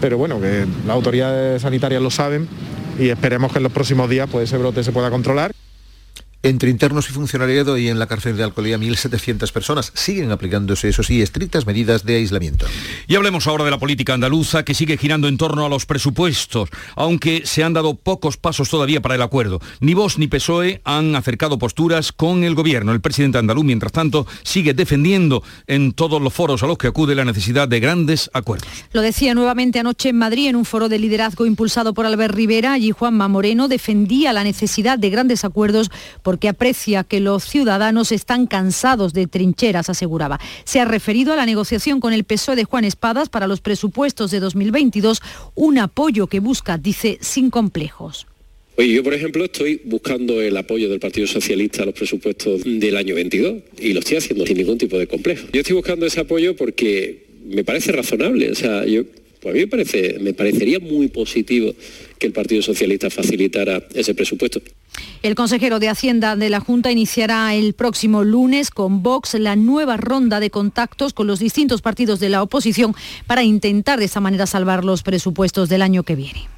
pero 0.00 0.18
bueno, 0.18 0.40
que 0.40 0.66
las 0.86 0.94
autoridades 0.94 1.62
sanitarias 1.62 2.02
lo 2.02 2.10
saben 2.10 2.48
y 2.98 3.08
esperemos 3.08 3.52
que 3.52 3.58
en 3.58 3.64
los 3.64 3.72
próximos 3.72 4.08
días 4.08 4.28
pues, 4.30 4.48
ese 4.48 4.58
brote 4.58 4.82
se 4.84 4.92
pueda 4.92 5.10
controlar. 5.10 5.52
Entre 6.42 6.70
internos 6.70 7.10
y 7.10 7.12
funcionariado 7.12 7.76
y 7.76 7.88
en 7.88 7.98
la 7.98 8.06
cárcel 8.06 8.34
de 8.38 8.42
Alcolía 8.42 8.78
1.700 8.78 9.52
personas 9.52 9.92
siguen 9.94 10.30
aplicándose, 10.30 10.88
eso 10.88 11.02
sí, 11.02 11.20
estrictas 11.20 11.66
medidas 11.66 12.06
de 12.06 12.16
aislamiento. 12.16 12.64
Y 13.06 13.16
hablemos 13.16 13.46
ahora 13.46 13.64
de 13.64 13.70
la 13.70 13.78
política 13.78 14.14
andaluza 14.14 14.64
que 14.64 14.72
sigue 14.72 14.96
girando 14.96 15.28
en 15.28 15.36
torno 15.36 15.66
a 15.66 15.68
los 15.68 15.84
presupuestos, 15.84 16.70
aunque 16.96 17.42
se 17.44 17.62
han 17.62 17.74
dado 17.74 17.94
pocos 17.94 18.38
pasos 18.38 18.70
todavía 18.70 19.02
para 19.02 19.16
el 19.16 19.22
acuerdo. 19.22 19.60
Ni 19.80 19.92
vos 19.92 20.16
ni 20.16 20.28
PSOE 20.28 20.80
han 20.84 21.14
acercado 21.14 21.58
posturas 21.58 22.10
con 22.10 22.42
el 22.42 22.54
gobierno. 22.54 22.92
El 22.92 23.02
presidente 23.02 23.36
andaluz, 23.36 23.66
mientras 23.66 23.92
tanto, 23.92 24.26
sigue 24.42 24.72
defendiendo 24.72 25.42
en 25.66 25.92
todos 25.92 26.22
los 26.22 26.32
foros 26.32 26.62
a 26.62 26.66
los 26.66 26.78
que 26.78 26.86
acude 26.86 27.14
la 27.14 27.26
necesidad 27.26 27.68
de 27.68 27.80
grandes 27.80 28.30
acuerdos. 28.32 28.66
Lo 28.92 29.02
decía 29.02 29.34
nuevamente 29.34 29.78
anoche 29.78 30.08
en 30.08 30.16
Madrid 30.16 30.48
en 30.48 30.56
un 30.56 30.64
foro 30.64 30.88
de 30.88 30.98
liderazgo 30.98 31.44
impulsado 31.44 31.92
por 31.92 32.06
Albert 32.06 32.34
Rivera. 32.34 32.72
Allí 32.72 32.92
Juanma 32.92 33.28
Moreno 33.28 33.68
defendía 33.68 34.32
la 34.32 34.42
necesidad 34.42 34.98
de 34.98 35.10
grandes 35.10 35.44
acuerdos 35.44 35.90
porque 36.30 36.46
aprecia 36.46 37.02
que 37.02 37.18
los 37.18 37.42
ciudadanos 37.42 38.12
están 38.12 38.46
cansados 38.46 39.12
de 39.12 39.26
trincheras, 39.26 39.90
aseguraba. 39.90 40.38
Se 40.62 40.78
ha 40.78 40.84
referido 40.84 41.32
a 41.32 41.36
la 41.36 41.44
negociación 41.44 41.98
con 41.98 42.12
el 42.12 42.22
PSOE 42.22 42.54
de 42.54 42.62
Juan 42.62 42.84
Espadas 42.84 43.28
para 43.28 43.48
los 43.48 43.60
presupuestos 43.60 44.30
de 44.30 44.38
2022, 44.38 45.22
un 45.56 45.78
apoyo 45.78 46.28
que 46.28 46.38
busca, 46.38 46.78
dice, 46.78 47.18
sin 47.20 47.50
complejos. 47.50 48.28
Oye, 48.76 48.92
yo 48.92 49.02
por 49.02 49.12
ejemplo 49.12 49.44
estoy 49.44 49.80
buscando 49.84 50.40
el 50.40 50.56
apoyo 50.56 50.88
del 50.88 51.00
Partido 51.00 51.26
Socialista 51.26 51.82
a 51.82 51.86
los 51.86 51.96
presupuestos 51.96 52.62
del 52.64 52.96
año 52.96 53.16
22 53.16 53.54
y 53.80 53.92
lo 53.92 53.98
estoy 53.98 54.18
haciendo 54.18 54.46
sin 54.46 54.56
ningún 54.56 54.78
tipo 54.78 55.00
de 55.00 55.08
complejo. 55.08 55.48
Yo 55.52 55.62
estoy 55.62 55.74
buscando 55.74 56.06
ese 56.06 56.20
apoyo 56.20 56.54
porque 56.54 57.26
me 57.44 57.64
parece 57.64 57.90
razonable, 57.90 58.52
o 58.52 58.54
sea, 58.54 58.84
yo 58.84 59.02
pues 59.40 59.54
a 59.54 59.58
mí 59.58 59.64
me, 59.66 60.18
me 60.20 60.32
parecería 60.32 60.78
muy 60.78 61.08
positivo 61.08 61.72
que 62.18 62.26
el 62.26 62.32
Partido 62.32 62.62
Socialista 62.62 63.10
facilitara 63.10 63.82
ese 63.94 64.14
presupuesto. 64.14 64.60
El 65.22 65.34
consejero 65.34 65.78
de 65.78 65.88
Hacienda 65.88 66.36
de 66.36 66.50
la 66.50 66.60
Junta 66.60 66.90
iniciará 66.90 67.54
el 67.54 67.72
próximo 67.74 68.24
lunes 68.24 68.70
con 68.70 69.02
Vox 69.02 69.34
la 69.34 69.56
nueva 69.56 69.96
ronda 69.96 70.40
de 70.40 70.50
contactos 70.50 71.12
con 71.12 71.26
los 71.26 71.38
distintos 71.38 71.82
partidos 71.82 72.20
de 72.20 72.28
la 72.28 72.42
oposición 72.42 72.94
para 73.26 73.42
intentar 73.42 73.98
de 73.98 74.06
esa 74.06 74.20
manera 74.20 74.46
salvar 74.46 74.84
los 74.84 75.02
presupuestos 75.02 75.68
del 75.68 75.82
año 75.82 76.02
que 76.02 76.16
viene. 76.16 76.48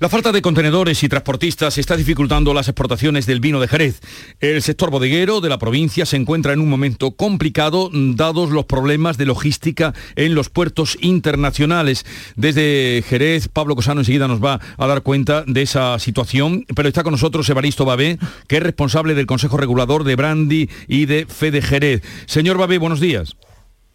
La 0.00 0.08
falta 0.08 0.32
de 0.32 0.40
contenedores 0.40 1.02
y 1.02 1.10
transportistas 1.10 1.76
está 1.76 1.94
dificultando 1.94 2.54
las 2.54 2.68
exportaciones 2.68 3.26
del 3.26 3.38
vino 3.38 3.60
de 3.60 3.68
Jerez. 3.68 4.00
El 4.40 4.62
sector 4.62 4.90
bodeguero 4.90 5.42
de 5.42 5.50
la 5.50 5.58
provincia 5.58 6.06
se 6.06 6.16
encuentra 6.16 6.54
en 6.54 6.60
un 6.60 6.70
momento 6.70 7.10
complicado 7.10 7.90
dados 7.92 8.48
los 8.48 8.64
problemas 8.64 9.18
de 9.18 9.26
logística 9.26 9.92
en 10.16 10.34
los 10.34 10.48
puertos 10.48 10.96
internacionales. 11.02 12.06
Desde 12.34 13.04
Jerez, 13.06 13.48
Pablo 13.48 13.76
Cosano 13.76 14.00
enseguida 14.00 14.26
nos 14.26 14.42
va 14.42 14.58
a 14.78 14.86
dar 14.86 15.02
cuenta 15.02 15.44
de 15.46 15.60
esa 15.60 15.98
situación, 15.98 16.64
pero 16.74 16.88
está 16.88 17.02
con 17.02 17.12
nosotros 17.12 17.50
Evaristo 17.50 17.84
Babé, 17.84 18.18
que 18.48 18.56
es 18.56 18.62
responsable 18.62 19.12
del 19.12 19.26
Consejo 19.26 19.58
Regulador 19.58 20.04
de 20.04 20.16
Brandy 20.16 20.70
y 20.88 21.04
de 21.04 21.26
Fede 21.26 21.60
Jerez. 21.60 22.00
Señor 22.24 22.56
Babé, 22.56 22.78
buenos 22.78 23.00
días. 23.00 23.36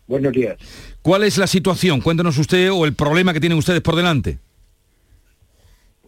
Buenos 0.06 0.34
días. 0.34 0.56
¿Cuál 1.02 1.24
es 1.24 1.40
la 1.40 1.48
situación? 1.48 2.00
Cuéntenos 2.00 2.38
usted 2.38 2.72
o 2.72 2.86
el 2.86 2.94
problema 2.94 3.34
que 3.34 3.40
tienen 3.40 3.58
ustedes 3.58 3.82
por 3.82 3.96
delante 3.96 4.45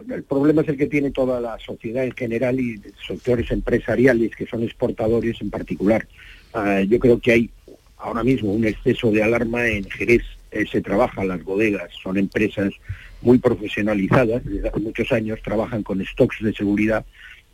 el 0.10 0.24
problema 0.24 0.62
es 0.62 0.70
el 0.70 0.78
que 0.78 0.88
tiene 0.88 1.12
toda 1.12 1.40
la 1.42 1.58
sociedad 1.60 2.04
en 2.04 2.12
general 2.12 2.60
y 2.60 2.80
sectores 3.08 3.52
empresariales 3.52 4.36
que 4.36 4.46
son 4.46 4.64
exportadores 4.64 5.42
en 5.42 5.50
particular. 5.50 6.08
Ah, 6.54 6.82
yo 6.82 7.00
creo 7.00 7.20
que 7.20 7.32
hay 7.32 7.50
ahora 7.98 8.24
mismo 8.24 8.54
un 8.54 8.66
exceso 8.66 9.12
de 9.12 9.24
alarma 9.24 9.68
en 9.68 9.90
Jerez. 9.90 10.24
Eh, 10.52 10.66
se 10.72 10.82
trabaja 10.82 11.26
las 11.26 11.44
bodegas, 11.44 11.92
son 12.02 12.18
empresas 12.18 12.74
muy 13.22 13.38
profesionalizadas, 13.38 14.46
desde 14.46 14.70
hace 14.70 14.80
muchos 14.80 15.12
años 15.12 15.42
trabajan 15.44 15.84
con 15.84 16.04
stocks 16.06 16.38
de 16.42 16.54
seguridad 16.54 17.06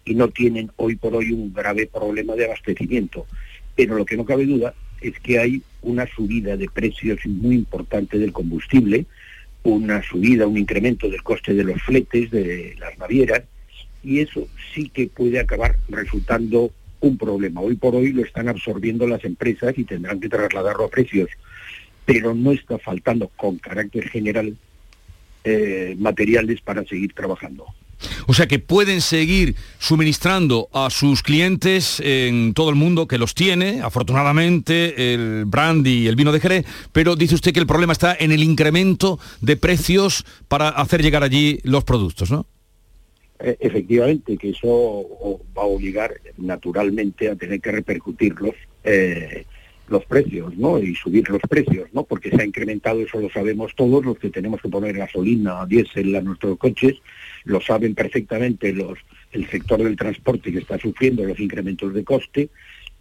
y 0.06 0.14
no 0.14 0.28
tienen 0.28 0.72
hoy 0.76 0.96
por 0.96 1.16
hoy 1.16 1.32
un 1.32 1.54
grave 1.54 1.88
problema 1.88 2.36
de 2.36 2.46
abastecimiento. 2.46 3.26
Pero 3.76 3.96
lo 3.96 4.06
que 4.06 4.18
no 4.18 4.26
cabe 4.26 4.46
duda 4.46 4.74
es 5.02 5.20
que 5.20 5.40
hay 5.40 5.62
una 5.82 6.06
subida 6.08 6.56
de 6.56 6.70
precios 6.70 7.20
muy 7.26 7.56
importante 7.56 8.18
del 8.20 8.32
combustible, 8.32 9.06
una 9.64 10.04
subida, 10.04 10.48
un 10.48 10.58
incremento 10.58 11.10
del 11.10 11.24
coste 11.24 11.54
de 11.54 11.64
los 11.64 11.82
fletes 11.82 12.30
de 12.32 12.76
las 12.80 12.98
navieras 12.98 13.44
y 14.04 14.20
eso 14.20 14.48
sí 14.74 14.90
que 14.90 15.08
puede 15.08 15.40
acabar 15.40 15.78
resultando 15.88 16.72
un 17.00 17.18
problema. 17.18 17.62
Hoy 17.62 17.76
por 17.76 17.96
hoy 17.96 18.12
lo 18.12 18.24
están 18.24 18.50
absorbiendo 18.50 19.08
las 19.08 19.24
empresas 19.24 19.78
y 19.78 19.84
tendrán 19.84 20.20
que 20.20 20.30
trasladarlo 20.30 20.86
a 20.86 20.90
precios, 20.90 21.30
pero 22.06 22.34
no 22.34 22.52
está 22.52 22.78
faltando 22.78 23.30
con 23.36 23.58
carácter 23.58 24.10
general 24.10 24.58
eh, 25.44 25.96
materiales 25.98 26.62
para 26.62 26.86
seguir 26.86 27.14
trabajando. 27.14 27.66
O 28.28 28.34
sea 28.34 28.48
que 28.48 28.60
pueden 28.60 29.02
seguir 29.02 29.56
suministrando 29.80 30.70
a 30.74 30.90
sus 30.90 31.24
clientes 31.24 32.00
en 32.00 32.54
todo 32.54 32.70
el 32.70 32.76
mundo 32.76 33.08
que 33.08 33.18
los 33.18 33.36
tiene, 33.36 33.82
afortunadamente, 33.82 35.14
el 35.14 35.46
brandy 35.46 36.04
y 36.04 36.08
el 36.08 36.16
vino 36.16 36.32
de 36.32 36.40
Jerez, 36.40 36.66
pero 36.92 37.16
dice 37.16 37.36
usted 37.36 37.54
que 37.54 37.60
el 37.60 37.68
problema 37.68 37.94
está 37.94 38.16
en 38.20 38.32
el 38.32 38.44
incremento 38.44 39.20
de 39.42 39.58
precios 39.58 40.26
para 40.48 40.70
hacer 40.70 41.02
llegar 41.02 41.24
allí 41.24 41.60
los 41.64 41.84
productos, 41.84 42.32
¿no? 42.32 42.46
E, 43.40 43.58
efectivamente, 43.60 44.38
que 44.38 44.50
eso 44.50 45.06
va 45.58 45.64
a 45.64 45.66
obligar 45.66 46.14
naturalmente 46.38 47.30
a 47.30 47.36
tener 47.36 47.60
que 47.60 47.72
repercutirlos 47.72 48.56
eh, 48.84 49.46
los 49.88 50.06
precios, 50.06 50.56
¿no? 50.58 50.80
Y 50.80 50.96
subir 50.96 51.30
los 51.30 51.42
precios, 51.42 51.90
¿no? 51.94 52.04
Porque 52.04 52.30
se 52.30 52.42
ha 52.42 52.46
incrementado, 52.46 53.02
eso 53.02 53.20
lo 53.20 53.30
sabemos 53.30 53.76
todos, 53.76 54.06
los 54.06 54.18
que 54.18 54.30
tenemos 54.30 54.62
que 54.62 54.70
poner 54.70 54.96
gasolina, 54.96 55.66
diésel 55.66 56.16
a 56.16 56.22
nuestros 56.22 56.58
coches, 56.58 56.96
lo 57.44 57.62
saben 57.62 57.94
perfectamente 57.94 58.74
los, 58.74 58.98
el 59.32 59.50
sector 59.50 59.84
del 59.84 59.96
transporte 59.96 60.52
que 60.52 60.60
está 60.60 60.78
sufriendo 60.78 61.24
los 61.24 61.40
incrementos 61.40 61.94
de 61.94 62.04
coste 62.04 62.50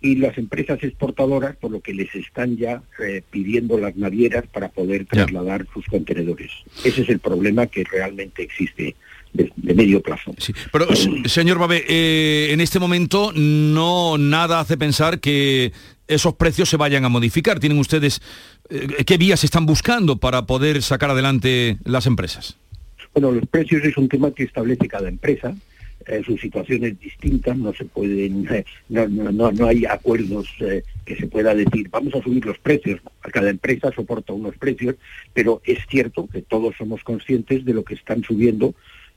y 0.01 0.17
las 0.17 0.37
empresas 0.37 0.83
exportadoras, 0.83 1.57
por 1.57 1.71
lo 1.71 1.81
que 1.81 1.95
les 1.95 2.13
están 2.15 2.57
ya 2.57 2.83
eh, 2.99 3.23
pidiendo 3.31 3.79
las 3.79 3.97
navieras 3.97 4.45
para 4.53 4.69
poder 4.69 5.07
trasladar 5.07 5.67
sus 5.73 5.87
contenedores. 5.87 6.51
Ese 6.85 7.03
es 7.03 7.09
el 7.09 7.21
problema 7.21 7.69
que 7.69 7.85
realmente 7.85 8.43
existe 8.43 8.97
de, 9.33 9.53
medio 9.57 10.03
plazo. 10.03 10.35
Sí, 10.39 10.53
pero 10.73 10.87
señor 11.27 11.59
Babé, 11.59 11.85
eh, 11.89 12.49
en 12.51 12.61
este 12.61 12.81
momento 12.81 13.33
no 13.33 14.19
nada 14.19 14.59
hace 14.59 14.77
pensar 14.77 15.21
que 15.21 15.73
esos 16.15 16.35
precios 16.35 16.69
se 16.69 16.77
vayan 16.77 17.05
a 17.05 17.09
modificar. 17.09 17.59
¿Tienen 17.59 17.79
ustedes 17.79 18.21
eh, 18.69 19.05
qué 19.05 19.17
vías 19.17 19.45
están 19.45 19.67
buscando 19.67 20.17
para 20.17 20.47
poder 20.47 20.83
sacar 20.83 21.11
adelante 21.11 21.79
las 21.85 22.07
empresas? 22.07 22.57
Bueno, 23.13 23.33
los 23.33 23.47
precios 23.47 23.85
es 23.85 23.97
un 23.97 24.09
tema 24.09 24.31
que 24.31 24.45
establece 24.45 24.89
cada 24.89 25.09
empresa. 25.09 25.55
Eh, 26.07 26.23
su 26.25 26.37
situación 26.37 26.85
es 26.85 26.99
distinta, 26.99 27.55
no 27.55 27.73
se 27.73 27.85
pueden, 27.85 28.49
eh, 28.53 28.65
no, 28.89 29.07
no, 29.07 29.53
no, 29.53 29.67
hay 29.67 29.85
acuerdos 29.85 30.49
que 31.05 31.17
se 31.17 31.29
pueda 31.29 31.55
decir, 31.55 31.89
vamos 31.91 32.15
a 32.15 32.23
subir 32.23 32.45
los 32.45 32.59
precios. 32.59 33.01
Cada 33.21 33.51
empresa 33.51 33.93
soporta 33.95 34.33
unos 34.33 34.57
precios, 34.57 34.97
pero 35.33 35.63
es 35.65 35.79
cierto 35.89 36.27
que 36.27 36.43
todos 36.43 36.75
somos 36.77 37.05
conscientes 37.05 37.65
de 37.65 37.75
lo 37.75 37.85
que 37.85 37.95
están 37.95 38.25
subiendo 38.25 38.75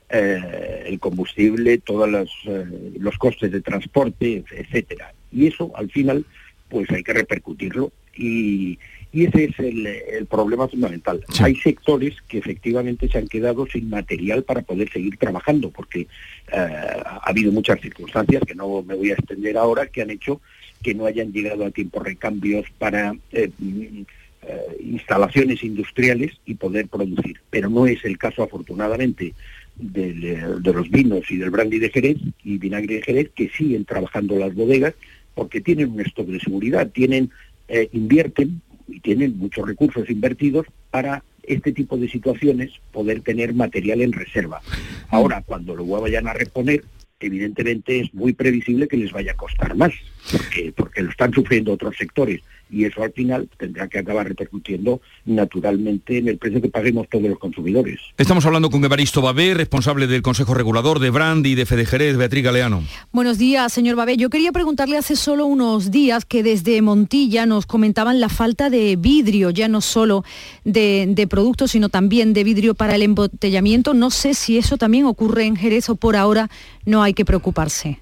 el 0.08 1.00
combustible, 1.00 1.78
todos 1.78 2.08
los 2.08 3.18
costes 3.18 3.50
de 3.50 3.60
transporte, 3.60 4.44
etcétera. 4.52 5.12
Y 5.32 5.48
eso, 5.48 5.72
al 5.74 5.90
final, 5.90 6.24
pues 6.68 6.90
hay 6.90 7.02
que 7.02 7.12
repercutirlo 7.12 7.92
y, 8.16 8.78
ese 9.12 9.44
es 9.44 9.58
el, 9.58 10.26
problema 10.26 10.68
fundamental. 10.68 11.24
Hay 11.40 11.54
sectores 11.56 12.20
que 12.28 12.36
efectivamente 12.36 13.08
se 13.08 13.16
han 13.16 13.28
quedado 13.28 13.66
sin 13.66 13.88
material 13.88 14.42
para 14.42 14.60
poder 14.60 14.92
seguir 14.92 15.16
trabajando, 15.16 15.70
porque 15.70 16.00
eh, 16.00 16.06
ha 16.52 17.22
habido 17.24 17.50
muchas 17.50 17.80
circunstancias, 17.80 18.42
que 18.46 18.54
no 18.54 18.82
me 18.82 18.94
voy 18.94 19.10
a 19.10 19.14
extender 19.14 19.56
ahora, 19.56 19.86
que 19.86 20.02
han 20.02 20.10
hecho 20.10 20.42
que 20.82 20.94
no 20.94 21.06
hayan 21.06 21.32
llegado 21.32 21.64
a 21.64 21.70
tiempo 21.70 22.00
recambios 22.00 22.66
para 22.78 23.16
eh, 23.32 23.50
eh, 23.58 24.76
instalaciones 24.80 25.64
industriales 25.64 26.32
y 26.44 26.54
poder 26.54 26.86
producir. 26.88 27.40
Pero 27.48 27.70
no 27.70 27.86
es 27.86 28.04
el 28.04 28.18
caso, 28.18 28.42
afortunadamente, 28.42 29.32
de 29.76 30.60
los 30.62 30.90
vinos 30.90 31.30
y 31.30 31.38
del 31.38 31.50
brandy 31.50 31.78
de 31.78 31.90
Jerez 31.90 32.18
y 32.44 32.58
vinagre 32.58 32.96
de 32.96 33.02
Jerez 33.02 33.30
que 33.34 33.48
siguen 33.48 33.84
trabajando 33.84 34.36
las 34.36 34.54
bodegas 34.54 34.94
porque 35.36 35.60
tienen 35.60 35.92
un 35.92 36.00
stock 36.00 36.26
de 36.26 36.40
seguridad, 36.40 36.90
tienen, 36.90 37.30
eh, 37.68 37.88
invierten 37.92 38.62
y 38.88 39.00
tienen 39.00 39.36
muchos 39.36 39.68
recursos 39.68 40.08
invertidos 40.08 40.66
para 40.90 41.22
este 41.42 41.72
tipo 41.72 41.98
de 41.98 42.08
situaciones 42.08 42.72
poder 42.90 43.20
tener 43.20 43.52
material 43.54 44.00
en 44.00 44.12
reserva. 44.12 44.62
Ahora, 45.10 45.42
cuando 45.46 45.76
lo 45.76 45.86
vayan 45.86 46.26
a 46.26 46.32
reponer, 46.32 46.84
evidentemente 47.20 48.00
es 48.00 48.14
muy 48.14 48.32
previsible 48.32 48.88
que 48.88 48.96
les 48.96 49.12
vaya 49.12 49.32
a 49.32 49.36
costar 49.36 49.76
más, 49.76 49.92
porque, 50.32 50.72
porque 50.74 51.02
lo 51.02 51.10
están 51.10 51.32
sufriendo 51.32 51.72
otros 51.72 51.96
sectores 51.96 52.40
y 52.70 52.84
eso 52.84 53.02
al 53.02 53.12
final 53.12 53.48
tendrá 53.56 53.88
que 53.88 53.98
acabar 53.98 54.26
repercutiendo 54.26 55.00
naturalmente 55.24 56.18
en 56.18 56.28
el 56.28 56.38
precio 56.38 56.60
que 56.60 56.68
paguemos 56.68 57.08
todos 57.08 57.24
los 57.24 57.38
consumidores. 57.38 58.00
Estamos 58.18 58.44
hablando 58.46 58.70
con 58.70 58.84
Evaristo 58.84 59.22
Babé, 59.22 59.54
responsable 59.54 60.06
del 60.06 60.22
Consejo 60.22 60.54
Regulador 60.54 60.98
de 60.98 61.10
Brand 61.10 61.46
y 61.46 61.54
de 61.54 61.66
Fede 61.66 61.86
Jerez, 61.86 62.16
Beatriz 62.16 62.44
Galeano. 62.44 62.82
Buenos 63.12 63.38
días, 63.38 63.72
señor 63.72 63.96
Babé. 63.96 64.16
Yo 64.16 64.30
quería 64.30 64.52
preguntarle 64.52 64.96
hace 64.96 65.16
solo 65.16 65.46
unos 65.46 65.90
días 65.90 66.24
que 66.24 66.42
desde 66.42 66.82
Montilla 66.82 67.46
nos 67.46 67.66
comentaban 67.66 68.20
la 68.20 68.28
falta 68.28 68.70
de 68.70 68.96
vidrio, 68.96 69.50
ya 69.50 69.68
no 69.68 69.80
solo 69.80 70.24
de, 70.64 71.06
de 71.08 71.26
productos, 71.26 71.70
sino 71.70 71.88
también 71.88 72.32
de 72.32 72.44
vidrio 72.44 72.74
para 72.74 72.96
el 72.96 73.02
embotellamiento. 73.02 73.94
No 73.94 74.10
sé 74.10 74.34
si 74.34 74.58
eso 74.58 74.76
también 74.76 75.04
ocurre 75.04 75.44
en 75.44 75.56
Jerez 75.56 75.88
o 75.88 75.96
por 75.96 76.16
ahora 76.16 76.50
no 76.84 77.02
hay 77.02 77.14
que 77.14 77.24
preocuparse. 77.24 78.00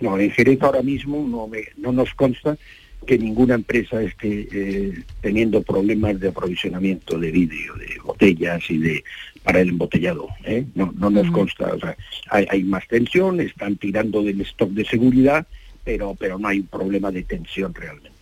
No, 0.00 0.18
en 0.18 0.30
Jerez 0.30 0.60
ahora 0.60 0.82
mismo 0.82 1.26
no, 1.26 1.46
me, 1.46 1.60
no 1.76 1.92
nos 1.92 2.12
consta 2.14 2.58
que 3.04 3.18
ninguna 3.18 3.54
empresa 3.54 4.02
esté 4.02 4.48
eh, 4.52 5.02
teniendo 5.20 5.62
problemas 5.62 6.18
de 6.20 6.28
aprovisionamiento 6.28 7.18
de 7.18 7.30
vidrio, 7.30 7.74
de 7.74 7.98
botellas 8.02 8.62
y 8.70 8.78
de 8.78 9.04
para 9.42 9.60
el 9.60 9.68
embotellado. 9.68 10.28
¿eh? 10.44 10.64
No, 10.74 10.92
no 10.96 11.10
nos 11.10 11.30
consta. 11.30 11.74
O 11.74 11.78
sea, 11.78 11.96
hay, 12.30 12.46
hay, 12.50 12.64
más 12.64 12.88
tensión, 12.88 13.40
están 13.40 13.76
tirando 13.76 14.22
del 14.22 14.40
stock 14.40 14.70
de 14.70 14.84
seguridad, 14.86 15.46
pero, 15.84 16.16
pero 16.18 16.38
no 16.38 16.48
hay 16.48 16.60
un 16.60 16.66
problema 16.66 17.10
de 17.10 17.22
tensión 17.22 17.74
realmente. 17.74 18.14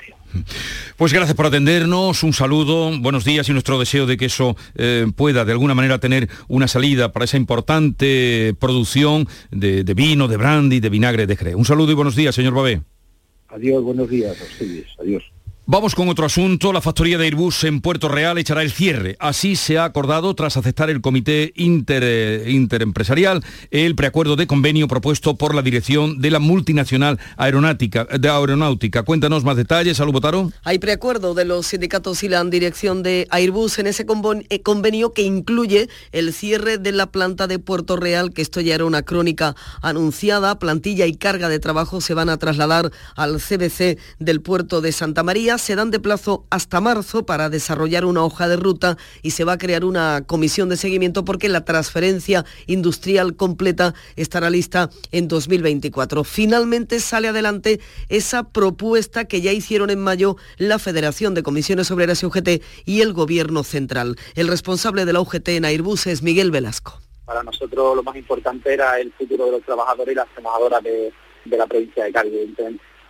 Pues 0.97 1.12
gracias 1.12 1.37
por 1.37 1.47
atendernos, 1.47 2.23
un 2.23 2.33
saludo, 2.33 2.90
buenos 2.99 3.25
días 3.25 3.49
y 3.49 3.53
nuestro 3.53 3.79
deseo 3.79 4.07
de 4.07 4.16
que 4.16 4.27
eso 4.27 4.57
eh, 4.75 5.07
pueda 5.14 5.45
de 5.45 5.53
alguna 5.53 5.75
manera 5.75 5.99
tener 5.99 6.29
una 6.49 6.68
salida 6.68 7.12
para 7.12 7.25
esa 7.25 7.37
importante 7.37 8.55
producción 8.59 9.29
de, 9.51 9.85
de 9.85 9.95
vino, 9.95 10.29
de 10.29 10.38
brandy, 10.38 10.81
de 10.81 10.88
vinagre 10.88 11.27
de 11.27 11.37
Jerez. 11.37 11.55
Un 11.55 11.66
saludo 11.66 11.92
y 11.92 11.95
buenos 11.95 12.16
días, 12.16 12.35
señor 12.35 12.55
Babé. 12.55 12.81
Adiós, 13.53 13.85
buenos 13.85 14.09
días 14.09 14.41
a 14.41 14.45
ustedes. 14.45 14.87
Adiós. 14.99 15.23
Vamos 15.64 15.94
con 15.94 16.09
otro 16.09 16.27
asunto. 16.27 16.72
La 16.72 16.81
factoría 16.81 17.16
de 17.18 17.27
Airbus 17.27 17.62
en 17.62 17.81
Puerto 17.81 18.09
Real 18.09 18.37
echará 18.37 18.62
el 18.62 18.72
cierre. 18.72 19.16
Así 19.20 19.55
se 19.55 19.79
ha 19.79 19.85
acordado 19.85 20.35
tras 20.35 20.57
aceptar 20.57 20.90
el 20.90 21.01
comité 21.01 21.53
eh, 21.57 22.44
interempresarial 22.48 23.44
el 23.70 23.94
preacuerdo 23.94 24.35
de 24.35 24.48
convenio 24.48 24.88
propuesto 24.88 25.37
por 25.37 25.55
la 25.55 25.62
dirección 25.62 26.20
de 26.20 26.33
la 26.33 26.40
multinacional 26.40 27.20
aeronáutica. 27.37 28.07
De 28.07 28.29
aeronáutica. 28.29 29.05
Cuéntanos 29.05 29.44
más 29.44 29.57
detalles, 29.57 29.98
Salud 29.98 30.12
Botaro. 30.12 30.51
Hay 30.64 30.81
preacuerdo 30.81 31.33
de 31.33 31.44
los 31.44 31.68
sindicatos 31.68 32.25
y 32.25 32.29
la 32.29 32.42
dirección 32.42 33.05
de 33.05 33.29
Airbus 33.31 33.79
en 33.79 33.87
ese 33.87 34.05
eh, 34.48 34.62
convenio 34.62 35.12
que 35.12 35.22
incluye 35.22 35.88
el 36.11 36.33
cierre 36.33 36.79
de 36.79 36.90
la 36.90 37.07
planta 37.12 37.46
de 37.46 37.61
Puerto 37.61 37.94
Real, 37.94 38.33
que 38.33 38.42
esto 38.42 38.61
ya 38.61 38.75
era 38.75 38.85
una 38.85 39.03
crónica 39.03 39.55
anunciada. 39.81 40.59
Plantilla 40.59 41.07
y 41.07 41.14
carga 41.14 41.48
de 41.48 41.61
trabajo 41.61 42.01
se 42.01 42.14
van 42.14 42.31
a 42.31 42.37
trasladar 42.38 42.90
al 43.14 43.40
CBC 43.40 43.96
del 44.18 44.40
puerto 44.40 44.81
de 44.81 44.90
Santa 44.90 45.22
María 45.22 45.52
se 45.59 45.75
dan 45.75 45.91
de 45.91 46.01
plazo 46.01 46.47
hasta 46.51 46.81
marzo 46.81 47.27
para 47.27 47.49
desarrollar 47.49 48.05
una 48.05 48.25
hoja 48.25 48.49
de 48.49 48.57
ruta 48.57 48.97
y 49.23 49.33
se 49.33 49.45
va 49.45 49.53
a 49.53 49.59
crear 49.59 49.85
una 49.85 50.25
comisión 50.27 50.69
de 50.69 50.77
seguimiento 50.77 51.25
porque 51.25 51.49
la 51.49 51.65
transferencia 51.65 52.45
industrial 52.67 53.37
completa 53.37 53.95
estará 54.17 54.51
lista 54.51 54.91
en 55.11 55.29
2024. 55.29 56.25
Finalmente 56.25 57.01
sale 57.01 57.29
adelante 57.29 57.81
esa 58.09 58.49
propuesta 58.51 59.25
que 59.25 59.41
ya 59.41 59.53
hicieron 59.53 59.91
en 59.91 60.01
mayo 60.01 60.37
la 60.59 60.79
Federación 60.79 61.35
de 61.35 61.43
Comisiones 61.43 61.91
Obreras 61.91 62.23
y 62.23 62.27
UGT 62.27 62.62
y 62.85 63.01
el 63.01 63.12
Gobierno 63.12 63.62
Central. 63.62 64.17
El 64.35 64.49
responsable 64.49 65.05
de 65.05 65.12
la 65.12 65.21
UGT 65.21 65.49
en 65.49 65.65
Airbus 65.65 66.07
es 66.07 66.23
Miguel 66.23 66.51
Velasco. 66.51 67.01
Para 67.25 67.43
nosotros 67.43 67.97
lo 67.97 68.03
más 68.03 68.17
importante 68.17 68.73
era 68.75 68.99
el 69.01 69.12
futuro 69.12 69.47
de 69.47 69.53
los 69.53 69.62
trabajadores 69.62 70.12
y 70.12 70.17
las 70.17 70.29
trabajadoras 70.35 70.83
de, 70.83 71.12
la 71.45 71.67
provincia 71.67 72.05
de 72.05 72.12
Cádiz 72.12 72.33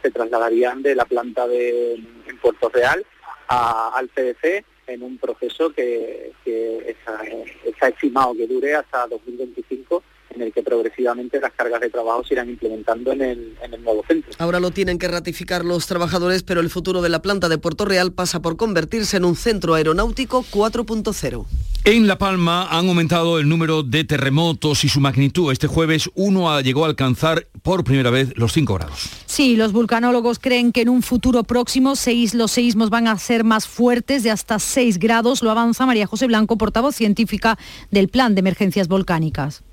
se 0.03 0.11
trasladarían 0.11 0.83
de 0.83 0.95
la 0.95 1.05
planta 1.05 1.47
de, 1.47 1.95
en 1.95 2.39
Puerto 2.41 2.69
Real 2.69 3.05
al 3.49 4.09
CDC 4.11 4.65
en 4.87 5.03
un 5.03 5.19
proceso 5.19 5.71
que, 5.73 6.33
está, 6.45 7.89
estimado 7.89 8.35
que 8.35 8.47
dure 8.47 8.75
hasta 8.75 9.07
2025 9.07 10.03
en 10.35 10.43
el 10.43 10.53
que 10.53 10.63
progresivamente 10.63 11.41
las 11.41 11.53
cargas 11.53 11.81
de 11.81 11.91
trabajo 11.91 12.25
se 12.25 12.35
irán 12.35 12.49
implementando 12.49 13.13
en 13.13 13.23
el, 13.23 13.57
en 13.63 13.75
el, 13.75 13.83
nuevo 13.83 14.05
centro. 14.07 14.33
Ahora 14.39 14.61
lo 14.61 14.71
tienen 14.71 14.99
que 14.99 15.09
ratificar 15.09 15.65
los 15.65 15.87
trabajadores, 15.87 16.43
pero 16.43 16.61
el 16.61 16.71
futuro 16.71 17.03
de 17.03 17.09
la 17.09 17.23
planta 17.23 17.49
de 17.49 17.59
Puerto 17.59 17.85
Real 17.85 18.13
pasa 18.13 18.41
por 18.41 18.57
convertirse 18.57 19.17
en 19.17 19.25
un 19.25 19.37
centro 19.37 19.75
aeronáutico 19.75 20.45
4.0. 20.51 21.47
En 21.85 22.07
La 22.07 22.17
Palma 22.17 22.69
han 22.71 22.89
aumentado 22.89 23.41
el 23.41 23.49
número 23.49 23.83
de 23.83 24.05
terremotos 24.05 24.85
y 24.85 24.89
su 24.89 25.01
magnitud. 25.01 25.51
Este 25.51 25.67
jueves 25.67 26.09
uno 26.15 26.61
llegó 26.61 26.85
a 26.85 26.89
alcanzar 26.89 27.49
por 27.63 27.83
primera 27.83 28.11
vez 28.11 28.33
los 28.37 28.53
5 28.53 28.75
grados. 28.75 29.09
Sí, 29.27 29.57
los 29.57 29.73
vulcanólogos 29.73 30.39
creen 30.39 30.71
que 30.71 30.83
en 30.83 30.89
un 30.89 31.03
futuro 31.03 31.43
próximo 31.43 31.97
seis, 31.97 32.35
los 32.35 32.53
seísmos 32.53 32.89
van 32.89 33.09
a 33.09 33.19
ser 33.19 33.43
más 33.43 33.67
fuertes 33.67 34.23
de 34.23 34.31
hasta 34.31 34.61
6 34.61 35.01
grados. 35.01 35.43
Lo 35.43 35.51
avanza 35.51 35.85
María 35.85 36.07
José 36.07 36.29
Blanco, 36.29 36.57
portavoz 36.57 36.95
científica 36.95 37.59
del 37.91 38.09
Plan 38.09 38.37
de 38.37 38.41
Emergencias 38.41 38.87
Volcánicas. 38.87 39.65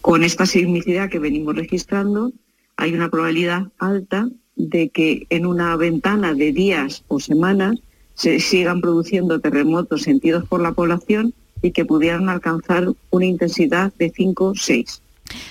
Con 0.00 0.24
esta 0.24 0.46
sismicidad 0.46 1.10
que 1.10 1.18
venimos 1.18 1.54
registrando, 1.54 2.32
hay 2.76 2.94
una 2.94 3.10
probabilidad 3.10 3.68
alta 3.78 4.28
de 4.56 4.88
que 4.88 5.26
en 5.28 5.44
una 5.44 5.76
ventana 5.76 6.32
de 6.32 6.52
días 6.52 7.04
o 7.08 7.20
semanas 7.20 7.80
se 8.14 8.40
sigan 8.40 8.80
produciendo 8.80 9.40
terremotos 9.40 10.02
sentidos 10.02 10.46
por 10.48 10.62
la 10.62 10.72
población 10.72 11.34
y 11.62 11.72
que 11.72 11.84
pudieran 11.84 12.28
alcanzar 12.28 12.88
una 13.10 13.26
intensidad 13.26 13.92
de 13.98 14.10
5 14.10 14.44
o 14.44 14.54
6. 14.54 15.02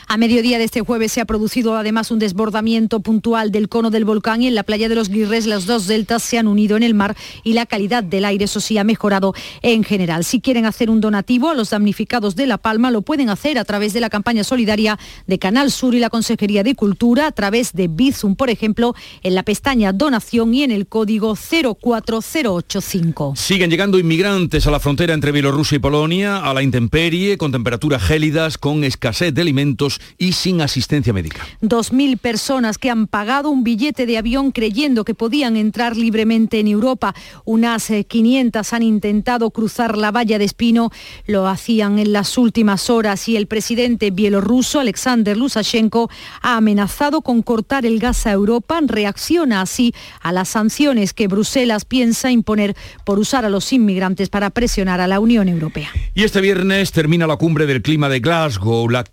A 0.07 0.17
mediodía 0.17 0.57
de 0.57 0.63
este 0.63 0.81
jueves 0.81 1.11
se 1.11 1.21
ha 1.21 1.25
producido 1.25 1.75
además 1.75 2.11
un 2.11 2.19
desbordamiento 2.19 2.99
puntual 2.99 3.51
del 3.51 3.69
cono 3.69 3.89
del 3.89 4.05
volcán 4.05 4.41
y 4.41 4.47
en 4.47 4.55
la 4.55 4.63
playa 4.63 4.89
de 4.89 4.95
los 4.95 5.09
Guirres 5.09 5.45
las 5.45 5.65
dos 5.65 5.87
deltas 5.87 6.23
se 6.23 6.37
han 6.37 6.47
unido 6.47 6.77
en 6.77 6.83
el 6.83 6.93
mar 6.93 7.15
y 7.43 7.53
la 7.53 7.65
calidad 7.65 8.03
del 8.03 8.25
aire, 8.25 8.45
eso 8.45 8.59
sí, 8.59 8.77
ha 8.77 8.83
mejorado 8.83 9.33
en 9.61 9.83
general. 9.83 10.23
Si 10.23 10.41
quieren 10.41 10.65
hacer 10.65 10.89
un 10.89 10.99
donativo 10.99 11.49
a 11.49 11.53
los 11.53 11.69
damnificados 11.69 12.35
de 12.35 12.47
La 12.47 12.57
Palma, 12.57 12.91
lo 12.91 13.01
pueden 13.01 13.29
hacer 13.29 13.57
a 13.57 13.65
través 13.65 13.93
de 13.93 13.99
la 13.99 14.09
campaña 14.09 14.43
solidaria 14.43 14.99
de 15.27 15.39
Canal 15.39 15.71
Sur 15.71 15.95
y 15.95 15.99
la 15.99 16.09
Consejería 16.09 16.63
de 16.63 16.75
Cultura, 16.75 17.27
a 17.27 17.31
través 17.31 17.73
de 17.73 17.87
Bizum, 17.87 18.35
por 18.35 18.49
ejemplo, 18.49 18.95
en 19.23 19.35
la 19.35 19.43
pestaña 19.43 19.93
Donación 19.93 20.53
y 20.53 20.63
en 20.63 20.71
el 20.71 20.87
código 20.87 21.35
04085. 21.35 23.33
Siguen 23.35 23.69
llegando 23.69 23.99
inmigrantes 23.99 24.67
a 24.67 24.71
la 24.71 24.79
frontera 24.79 25.13
entre 25.13 25.31
Bielorrusia 25.31 25.75
y 25.75 25.79
Polonia, 25.79 26.37
a 26.37 26.53
la 26.53 26.63
intemperie, 26.63 27.37
con 27.37 27.51
temperaturas 27.51 28.03
gélidas, 28.03 28.57
con 28.57 28.83
escasez 28.83 29.33
de 29.33 29.41
alimentos 29.41 29.68
y 30.17 30.33
sin 30.33 30.61
asistencia 30.61 31.13
médica. 31.13 31.45
Dos 31.61 31.91
mil 31.91 32.17
personas 32.17 32.77
que 32.77 32.89
han 32.89 33.07
pagado 33.07 33.49
un 33.49 33.63
billete 33.63 34.05
de 34.05 34.17
avión 34.17 34.51
creyendo 34.51 35.05
que 35.05 35.13
podían 35.13 35.57
entrar 35.57 35.97
libremente 35.97 36.59
en 36.59 36.67
Europa. 36.67 37.13
Unas 37.45 37.91
500 38.07 38.73
eh, 38.73 38.75
han 38.75 38.83
intentado 38.83 39.49
cruzar 39.51 39.97
la 39.97 40.11
valla 40.11 40.37
de 40.37 40.45
Espino, 40.45 40.91
lo 41.27 41.47
hacían 41.47 41.99
en 41.99 42.13
las 42.13 42.37
últimas 42.37 42.89
horas 42.89 43.27
y 43.27 43.35
el 43.35 43.47
presidente 43.47 44.11
bielorruso 44.11 44.79
Alexander 44.79 45.37
Lukashenko 45.37 46.09
ha 46.41 46.57
amenazado 46.57 47.21
con 47.21 47.41
cortar 47.41 47.85
el 47.85 47.99
gas 47.99 48.25
a 48.25 48.31
Europa. 48.31 48.79
Reacciona 48.85 49.61
así 49.61 49.93
a 50.21 50.31
las 50.31 50.49
sanciones 50.49 51.13
que 51.13 51.27
Bruselas 51.27 51.85
piensa 51.85 52.31
imponer 52.31 52.75
por 53.05 53.19
usar 53.19 53.45
a 53.45 53.49
los 53.49 53.71
inmigrantes 53.73 54.29
para 54.29 54.49
presionar 54.49 55.01
a 55.01 55.07
la 55.07 55.19
Unión 55.19 55.49
Europea. 55.49 55.89
Y 56.13 56.23
este 56.23 56.41
viernes 56.41 56.91
termina 56.91 57.27
la 57.27 57.37
cumbre 57.37 57.65
del 57.65 57.81
clima 57.81 58.09
de 58.09 58.19
Glasgow, 58.19 58.89
la 58.89 59.03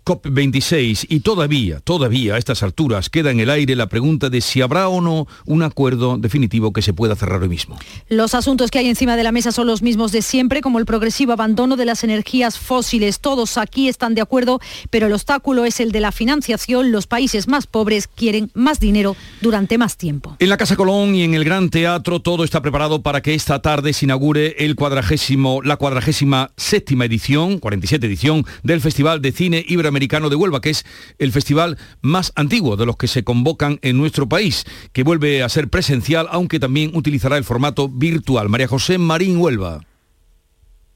COP20 0.51 1.05
y 1.09 1.19
todavía, 1.21 1.79
todavía 1.79 2.35
a 2.35 2.37
estas 2.37 2.63
alturas 2.63 3.09
queda 3.09 3.31
en 3.31 3.39
el 3.39 3.49
aire 3.49 3.75
la 3.75 3.87
pregunta 3.87 4.29
de 4.29 4.41
si 4.41 4.61
habrá 4.61 4.87
o 4.89 5.01
no 5.01 5.27
un 5.45 5.63
acuerdo 5.63 6.17
definitivo 6.17 6.73
que 6.73 6.81
se 6.81 6.93
pueda 6.93 7.15
cerrar 7.15 7.41
hoy 7.41 7.49
mismo. 7.49 7.77
Los 8.09 8.33
asuntos 8.33 8.71
que 8.71 8.79
hay 8.79 8.87
encima 8.87 9.15
de 9.15 9.23
la 9.23 9.31
mesa 9.31 9.51
son 9.51 9.67
los 9.67 9.81
mismos 9.81 10.11
de 10.11 10.21
siempre, 10.21 10.61
como 10.61 10.79
el 10.79 10.85
progresivo 10.85 11.33
abandono 11.33 11.75
de 11.75 11.85
las 11.85 12.03
energías 12.03 12.57
fósiles. 12.57 13.19
Todos 13.19 13.57
aquí 13.57 13.87
están 13.87 14.15
de 14.15 14.21
acuerdo, 14.21 14.59
pero 14.89 15.07
el 15.07 15.13
obstáculo 15.13 15.65
es 15.65 15.79
el 15.79 15.91
de 15.91 15.99
la 15.99 16.11
financiación. 16.11 16.91
Los 16.91 17.07
países 17.07 17.47
más 17.47 17.67
pobres 17.67 18.07
quieren 18.07 18.51
más 18.53 18.79
dinero 18.79 19.15
durante 19.41 19.77
más 19.77 19.97
tiempo. 19.97 20.35
En 20.39 20.49
la 20.49 20.57
Casa 20.57 20.75
Colón 20.75 21.15
y 21.15 21.23
en 21.23 21.33
el 21.33 21.43
Gran 21.43 21.69
Teatro 21.69 22.21
todo 22.21 22.43
está 22.43 22.61
preparado 22.61 23.01
para 23.01 23.21
que 23.21 23.33
esta 23.33 23.61
tarde 23.61 23.93
se 23.93 24.05
inaugure 24.05 24.55
el 24.59 24.75
cuadragésimo, 24.75 25.61
la 25.61 25.77
cuadragésima 25.77 26.51
séptima 26.57 27.05
edición, 27.05 27.59
47 27.59 28.05
edición, 28.07 28.45
del 28.63 28.81
Festival 28.81 29.21
de 29.21 29.31
Cine 29.31 29.65
Iberoamericano 29.67 30.29
de 30.29 30.35
Huelva, 30.37 30.61
que 30.61 30.69
es 30.69 30.85
el 31.19 31.31
festival 31.31 31.77
más 32.01 32.31
antiguo 32.35 32.77
de 32.77 32.85
los 32.85 32.97
que 32.97 33.07
se 33.07 33.23
convocan 33.23 33.79
en 33.81 33.97
nuestro 33.97 34.29
país, 34.29 34.65
que 34.93 35.03
vuelve 35.03 35.43
a 35.43 35.49
ser 35.49 35.69
presencial, 35.69 36.27
aunque 36.31 36.59
también 36.59 36.91
utilizará 36.95 37.37
el 37.37 37.43
formato 37.43 37.89
virtual. 37.89 38.49
María 38.49 38.67
José 38.67 38.97
Marín 38.97 39.37
Huelva. 39.37 39.81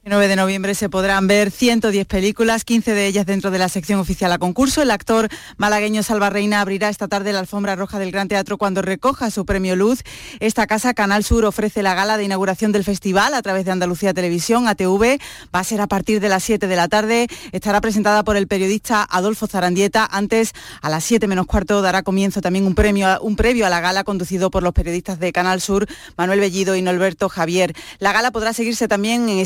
El 0.03 0.09
9 0.09 0.29
de 0.29 0.35
noviembre 0.35 0.73
se 0.73 0.89
podrán 0.89 1.27
ver 1.27 1.51
110 1.51 2.07
películas, 2.07 2.65
15 2.65 2.95
de 2.95 3.05
ellas 3.05 3.27
dentro 3.27 3.51
de 3.51 3.59
la 3.59 3.69
sección 3.69 3.99
oficial 3.99 4.31
a 4.31 4.39
concurso. 4.39 4.81
El 4.81 4.89
actor 4.89 5.29
malagueño 5.57 6.01
Salva 6.01 6.31
Reina 6.31 6.59
abrirá 6.59 6.89
esta 6.89 7.07
tarde 7.07 7.31
la 7.31 7.37
alfombra 7.37 7.75
roja 7.75 7.99
del 7.99 8.11
Gran 8.11 8.27
Teatro 8.27 8.57
cuando 8.57 8.81
recoja 8.81 9.29
su 9.29 9.45
premio 9.45 9.75
Luz. 9.75 10.01
Esta 10.39 10.65
casa, 10.65 10.95
Canal 10.95 11.23
Sur, 11.23 11.45
ofrece 11.45 11.83
la 11.83 11.93
gala 11.93 12.17
de 12.17 12.23
inauguración 12.23 12.71
del 12.71 12.83
festival 12.83 13.35
a 13.35 13.43
través 13.43 13.63
de 13.63 13.73
Andalucía 13.73 14.11
Televisión, 14.11 14.67
ATV. 14.67 15.19
Va 15.55 15.59
a 15.59 15.63
ser 15.63 15.79
a 15.81 15.85
partir 15.85 16.19
de 16.19 16.29
las 16.29 16.41
7 16.45 16.65
de 16.65 16.75
la 16.75 16.87
tarde. 16.87 17.27
Estará 17.51 17.79
presentada 17.79 18.23
por 18.23 18.37
el 18.37 18.47
periodista 18.47 19.07
Adolfo 19.07 19.45
Zarandieta. 19.45 20.07
Antes, 20.11 20.53
a 20.81 20.89
las 20.89 21.03
7 21.03 21.27
menos 21.27 21.45
cuarto, 21.45 21.83
dará 21.83 22.01
comienzo 22.01 22.41
también 22.41 22.65
un, 22.65 22.73
premio, 22.73 23.21
un 23.21 23.35
previo 23.35 23.67
a 23.67 23.69
la 23.69 23.81
gala 23.81 24.03
conducido 24.03 24.49
por 24.49 24.63
los 24.63 24.73
periodistas 24.73 25.19
de 25.19 25.31
Canal 25.31 25.61
Sur, 25.61 25.85
Manuel 26.17 26.39
Bellido 26.39 26.75
y 26.75 26.81
Norberto 26.81 27.29
Javier. 27.29 27.75
La 27.99 28.13
gala 28.13 28.31
podrá 28.31 28.51
seguirse 28.53 28.87
también 28.87 29.29
en 29.29 29.37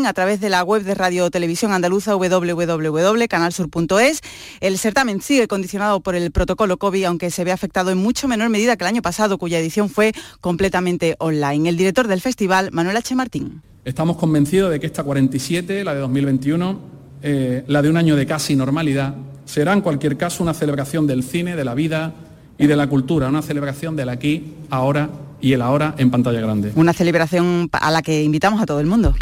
streaming 0.00 0.06
a 0.06 0.12
través 0.12 0.40
de 0.40 0.48
la 0.48 0.64
web 0.64 0.82
de 0.82 0.94
Radio 0.94 1.30
Televisión 1.30 1.72
Andaluza 1.72 2.16
www.canalsur.es. 2.16 4.20
El 4.60 4.78
certamen 4.78 5.20
sigue 5.20 5.46
condicionado 5.48 6.00
por 6.00 6.14
el 6.14 6.30
protocolo 6.30 6.78
COVID, 6.78 7.04
aunque 7.04 7.30
se 7.30 7.44
ve 7.44 7.52
afectado 7.52 7.90
en 7.90 7.98
mucho 7.98 8.26
menor 8.28 8.48
medida 8.50 8.76
que 8.76 8.84
el 8.84 8.88
año 8.88 9.02
pasado, 9.02 9.36
cuya 9.38 9.58
edición 9.58 9.88
fue 9.88 10.12
completamente 10.40 11.16
online. 11.18 11.68
El 11.68 11.76
director 11.76 12.06
del 12.08 12.20
festival, 12.20 12.70
Manuel 12.72 12.96
H. 12.96 13.14
Martín. 13.14 13.62
Estamos 13.84 14.16
convencidos 14.16 14.70
de 14.70 14.80
que 14.80 14.86
esta 14.86 15.02
47, 15.02 15.84
la 15.84 15.94
de 15.94 16.00
2021, 16.00 16.80
eh, 17.22 17.64
la 17.66 17.82
de 17.82 17.90
un 17.90 17.96
año 17.96 18.16
de 18.16 18.26
casi 18.26 18.56
normalidad, 18.56 19.14
será 19.44 19.72
en 19.72 19.80
cualquier 19.80 20.16
caso 20.16 20.42
una 20.42 20.54
celebración 20.54 21.06
del 21.06 21.22
cine, 21.22 21.54
de 21.56 21.64
la 21.64 21.74
vida 21.74 22.14
y 22.58 22.66
de 22.66 22.76
la 22.76 22.88
cultura, 22.88 23.28
una 23.28 23.42
celebración 23.42 23.96
del 23.96 24.10
aquí, 24.10 24.54
ahora 24.70 25.10
y 25.40 25.54
el 25.54 25.62
ahora 25.62 25.94
en 25.98 26.10
pantalla 26.10 26.40
grande. 26.40 26.72
Una 26.74 26.92
celebración 26.92 27.70
a 27.72 27.90
la 27.90 28.02
que 28.02 28.22
invitamos 28.22 28.60
a 28.60 28.66
todo 28.66 28.80
el 28.80 28.86
mundo. 28.86 29.14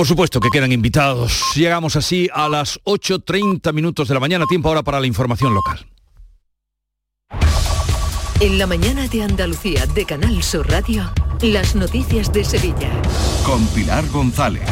Por 0.00 0.06
supuesto 0.06 0.40
que 0.40 0.48
quedan 0.48 0.72
invitados. 0.72 1.52
Llegamos 1.54 1.94
así 1.94 2.26
a 2.32 2.48
las 2.48 2.80
8.30 2.84 3.70
minutos 3.74 4.08
de 4.08 4.14
la 4.14 4.20
mañana, 4.20 4.46
tiempo 4.48 4.70
ahora 4.70 4.82
para 4.82 4.98
la 4.98 5.06
información 5.06 5.52
local. 5.52 5.86
En 8.40 8.58
la 8.58 8.66
mañana 8.66 9.08
de 9.08 9.22
Andalucía 9.22 9.84
de 9.84 10.06
Canal 10.06 10.42
Sur 10.42 10.70
Radio, 10.70 11.12
las 11.42 11.74
noticias 11.74 12.32
de 12.32 12.44
Sevilla. 12.44 12.90
Con 13.44 13.66
Pilar 13.68 14.06
González. 14.08 14.68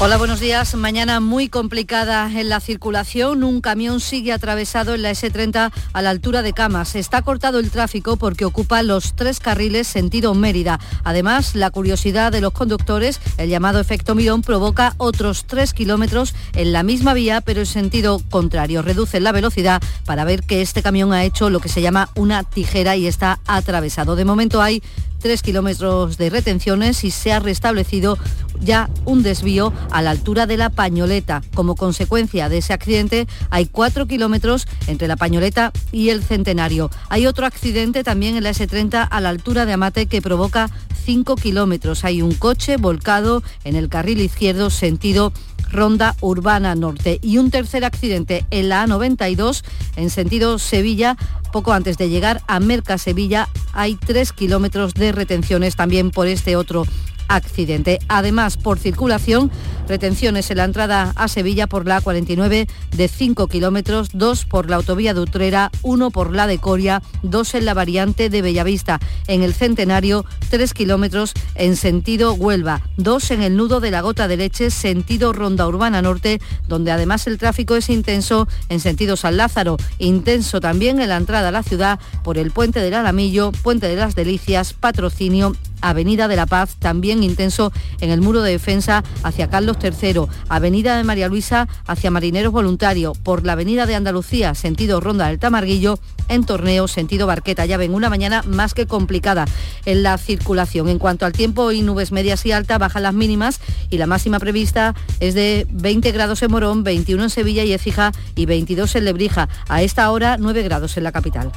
Hola, 0.00 0.16
buenos 0.16 0.40
días. 0.40 0.74
Mañana 0.74 1.20
muy 1.20 1.48
complicada 1.48 2.30
en 2.30 2.48
la 2.48 2.60
circulación. 2.60 3.44
Un 3.44 3.60
camión 3.60 4.00
sigue 4.00 4.32
atravesado 4.32 4.94
en 4.94 5.02
la 5.02 5.10
S30 5.10 5.72
a 5.92 6.02
la 6.02 6.10
altura 6.10 6.42
de 6.42 6.52
Camas. 6.52 6.96
Está 6.96 7.22
cortado 7.22 7.58
el 7.58 7.70
tráfico 7.70 8.16
porque 8.16 8.44
ocupa 8.44 8.82
los 8.82 9.14
tres 9.14 9.40
carriles 9.40 9.86
sentido 9.86 10.34
Mérida. 10.34 10.80
Además, 11.04 11.54
la 11.54 11.70
curiosidad 11.70 12.32
de 12.32 12.40
los 12.40 12.52
conductores, 12.52 13.20
el 13.36 13.48
llamado 13.48 13.80
efecto 13.80 14.14
mirón, 14.14 14.42
provoca 14.42 14.94
otros 14.98 15.44
tres 15.46 15.72
kilómetros 15.72 16.34
en 16.54 16.72
la 16.72 16.82
misma 16.82 17.14
vía, 17.14 17.40
pero 17.40 17.60
en 17.60 17.66
sentido 17.66 18.20
contrario. 18.30 18.82
Reducen 18.82 19.24
la 19.24 19.32
velocidad 19.32 19.82
para 20.04 20.24
ver 20.24 20.42
que 20.42 20.62
este 20.62 20.82
camión 20.82 21.12
ha 21.12 21.24
hecho 21.24 21.50
lo 21.50 21.60
que 21.60 21.68
se 21.68 21.82
llama 21.82 22.10
una 22.14 22.42
tijera 22.42 22.96
y 22.96 23.06
está 23.06 23.40
atravesado. 23.46 24.16
De 24.16 24.24
momento 24.24 24.60
hay 24.60 24.82
tres 25.26 25.42
kilómetros 25.42 26.18
de 26.18 26.30
retenciones 26.30 27.02
y 27.02 27.10
se 27.10 27.32
ha 27.32 27.40
restablecido 27.40 28.16
ya 28.60 28.88
un 29.04 29.24
desvío 29.24 29.72
a 29.90 30.00
la 30.00 30.10
altura 30.12 30.46
de 30.46 30.56
la 30.56 30.70
pañoleta. 30.70 31.42
Como 31.52 31.74
consecuencia 31.74 32.48
de 32.48 32.58
ese 32.58 32.72
accidente 32.72 33.26
hay 33.50 33.66
cuatro 33.66 34.06
kilómetros 34.06 34.68
entre 34.86 35.08
la 35.08 35.16
pañoleta 35.16 35.72
y 35.90 36.10
el 36.10 36.22
centenario. 36.22 36.92
Hay 37.08 37.26
otro 37.26 37.44
accidente 37.44 38.04
también 38.04 38.36
en 38.36 38.44
la 38.44 38.50
S30 38.50 39.08
a 39.10 39.20
la 39.20 39.30
altura 39.30 39.66
de 39.66 39.72
Amate 39.72 40.06
que 40.06 40.22
provoca 40.22 40.70
cinco 41.04 41.34
kilómetros. 41.34 42.04
Hay 42.04 42.22
un 42.22 42.32
coche 42.32 42.76
volcado 42.76 43.42
en 43.64 43.74
el 43.74 43.88
carril 43.88 44.20
izquierdo 44.20 44.70
sentido 44.70 45.32
Ronda 45.70 46.14
Urbana 46.20 46.74
Norte. 46.74 47.18
Y 47.22 47.38
un 47.38 47.50
tercer 47.50 47.84
accidente 47.84 48.44
en 48.50 48.68
la 48.68 48.86
A92 48.86 49.62
en 49.96 50.10
sentido 50.10 50.58
Sevilla, 50.58 51.16
poco 51.52 51.72
antes 51.72 51.98
de 51.98 52.08
llegar 52.08 52.42
a 52.46 52.60
Merca 52.60 52.98
Sevilla, 52.98 53.48
hay 53.72 53.94
tres 53.94 54.32
kilómetros 54.32 54.94
de 54.94 55.12
retenciones 55.12 55.76
también 55.76 56.10
por 56.10 56.26
este 56.26 56.56
otro 56.56 56.86
accidente. 57.28 57.98
Además, 58.08 58.56
por 58.56 58.78
circulación, 58.78 59.50
retenciones 59.88 60.50
en 60.50 60.58
la 60.58 60.64
entrada 60.64 61.12
a 61.16 61.28
Sevilla 61.28 61.66
por 61.66 61.86
la 61.86 62.00
49 62.00 62.66
de 62.96 63.08
5 63.08 63.48
kilómetros, 63.48 64.08
2 64.12 64.44
por 64.46 64.68
la 64.68 64.76
autovía 64.76 65.14
de 65.14 65.20
Utrera, 65.20 65.70
1 65.82 66.10
por 66.10 66.32
la 66.32 66.46
de 66.46 66.58
Coria, 66.58 67.02
2 67.22 67.54
en 67.54 67.64
la 67.64 67.74
variante 67.74 68.30
de 68.30 68.42
Bellavista. 68.42 69.00
En 69.26 69.42
el 69.42 69.54
Centenario, 69.54 70.24
3 70.50 70.74
kilómetros 70.74 71.34
en 71.54 71.76
sentido 71.76 72.34
Huelva, 72.34 72.82
2 72.96 73.30
en 73.32 73.42
el 73.42 73.56
nudo 73.56 73.80
de 73.80 73.90
la 73.90 74.00
Gota 74.00 74.28
de 74.28 74.36
Leche, 74.36 74.70
sentido 74.70 75.32
Ronda 75.32 75.66
Urbana 75.66 76.02
Norte, 76.02 76.40
donde 76.68 76.92
además 76.92 77.26
el 77.26 77.38
tráfico 77.38 77.76
es 77.76 77.88
intenso 77.88 78.48
en 78.68 78.80
sentido 78.80 79.16
San 79.16 79.36
Lázaro, 79.36 79.76
intenso 79.98 80.60
también 80.60 81.00
en 81.00 81.08
la 81.08 81.16
entrada 81.16 81.48
a 81.48 81.52
la 81.52 81.62
ciudad 81.62 82.00
por 82.22 82.38
el 82.38 82.50
Puente 82.50 82.80
del 82.80 82.94
Alamillo, 82.94 83.52
Puente 83.52 83.88
de 83.88 83.96
las 83.96 84.14
Delicias, 84.14 84.72
Patrocinio 84.72 85.54
Avenida 85.80 86.26
de 86.28 86.36
la 86.36 86.46
Paz, 86.46 86.76
también 86.78 87.15
intenso 87.22 87.72
en 88.00 88.10
el 88.10 88.20
muro 88.20 88.42
de 88.42 88.52
defensa 88.52 89.04
hacia 89.22 89.48
Carlos 89.48 89.76
III, 89.82 90.22
Avenida 90.48 90.96
de 90.96 91.04
María 91.04 91.28
Luisa 91.28 91.68
hacia 91.86 92.10
Marineros 92.10 92.52
Voluntarios, 92.52 93.16
por 93.18 93.44
la 93.44 93.52
Avenida 93.52 93.86
de 93.86 93.94
Andalucía, 93.94 94.54
sentido 94.54 95.00
Ronda 95.00 95.28
del 95.28 95.38
Tamarguillo, 95.38 95.98
en 96.28 96.44
Torneo, 96.44 96.88
sentido 96.88 97.26
Barqueta. 97.26 97.66
Ya 97.66 97.76
ven, 97.76 97.94
una 97.94 98.10
mañana 98.10 98.42
más 98.42 98.74
que 98.74 98.86
complicada 98.86 99.46
en 99.84 100.02
la 100.02 100.18
circulación. 100.18 100.88
En 100.88 100.98
cuanto 100.98 101.26
al 101.26 101.32
tiempo 101.32 101.72
y 101.72 101.82
nubes 101.82 102.12
medias 102.12 102.44
y 102.46 102.52
altas, 102.52 102.78
bajan 102.78 103.02
las 103.02 103.14
mínimas 103.14 103.60
y 103.90 103.98
la 103.98 104.06
máxima 104.06 104.38
prevista 104.38 104.94
es 105.20 105.34
de 105.34 105.66
20 105.70 106.12
grados 106.12 106.42
en 106.42 106.50
Morón, 106.50 106.84
21 106.84 107.22
en 107.22 107.30
Sevilla 107.30 107.64
y 107.64 107.72
Écija 107.72 108.12
y 108.34 108.46
22 108.46 108.96
en 108.96 109.04
Lebrija. 109.04 109.48
A 109.68 109.82
esta 109.82 110.10
hora 110.10 110.36
9 110.38 110.62
grados 110.62 110.96
en 110.96 111.04
la 111.04 111.12
capital. 111.12 111.52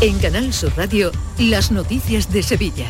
En 0.00 0.18
Canal 0.18 0.52
Sur 0.52 0.72
Radio, 0.76 1.10
las 1.38 1.72
noticias 1.72 2.32
de 2.32 2.42
Sevilla. 2.42 2.86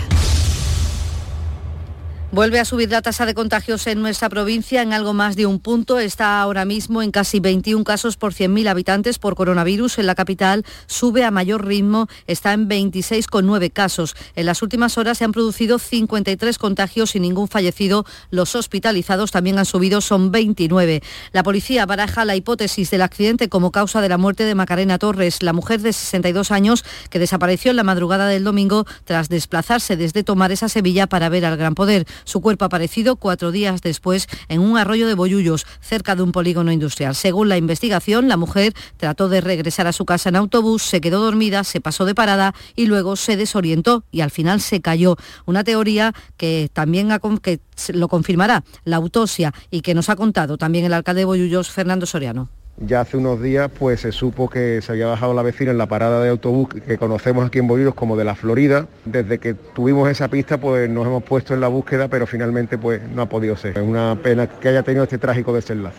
Vuelve 2.30 2.60
a 2.60 2.66
subir 2.66 2.90
la 2.90 3.00
tasa 3.00 3.24
de 3.24 3.32
contagios 3.32 3.86
en 3.86 4.02
nuestra 4.02 4.28
provincia 4.28 4.82
en 4.82 4.92
algo 4.92 5.14
más 5.14 5.34
de 5.34 5.46
un 5.46 5.60
punto. 5.60 5.98
Está 5.98 6.42
ahora 6.42 6.66
mismo 6.66 7.00
en 7.00 7.10
casi 7.10 7.40
21 7.40 7.84
casos 7.84 8.18
por 8.18 8.34
100.000 8.34 8.68
habitantes 8.68 9.18
por 9.18 9.34
coronavirus. 9.34 9.98
En 9.98 10.06
la 10.06 10.14
capital 10.14 10.66
sube 10.86 11.24
a 11.24 11.30
mayor 11.30 11.66
ritmo, 11.66 12.06
está 12.26 12.52
en 12.52 12.68
26,9 12.68 13.72
casos. 13.72 14.14
En 14.36 14.44
las 14.44 14.60
últimas 14.60 14.98
horas 14.98 15.16
se 15.16 15.24
han 15.24 15.32
producido 15.32 15.78
53 15.78 16.58
contagios 16.58 17.16
y 17.16 17.20
ningún 17.20 17.48
fallecido. 17.48 18.04
Los 18.30 18.54
hospitalizados 18.54 19.30
también 19.30 19.58
han 19.58 19.64
subido, 19.64 20.02
son 20.02 20.30
29. 20.30 21.02
La 21.32 21.42
policía 21.42 21.86
baraja 21.86 22.26
la 22.26 22.36
hipótesis 22.36 22.90
del 22.90 23.00
accidente 23.00 23.48
como 23.48 23.72
causa 23.72 24.02
de 24.02 24.10
la 24.10 24.18
muerte 24.18 24.44
de 24.44 24.54
Macarena 24.54 24.98
Torres, 24.98 25.42
la 25.42 25.54
mujer 25.54 25.80
de 25.80 25.94
62 25.94 26.50
años 26.50 26.84
que 27.08 27.18
desapareció 27.18 27.70
en 27.70 27.78
la 27.78 27.84
madrugada 27.84 28.28
del 28.28 28.44
domingo 28.44 28.84
tras 29.04 29.30
desplazarse 29.30 29.96
desde 29.96 30.24
Tomares 30.24 30.62
a 30.62 30.68
Sevilla 30.68 31.06
para 31.06 31.30
ver 31.30 31.46
al 31.46 31.56
Gran 31.56 31.74
Poder. 31.74 32.06
Su 32.24 32.40
cuerpo 32.40 32.64
aparecido 32.64 33.16
cuatro 33.16 33.52
días 33.52 33.80
después 33.82 34.28
en 34.48 34.60
un 34.60 34.78
arroyo 34.78 35.06
de 35.06 35.14
Boyullos, 35.14 35.66
cerca 35.80 36.16
de 36.16 36.22
un 36.22 36.32
polígono 36.32 36.72
industrial. 36.72 37.14
Según 37.14 37.48
la 37.48 37.56
investigación, 37.56 38.28
la 38.28 38.36
mujer 38.36 38.74
trató 38.96 39.28
de 39.28 39.40
regresar 39.40 39.86
a 39.86 39.92
su 39.92 40.04
casa 40.04 40.28
en 40.28 40.36
autobús, 40.36 40.82
se 40.82 41.00
quedó 41.00 41.20
dormida, 41.20 41.64
se 41.64 41.80
pasó 41.80 42.04
de 42.04 42.14
parada 42.14 42.54
y 42.76 42.86
luego 42.86 43.16
se 43.16 43.36
desorientó 43.36 44.04
y 44.10 44.20
al 44.20 44.30
final 44.30 44.60
se 44.60 44.80
cayó. 44.80 45.16
Una 45.46 45.64
teoría 45.64 46.14
que 46.36 46.70
también 46.72 47.08
lo 47.08 48.08
confirmará 48.08 48.64
la 48.84 48.96
autopsia 48.96 49.52
y 49.70 49.80
que 49.82 49.94
nos 49.94 50.08
ha 50.08 50.16
contado 50.16 50.58
también 50.58 50.84
el 50.84 50.92
alcalde 50.92 51.22
de 51.22 51.26
Boyullos, 51.26 51.70
Fernando 51.70 52.06
Soriano. 52.06 52.48
Ya 52.80 53.00
hace 53.00 53.16
unos 53.16 53.42
días 53.42 53.70
pues 53.76 54.00
se 54.00 54.12
supo 54.12 54.48
que 54.48 54.80
se 54.82 54.92
había 54.92 55.06
bajado 55.06 55.34
la 55.34 55.42
vecina 55.42 55.72
en 55.72 55.78
la 55.78 55.86
parada 55.86 56.22
de 56.22 56.30
autobús 56.30 56.68
que 56.68 56.96
conocemos 56.96 57.44
aquí 57.44 57.58
en 57.58 57.66
Bolívar 57.66 57.94
como 57.94 58.16
de 58.16 58.24
la 58.24 58.36
Florida. 58.36 58.86
Desde 59.04 59.38
que 59.38 59.54
tuvimos 59.54 60.08
esa 60.08 60.28
pista 60.28 60.58
pues 60.58 60.88
nos 60.88 61.04
hemos 61.04 61.24
puesto 61.24 61.54
en 61.54 61.60
la 61.60 61.68
búsqueda 61.68 62.06
pero 62.06 62.26
finalmente 62.26 62.78
pues 62.78 63.02
no 63.02 63.22
ha 63.22 63.28
podido 63.28 63.56
ser. 63.56 63.76
Es 63.76 63.82
una 63.84 64.16
pena 64.22 64.46
que 64.46 64.68
haya 64.68 64.84
tenido 64.84 65.02
este 65.02 65.18
trágico 65.18 65.52
desenlace. 65.52 65.98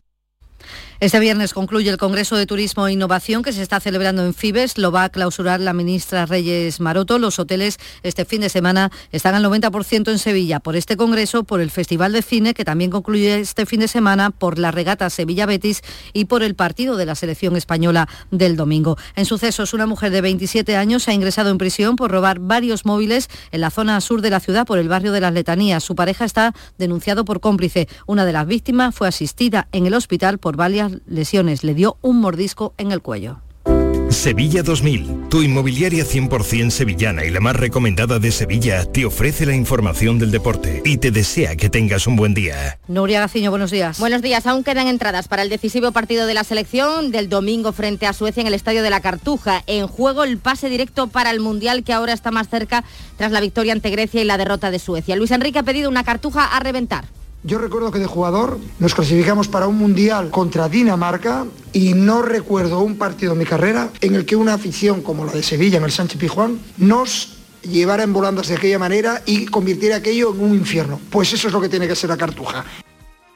Este 1.01 1.21
viernes 1.21 1.53
concluye 1.53 1.89
el 1.89 1.95
Congreso 1.95 2.35
de 2.35 2.45
Turismo 2.45 2.85
e 2.85 2.91
Innovación 2.91 3.41
que 3.41 3.53
se 3.53 3.61
está 3.61 3.79
celebrando 3.79 4.25
en 4.25 4.33
Fibes. 4.33 4.77
Lo 4.77 4.91
va 4.91 5.05
a 5.05 5.09
clausurar 5.09 5.61
la 5.61 5.71
ministra 5.71 6.25
Reyes 6.25 6.81
Maroto. 6.81 7.19
Los 7.19 7.39
hoteles 7.39 7.77
este 8.03 8.25
fin 8.25 8.41
de 8.41 8.49
semana 8.49 8.91
están 9.13 9.33
al 9.33 9.45
90% 9.45 10.11
en 10.11 10.19
Sevilla 10.19 10.59
por 10.59 10.75
este 10.75 10.97
Congreso, 10.97 11.45
por 11.45 11.61
el 11.61 11.71
Festival 11.71 12.11
de 12.11 12.21
Cine 12.21 12.53
que 12.53 12.65
también 12.65 12.91
concluye 12.91 13.39
este 13.39 13.65
fin 13.65 13.79
de 13.79 13.87
semana, 13.87 14.29
por 14.29 14.59
la 14.59 14.71
regata 14.71 15.09
Sevilla 15.09 15.45
Betis 15.45 15.83
y 16.11 16.25
por 16.25 16.43
el 16.43 16.55
partido 16.55 16.97
de 16.97 17.05
la 17.05 17.15
selección 17.15 17.55
española 17.55 18.09
del 18.29 18.57
domingo. 18.57 18.97
En 19.15 19.23
sucesos, 19.23 19.73
una 19.73 19.85
mujer 19.85 20.11
de 20.11 20.19
27 20.19 20.75
años 20.75 21.07
ha 21.07 21.13
ingresado 21.13 21.49
en 21.49 21.59
prisión 21.59 21.95
por 21.95 22.11
robar 22.11 22.39
varios 22.39 22.83
móviles 22.85 23.29
en 23.53 23.61
la 23.61 23.69
zona 23.69 24.01
sur 24.01 24.21
de 24.21 24.31
la 24.31 24.41
ciudad 24.41 24.67
por 24.67 24.79
el 24.79 24.89
barrio 24.89 25.13
de 25.13 25.21
las 25.21 25.31
Letanías. 25.31 25.81
Su 25.81 25.95
pareja 25.95 26.25
está 26.25 26.53
denunciado 26.77 27.23
por 27.23 27.39
cómplice. 27.39 27.87
Una 28.05 28.25
de 28.25 28.33
las 28.33 28.45
víctimas 28.45 28.93
fue 28.93 29.07
asistida 29.07 29.69
en 29.71 29.85
el 29.85 29.93
hospital 29.93 30.39
por 30.39 30.57
varias 30.57 30.88
lesiones. 31.07 31.63
Le 31.63 31.73
dio 31.73 31.97
un 32.01 32.19
mordisco 32.19 32.73
en 32.77 32.91
el 32.91 33.01
cuello. 33.01 33.41
Sevilla 34.09 34.63
2000, 34.63 35.29
tu 35.29 35.43
inmobiliaria 35.43 36.03
100% 36.03 36.71
sevillana 36.71 37.25
y 37.25 37.29
la 37.29 37.39
más 37.39 37.55
recomendada 37.55 38.17
de 38.17 38.31
Sevilla, 38.31 38.85
te 38.85 39.05
ofrece 39.05 39.45
la 39.45 39.53
información 39.53 40.17
del 40.17 40.31
deporte 40.31 40.81
y 40.83 40.97
te 40.97 41.11
desea 41.11 41.55
que 41.55 41.69
tengas 41.69 42.07
un 42.07 42.15
buen 42.15 42.33
día. 42.33 42.79
Nuria 42.87 43.19
Gaciño, 43.19 43.51
buenos 43.51 43.69
días. 43.69 43.99
Buenos 43.99 44.23
días, 44.23 44.47
aún 44.47 44.63
quedan 44.63 44.87
entradas 44.87 45.27
para 45.27 45.43
el 45.43 45.49
decisivo 45.49 45.91
partido 45.91 46.25
de 46.25 46.33
la 46.33 46.43
selección 46.43 47.11
del 47.11 47.29
domingo 47.29 47.71
frente 47.71 48.07
a 48.07 48.13
Suecia 48.13 48.41
en 48.41 48.47
el 48.47 48.55
Estadio 48.55 48.81
de 48.81 48.89
la 48.89 48.99
Cartuja. 48.99 49.63
En 49.67 49.85
juego 49.85 50.23
el 50.23 50.39
pase 50.39 50.69
directo 50.69 51.07
para 51.07 51.29
el 51.29 51.39
Mundial 51.39 51.83
que 51.83 51.93
ahora 51.93 52.13
está 52.13 52.31
más 52.31 52.49
cerca 52.49 52.83
tras 53.15 53.31
la 53.31 53.41
victoria 53.41 53.73
ante 53.73 53.91
Grecia 53.91 54.21
y 54.21 54.25
la 54.25 54.39
derrota 54.39 54.71
de 54.71 54.79
Suecia. 54.79 55.15
Luis 55.15 55.31
Enrique 55.31 55.59
ha 55.59 55.63
pedido 55.63 55.87
una 55.87 56.03
Cartuja 56.03 56.45
a 56.45 56.59
reventar. 56.59 57.05
Yo 57.43 57.57
recuerdo 57.57 57.89
que 57.91 57.99
de 57.99 58.05
jugador 58.05 58.59
nos 58.79 58.93
clasificamos 58.93 59.47
para 59.47 59.67
un 59.67 59.77
mundial 59.77 60.29
contra 60.29 60.67
Dinamarca 60.67 61.45
y 61.71 61.93
no 61.93 62.21
recuerdo 62.21 62.81
un 62.81 62.97
partido 62.97 63.31
en 63.31 63.39
mi 63.39 63.45
carrera 63.45 63.89
en 64.01 64.15
el 64.15 64.25
que 64.25 64.35
una 64.35 64.55
afición 64.55 65.01
como 65.01 65.23
la 65.23 65.31
de 65.31 65.41
Sevilla 65.41 65.77
en 65.77 65.85
el 65.85 65.91
Sánchez 65.91 66.19
Pijuán 66.19 66.59
nos 66.77 67.37
llevara 67.61 68.03
en 68.03 68.11
volandas 68.11 68.49
de 68.49 68.55
aquella 68.55 68.77
manera 68.77 69.21
y 69.25 69.45
convirtiera 69.45 69.97
aquello 69.97 70.33
en 70.33 70.41
un 70.41 70.53
infierno. 70.53 70.99
Pues 71.09 71.31
eso 71.31 71.47
es 71.47 71.53
lo 71.53 71.61
que 71.61 71.69
tiene 71.69 71.87
que 71.87 71.95
ser 71.95 72.09
la 72.09 72.17
cartuja. 72.17 72.65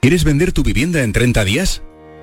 ¿Quieres 0.01 0.25
vender 0.25 0.51
tu 0.51 0.63
vivienda 0.63 1.01
en 1.01 1.13
30 1.13 1.45
días? 1.45 1.81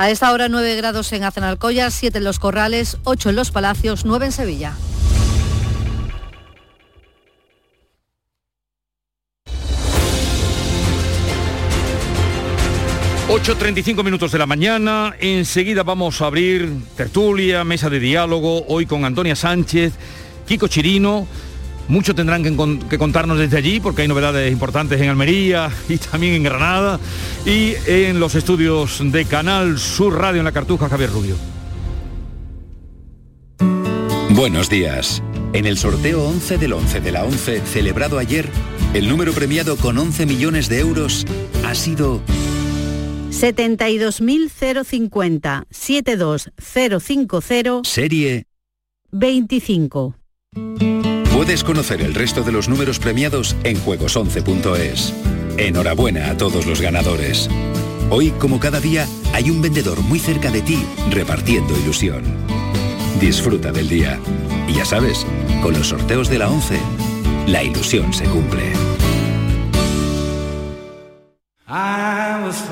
A 0.00 0.10
esta 0.10 0.30
hora 0.30 0.48
9 0.48 0.76
grados 0.76 1.12
en 1.12 1.24
Acenalcoya, 1.24 1.90
7 1.90 2.18
en 2.18 2.24
Los 2.24 2.38
Corrales, 2.38 2.98
8 3.02 3.30
en 3.30 3.34
Los 3.34 3.50
Palacios, 3.50 4.04
9 4.04 4.26
en 4.26 4.32
Sevilla. 4.32 4.72
...8.35 13.28 14.04
minutos 14.04 14.32
de 14.32 14.38
la 14.38 14.46
mañana... 14.46 15.14
...enseguida 15.18 15.82
vamos 15.82 16.22
a 16.22 16.26
abrir 16.26 16.70
tertulia, 16.96 17.64
mesa 17.64 17.90
de 17.90 17.98
diálogo... 17.98 18.64
...hoy 18.68 18.86
con 18.86 19.04
Antonia 19.04 19.34
Sánchez, 19.34 19.94
Kiko 20.46 20.68
Chirino... 20.68 21.26
Mucho 21.88 22.14
tendrán 22.14 22.42
que, 22.42 22.54
que 22.88 22.98
contarnos 22.98 23.38
desde 23.38 23.56
allí 23.56 23.80
porque 23.80 24.02
hay 24.02 24.08
novedades 24.08 24.52
importantes 24.52 25.00
en 25.00 25.08
Almería 25.08 25.70
y 25.88 25.96
también 25.96 26.34
en 26.34 26.42
Granada 26.42 27.00
y 27.46 27.72
en 27.86 28.20
los 28.20 28.34
estudios 28.34 29.00
de 29.10 29.24
Canal 29.24 29.78
Sur 29.78 30.18
Radio 30.18 30.40
en 30.40 30.44
la 30.44 30.52
Cartuja 30.52 30.88
Javier 30.88 31.10
Rubio. 31.10 31.36
Buenos 34.30 34.70
días. 34.70 35.22
En 35.52 35.66
el 35.66 35.76
sorteo 35.78 36.24
11 36.24 36.58
del 36.58 36.74
11 36.74 37.00
de 37.00 37.10
la 37.10 37.24
11 37.24 37.62
celebrado 37.62 38.18
ayer, 38.18 38.46
el 38.92 39.08
número 39.08 39.32
premiado 39.32 39.76
con 39.76 39.96
11 39.96 40.26
millones 40.26 40.68
de 40.68 40.80
euros 40.80 41.24
ha 41.64 41.74
sido 41.74 42.20
72.050 43.30 45.64
72050 45.70 47.80
serie. 47.84 48.44
25. 49.10 50.14
Puedes 51.38 51.62
conocer 51.62 52.02
el 52.02 52.16
resto 52.16 52.42
de 52.42 52.50
los 52.50 52.68
números 52.68 52.98
premiados 52.98 53.54
en 53.62 53.76
juegos11.es. 53.76 55.14
Enhorabuena 55.56 56.30
a 56.30 56.36
todos 56.36 56.66
los 56.66 56.80
ganadores. 56.80 57.48
Hoy, 58.10 58.32
como 58.32 58.58
cada 58.58 58.80
día, 58.80 59.06
hay 59.32 59.48
un 59.48 59.62
vendedor 59.62 60.00
muy 60.00 60.18
cerca 60.18 60.50
de 60.50 60.62
ti 60.62 60.84
repartiendo 61.12 61.78
ilusión. 61.78 62.24
Disfruta 63.20 63.70
del 63.70 63.88
día. 63.88 64.18
Y 64.66 64.72
ya 64.72 64.84
sabes, 64.84 65.24
con 65.62 65.74
los 65.74 65.86
sorteos 65.90 66.28
de 66.28 66.38
la 66.38 66.50
11, 66.50 66.80
la 67.46 67.62
ilusión 67.62 68.12
se 68.12 68.24
cumple. 68.24 68.72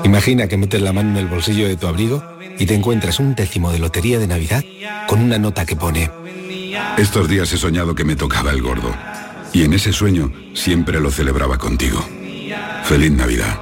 Imagina 0.03 0.49
que 0.49 0.57
metes 0.57 0.81
la 0.81 0.91
mano 0.91 1.11
en 1.11 1.17
el 1.17 1.27
bolsillo 1.27 1.69
de 1.69 1.77
tu 1.77 1.87
abrigo 1.87 2.21
y 2.59 2.65
te 2.65 2.75
encuentras 2.75 3.21
un 3.21 3.33
décimo 3.33 3.71
de 3.71 3.79
lotería 3.79 4.19
de 4.19 4.27
Navidad 4.27 4.61
con 5.07 5.21
una 5.21 5.37
nota 5.37 5.65
que 5.65 5.77
pone 5.77 6.11
Estos 6.97 7.27
días 7.29 7.51
he 7.53 7.57
soñado 7.57 7.95
que 7.95 8.03
me 8.03 8.15
tocaba 8.15 8.51
el 8.51 8.61
gordo. 8.61 8.95
Y 9.53 9.63
en 9.63 9.73
ese 9.73 9.93
sueño 9.93 10.31
siempre 10.53 10.99
lo 10.99 11.11
celebraba 11.11 11.57
contigo. 11.57 12.03
Feliz 12.83 13.11
Navidad. 13.11 13.59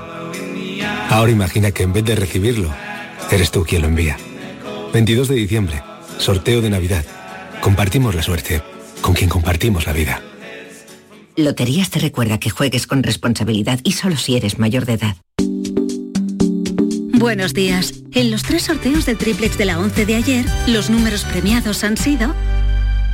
Ahora 1.09 1.31
imagina 1.31 1.71
que 1.71 1.83
en 1.83 1.93
vez 1.93 2.03
de 2.03 2.15
recibirlo, 2.15 2.73
eres 3.31 3.51
tú 3.51 3.63
quien 3.63 3.83
lo 3.83 3.87
envía. 3.87 4.17
22 4.93 5.27
de 5.27 5.35
diciembre, 5.35 5.81
sorteo 6.17 6.61
de 6.61 6.69
Navidad. 6.69 7.05
Compartimos 7.61 8.15
la 8.15 8.23
suerte 8.23 8.61
con 9.01 9.13
quien 9.13 9.29
compartimos 9.29 9.85
la 9.85 9.93
vida. 9.93 10.21
Loterías 11.35 11.89
te 11.89 11.99
recuerda 11.99 12.39
que 12.39 12.49
juegues 12.49 12.87
con 12.87 13.03
responsabilidad 13.03 13.79
y 13.83 13.91
solo 13.91 14.15
si 14.15 14.37
eres 14.37 14.57
mayor 14.57 14.85
de 14.85 14.93
edad. 14.93 15.17
Buenos 17.13 17.53
días. 17.53 17.93
En 18.13 18.31
los 18.31 18.43
tres 18.43 18.63
sorteos 18.63 19.05
del 19.05 19.17
triplex 19.17 19.57
de 19.57 19.65
la 19.65 19.79
11 19.79 20.05
de 20.05 20.15
ayer, 20.15 20.45
los 20.67 20.89
números 20.89 21.23
premiados 21.23 21.83
han 21.83 21.97
sido 21.97 22.33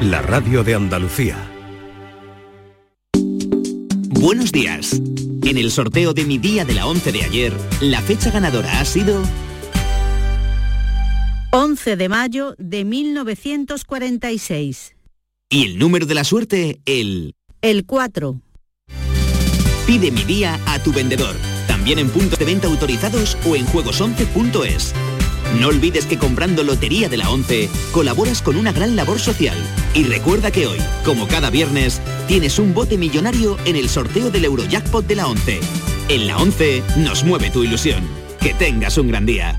la 0.00 0.22
radio 0.22 0.62
de 0.62 0.74
Andalucía. 0.74 1.36
Buenos 4.10 4.52
días. 4.52 5.00
En 5.42 5.56
el 5.56 5.70
sorteo 5.70 6.14
de 6.14 6.24
mi 6.24 6.38
día 6.38 6.64
de 6.64 6.74
la 6.74 6.86
11 6.86 7.12
de 7.12 7.24
ayer, 7.24 7.52
la 7.80 8.00
fecha 8.02 8.30
ganadora 8.30 8.80
ha 8.80 8.84
sido 8.84 9.22
11 11.50 11.96
de 11.96 12.08
mayo 12.08 12.54
de 12.58 12.84
1946. 12.84 14.94
y 15.50 15.64
el 15.64 15.78
número 15.78 16.06
de 16.06 16.14
la 16.14 16.24
suerte, 16.24 16.80
el 16.84 17.34
El 17.62 17.86
4. 17.86 18.40
Pide 19.86 20.10
mi 20.10 20.24
día 20.24 20.60
a 20.66 20.78
tu 20.78 20.92
vendedor, 20.92 21.34
también 21.66 21.98
en 21.98 22.10
puntos 22.10 22.38
de 22.38 22.44
venta 22.44 22.66
autorizados 22.66 23.38
o 23.46 23.56
en 23.56 23.66
juegos11.es. 23.66 24.94
No 25.56 25.68
olvides 25.68 26.06
que 26.06 26.18
comprando 26.18 26.62
Lotería 26.62 27.08
de 27.08 27.16
la 27.16 27.30
11 27.30 27.68
colaboras 27.92 28.42
con 28.42 28.56
una 28.56 28.72
gran 28.72 28.96
labor 28.96 29.18
social. 29.18 29.56
Y 29.94 30.04
recuerda 30.04 30.50
que 30.50 30.66
hoy, 30.66 30.78
como 31.04 31.26
cada 31.26 31.50
viernes, 31.50 32.00
tienes 32.28 32.58
un 32.58 32.74
bote 32.74 32.98
millonario 32.98 33.56
en 33.64 33.76
el 33.76 33.88
sorteo 33.88 34.30
del 34.30 34.44
Eurojackpot 34.44 35.06
de 35.06 35.16
la 35.16 35.26
11. 35.26 35.60
En 36.10 36.26
la 36.26 36.36
11 36.36 36.82
nos 36.98 37.24
mueve 37.24 37.50
tu 37.50 37.64
ilusión. 37.64 38.06
Que 38.40 38.54
tengas 38.54 38.98
un 38.98 39.08
gran 39.08 39.26
día. 39.26 39.58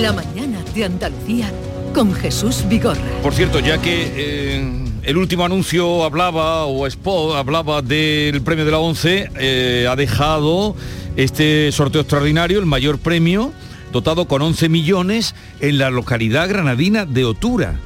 La 0.00 0.12
mañana 0.12 0.58
de 0.74 0.84
Andalucía 0.84 1.52
con 1.94 2.12
Jesús 2.14 2.64
Vigorra. 2.66 3.00
Por 3.22 3.34
cierto, 3.34 3.60
ya 3.60 3.80
que 3.80 4.10
eh, 4.16 4.91
el 5.02 5.16
último 5.16 5.44
anuncio 5.44 6.04
hablaba, 6.04 6.66
o 6.66 6.86
spot 6.86 7.36
hablaba 7.36 7.82
del 7.82 8.40
premio 8.42 8.64
de 8.64 8.70
la 8.70 8.78
11, 8.78 9.30
eh, 9.36 9.86
ha 9.90 9.96
dejado 9.96 10.76
este 11.16 11.72
sorteo 11.72 12.02
extraordinario, 12.02 12.58
el 12.58 12.66
mayor 12.66 12.98
premio, 12.98 13.52
dotado 13.92 14.26
con 14.26 14.42
11 14.42 14.68
millones 14.68 15.34
en 15.60 15.78
la 15.78 15.90
localidad 15.90 16.48
granadina 16.48 17.04
de 17.04 17.24
Otura. 17.24 17.78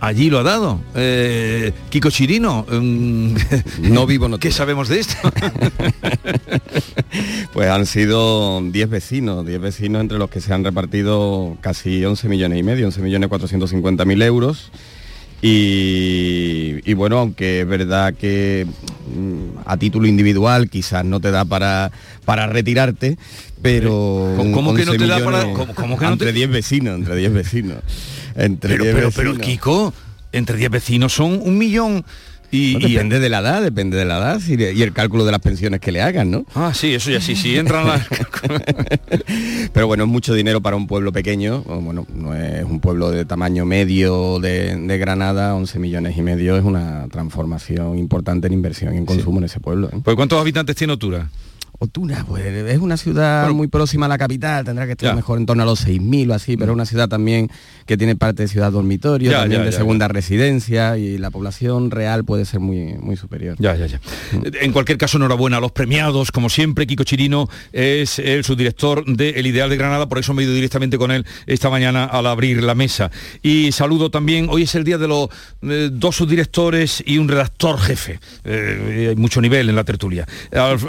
Allí 0.00 0.30
lo 0.30 0.38
ha 0.38 0.42
dado. 0.44 0.80
Eh, 0.94 1.72
Kiko 1.90 2.10
Chirino, 2.10 2.64
no 2.70 4.06
vivo 4.06 4.28
no 4.28 4.38
¿Qué 4.40 4.52
sabemos 4.52 4.88
de 4.88 5.00
esto? 5.00 5.16
pues 7.52 7.68
han 7.68 7.86
sido 7.86 8.60
10 8.62 8.90
vecinos, 8.90 9.44
10 9.44 9.60
vecinos 9.60 10.02
entre 10.02 10.18
los 10.18 10.30
que 10.30 10.40
se 10.40 10.52
han 10.52 10.62
repartido 10.62 11.56
casi 11.62 12.04
11 12.04 12.28
millones 12.28 12.60
y 12.60 12.62
medio, 12.62 12.86
11 12.86 13.00
millones 13.02 13.28
450 13.28 14.04
mil 14.04 14.22
euros. 14.22 14.70
Y, 15.40 16.80
y, 16.84 16.94
bueno, 16.94 17.18
aunque 17.18 17.60
es 17.60 17.68
verdad 17.68 18.12
que 18.14 18.66
mm, 19.14 19.58
a 19.66 19.76
título 19.76 20.08
individual 20.08 20.68
quizás 20.68 21.04
no 21.04 21.20
te 21.20 21.30
da 21.30 21.44
para, 21.44 21.92
para 22.24 22.48
retirarte, 22.48 23.16
pero... 23.62 24.34
¿Cómo, 24.36 24.74
que 24.74 24.84
no 24.84 24.92
te 24.96 25.06
da 25.06 25.22
para...? 25.22 25.44
¿cómo, 25.52 25.96
que 25.96 26.06
no 26.06 26.12
entre 26.12 26.32
10 26.32 26.50
vecinos, 26.50 26.98
entre 26.98 27.14
10 27.14 27.32
vecinos. 27.32 27.78
Entre 28.34 28.72
pero, 28.72 28.84
10 28.84 28.94
pero, 28.94 29.06
vecinos. 29.08 29.34
pero, 29.36 29.46
Kiko, 29.46 29.94
entre 30.32 30.56
10 30.56 30.70
vecinos 30.70 31.12
son 31.12 31.40
un 31.40 31.56
millón... 31.56 32.04
Y, 32.50 32.74
no, 32.74 32.88
depende 32.88 33.20
de 33.20 33.28
la 33.28 33.40
edad, 33.40 33.62
depende 33.62 33.96
de 33.96 34.04
la 34.04 34.18
edad 34.18 34.40
y, 34.46 34.62
y, 34.62 34.82
el 34.82 34.92
cálculo 34.92 35.24
de 35.24 35.32
las 35.32 35.40
pensiones 35.40 35.80
que 35.80 35.92
le 35.92 36.00
hagan, 36.00 36.30
¿no? 36.30 36.46
Ah, 36.54 36.72
sí, 36.74 36.94
eso 36.94 37.10
ya 37.10 37.20
sí, 37.20 37.36
sí 37.36 37.56
entran 37.56 37.86
las... 37.86 38.06
Pero 39.72 39.86
bueno, 39.86 40.04
es 40.04 40.10
mucho 40.10 40.32
dinero 40.32 40.62
para 40.62 40.76
un 40.76 40.86
pueblo 40.86 41.12
pequeño, 41.12 41.62
bueno, 41.62 42.06
no 42.14 42.34
es 42.34 42.64
un 42.64 42.80
pueblo 42.80 43.10
de 43.10 43.24
tamaño 43.24 43.66
medio 43.66 44.38
de, 44.40 44.76
de 44.76 44.98
Granada, 44.98 45.54
11 45.54 45.78
millones 45.78 46.16
y 46.16 46.22
medio 46.22 46.56
es 46.56 46.64
una 46.64 47.06
transformación 47.08 47.98
importante 47.98 48.46
en 48.46 48.54
inversión 48.54 48.94
y 48.94 48.98
en 48.98 49.06
consumo 49.06 49.38
sí. 49.38 49.38
en 49.38 49.44
ese 49.44 49.60
pueblo. 49.60 49.88
¿eh? 49.92 50.00
¿Pues 50.02 50.16
cuántos 50.16 50.40
habitantes 50.40 50.76
tiene 50.76 50.94
Otura? 50.94 51.28
Otura, 51.80 52.24
pues 52.26 52.44
es 52.44 52.78
una 52.78 52.96
ciudad 52.96 53.42
bueno, 53.42 53.54
muy 53.54 53.68
próxima 53.68 54.06
a 54.06 54.08
la 54.08 54.18
capital, 54.18 54.64
tendrá 54.64 54.84
que 54.86 54.92
estar 54.92 55.10
ya. 55.10 55.14
mejor 55.14 55.38
en 55.38 55.46
torno 55.46 55.62
a 55.62 55.66
los 55.66 55.86
6.000 55.86 56.28
o 56.28 56.34
así, 56.34 56.56
pero 56.56 56.72
es 56.72 56.74
una 56.74 56.86
ciudad 56.86 57.08
también 57.08 57.48
que 57.86 57.96
tiene 57.96 58.16
parte 58.16 58.42
de 58.42 58.48
ciudad 58.48 58.72
dormitorio, 58.72 59.30
ya, 59.30 59.42
también 59.42 59.60
ya, 59.60 59.66
de 59.66 59.70
segunda 59.70 60.08
residencia 60.08 60.98
y 60.98 61.18
la 61.18 61.30
población 61.30 61.92
real 61.92 62.24
puede 62.24 62.46
ser 62.46 62.58
muy, 62.58 62.94
muy 62.94 63.16
superior. 63.16 63.54
Ya, 63.60 63.76
ya, 63.76 63.86
ya. 63.86 64.00
Mm. 64.32 64.42
En 64.60 64.72
cualquier 64.72 64.98
caso, 64.98 65.18
enhorabuena 65.18 65.58
a 65.58 65.60
los 65.60 65.70
premiados, 65.70 66.32
como 66.32 66.48
siempre, 66.48 66.84
Kiko 66.84 67.04
Chirino 67.04 67.48
es 67.72 68.18
el 68.18 68.42
subdirector 68.42 69.04
de 69.04 69.30
El 69.30 69.46
Ideal 69.46 69.70
de 69.70 69.76
Granada, 69.76 70.08
por 70.08 70.18
eso 70.18 70.34
me 70.34 70.42
he 70.42 70.46
ido 70.46 70.54
directamente 70.54 70.98
con 70.98 71.12
él 71.12 71.24
esta 71.46 71.70
mañana 71.70 72.06
al 72.06 72.26
abrir 72.26 72.60
la 72.60 72.74
mesa. 72.74 73.12
Y 73.40 73.70
saludo 73.70 74.10
también, 74.10 74.48
hoy 74.50 74.62
es 74.62 74.74
el 74.74 74.82
día 74.82 74.98
de 74.98 75.06
los 75.06 75.28
eh, 75.62 75.90
dos 75.92 76.16
subdirectores 76.16 77.04
y 77.06 77.18
un 77.18 77.28
redactor 77.28 77.78
jefe. 77.78 78.18
Eh, 78.42 79.10
hay 79.10 79.16
mucho 79.16 79.40
nivel 79.40 79.68
en 79.68 79.76
la 79.76 79.84
tertulia. 79.84 80.26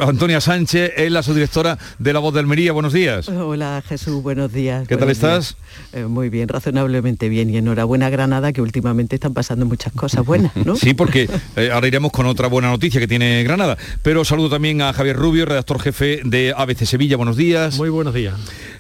Antonia 0.02 0.42
Sánchez 0.42 0.79
es 0.86 1.12
la 1.12 1.24
subdirectora 1.24 1.78
de 1.98 2.14
La 2.14 2.20
Voz 2.20 2.34
de 2.34 2.40
Almería. 2.40 2.72
Buenos 2.72 2.94
días. 2.94 3.30
Hola 3.30 3.84
Jesús, 3.88 4.22
buenos 4.22 4.52
días. 4.52 4.88
¿Qué 4.88 4.96
buenos 4.96 5.20
tal 5.20 5.32
estás? 5.32 5.58
Eh, 5.94 6.06
muy 6.06 6.30
bien, 6.30 6.48
razonablemente 6.48 7.30
bien. 7.30 7.50
Y 7.50 7.58
enhorabuena 7.58 8.10
Granada, 8.10 8.54
que 8.54 8.62
últimamente 8.62 9.16
están 9.16 9.34
pasando 9.34 9.66
muchas 9.66 9.94
cosas 9.94 10.26
buenas, 10.26 10.56
¿no? 10.56 10.76
sí, 10.78 10.94
porque 10.94 11.30
eh, 11.56 11.72
ahora 11.72 11.88
iremos 11.88 12.12
con 12.12 12.26
otra 12.26 12.48
buena 12.48 12.70
noticia 12.70 13.00
que 13.00 13.08
tiene 13.08 13.44
Granada. 13.44 13.78
Pero 14.04 14.26
saludo 14.26 14.50
también 14.50 14.82
a 14.82 14.94
Javier 14.94 15.16
Rubio, 15.16 15.46
redactor 15.46 15.80
jefe 15.82 16.22
de 16.24 16.54
ABC 16.56 16.86
Sevilla. 16.86 17.18
Buenos 17.18 17.38
días. 17.38 17.78
Muy 17.78 17.90
buenos 17.90 18.14
días. 18.14 18.36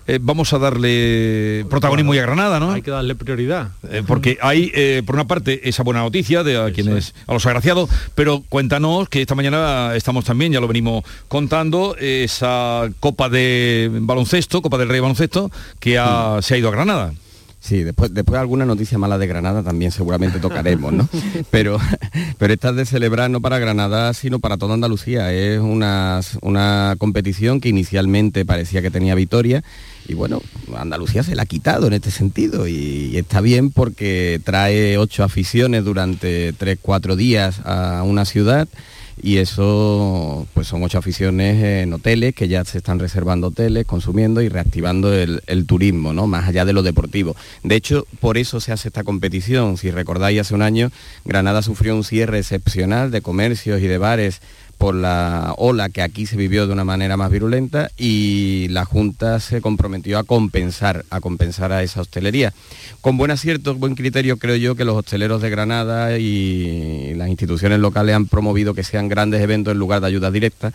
Eh, 0.10 0.18
vamos 0.20 0.52
a 0.54 0.58
darle 0.58 1.68
protagonismo 1.70 2.10
bueno, 2.10 2.20
y 2.20 2.24
a 2.24 2.26
Granada, 2.26 2.60
¿no? 2.60 2.72
Hay 2.72 2.82
que 2.82 2.90
darle 2.90 3.14
prioridad. 3.14 3.70
Eh, 3.92 4.02
porque 4.08 4.40
hay, 4.42 4.72
eh, 4.74 5.04
por 5.06 5.14
una 5.14 5.28
parte, 5.28 5.70
esa 5.70 5.84
buena 5.84 6.00
noticia 6.00 6.44
de 6.44 6.58
a 6.58 6.72
quienes, 6.72 7.10
es. 7.10 7.16
a 7.28 7.34
los 7.34 7.46
agraciados, 7.46 7.92
pero 8.16 8.44
cuéntanos 8.50 9.08
que 9.08 9.22
esta 9.22 9.36
mañana 9.36 9.94
estamos 9.96 10.26
también, 10.26 10.52
ya 10.52 10.62
lo 10.62 10.68
venimos 10.68 11.04
contando, 11.28 11.96
esa 12.00 12.90
Copa 13.00 13.30
de 13.30 13.92
Baloncesto, 14.02 14.64
Copa 14.64 14.80
del 14.80 14.90
Rey 14.90 15.00
Baloncesto, 15.00 15.52
que 15.80 16.00
ha, 16.00 16.40
sí. 16.42 16.48
se 16.48 16.54
ha 16.56 16.58
ido 16.58 16.70
a 16.70 16.72
Granada. 16.72 17.14
Sí, 17.60 17.84
después, 17.84 18.12
después 18.12 18.34
de 18.34 18.40
alguna 18.40 18.66
noticia 18.66 18.98
mala 18.98 19.20
de 19.20 19.28
Granada 19.28 19.62
también 19.62 19.92
seguramente 19.92 20.40
tocaremos, 20.40 20.92
¿no? 20.92 21.08
Pero, 21.52 21.78
pero 22.38 22.54
esta 22.54 22.70
es 22.70 22.76
de 22.78 22.86
celebrar 22.86 23.30
no 23.30 23.42
para 23.42 23.60
Granada, 23.60 24.14
sino 24.14 24.40
para 24.40 24.58
toda 24.58 24.74
Andalucía. 24.74 25.32
Es 25.34 25.60
una, 25.60 26.22
una 26.42 26.96
competición 26.98 27.60
que 27.60 27.70
inicialmente 27.70 28.46
parecía 28.46 28.82
que 28.82 28.90
tenía 28.90 29.14
Vitoria 29.14 29.64
y 30.10 30.16
bueno, 30.16 30.42
Andalucía 30.76 31.22
se 31.22 31.36
la 31.36 31.44
ha 31.44 31.46
quitado 31.46 31.86
en 31.86 31.94
este 31.94 32.10
sentido 32.10 32.68
y, 32.68 33.16
está 33.16 33.42
bien 33.42 33.70
porque 33.70 34.42
trae 34.44 34.98
ocho 34.98 35.24
aficiones 35.24 35.86
durante 35.86 36.52
tres, 36.54 36.80
cuatro 36.82 37.16
días 37.16 37.62
a 37.64 38.02
una 38.04 38.26
ciudad 38.26 38.68
y 39.22 39.38
eso 39.38 40.48
pues 40.56 40.68
son 40.68 40.82
ocho 40.82 40.98
aficiones 40.98 41.64
en 41.64 41.94
hoteles 41.94 42.34
que 42.34 42.48
ya 42.48 42.66
se 42.66 42.80
están 42.80 42.98
reservando 42.98 43.48
hoteles, 43.48 43.86
consumiendo 43.86 44.42
y 44.42 44.50
reactivando 44.50 45.14
el, 45.14 45.44
el, 45.46 45.68
turismo, 45.68 46.12
¿no? 46.12 46.26
Más 46.26 46.48
allá 46.48 46.66
de 46.66 46.74
lo 46.74 46.82
deportivo. 46.82 47.36
De 47.64 47.76
hecho, 47.76 48.08
por 48.20 48.40
eso 48.40 48.60
se 48.62 48.72
hace 48.72 48.88
esta 48.88 49.04
competición. 49.04 49.78
Si 49.78 49.92
recordáis, 49.92 50.40
hace 50.40 50.56
un 50.56 50.64
año 50.64 50.90
Granada 51.24 51.62
sufrió 51.62 51.96
un 51.96 52.04
cierre 52.04 52.40
excepcional 52.40 53.12
de 53.12 53.22
comercios 53.22 53.82
y 53.82 53.88
de 53.88 53.98
bares 54.00 54.42
por 54.80 54.96
la 54.96 55.54
ola 55.58 55.90
que 55.90 56.02
aquí 56.02 56.26
se 56.26 56.38
vivió 56.38 56.66
de 56.66 56.72
una 56.72 56.86
manera 56.86 57.18
más 57.18 57.30
virulenta 57.30 57.92
y 57.98 58.70
la 58.70 58.86
Junta 58.86 59.42
se 59.42 59.60
comprometió 59.60 60.18
a 60.18 60.24
compensar, 60.24 61.04
a 61.10 61.20
compensar 61.20 61.74
a 61.74 61.84
esa 61.84 62.00
hostelería. 62.00 62.54
Con 63.02 63.18
buen 63.18 63.30
acierto, 63.30 63.76
buen 63.76 63.96
criterio 63.96 64.38
creo 64.38 64.56
yo 64.56 64.76
que 64.76 64.86
los 64.86 64.96
hosteleros 64.96 65.42
de 65.42 65.50
Granada 65.50 66.18
y 66.18 67.14
las 67.16 67.28
instituciones 67.28 67.80
locales 67.80 68.16
han 68.16 68.28
promovido 68.28 68.74
que 68.74 68.86
sean 68.86 69.10
grandes 69.10 69.42
eventos 69.42 69.74
en 69.74 69.80
lugar 69.80 70.00
de 70.00 70.08
ayudas 70.08 70.32
directas 70.32 70.74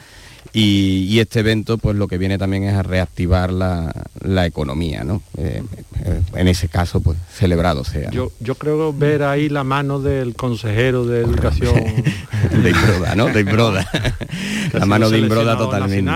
y, 0.53 1.07
y, 1.09 1.21
este 1.21 1.41
evento 1.41 1.79
pues 1.79 1.97
lo 1.97 2.07
que 2.07 2.19
viene 2.19 2.39
también 2.39 2.65
es 2.65 2.75
a 2.75 2.83
reactivar 2.83 3.53
la, 3.53 3.93
la 4.21 4.47
economía, 4.47 5.03
¿no? 5.03 5.23
Eh, 5.37 5.63
eh, 6.05 6.21
en 6.35 6.49
ese 6.49 6.69
caso 6.69 7.01
pues 7.01 7.19
celebrado 7.33 7.85
sea. 7.85 8.11
Yo, 8.11 8.31
yo 8.41 8.55
creo 8.55 8.93
ver 8.93 9.23
ahí 9.23 9.49
la 9.49 9.65
mano 9.65 10.01
del 10.01 10.35
consejero 10.35 11.07
de 11.07 11.21
educación. 11.21 11.75
de 12.63 12.71
Imbroda, 12.71 13.15
¿no? 13.17 13.27
De 13.27 13.41
Imbroda. 13.41 13.89
la 14.73 14.87
mano 14.87 15.11
de 15.11 15.19
Imbroda 15.19 15.57
totalmente. 15.57 16.11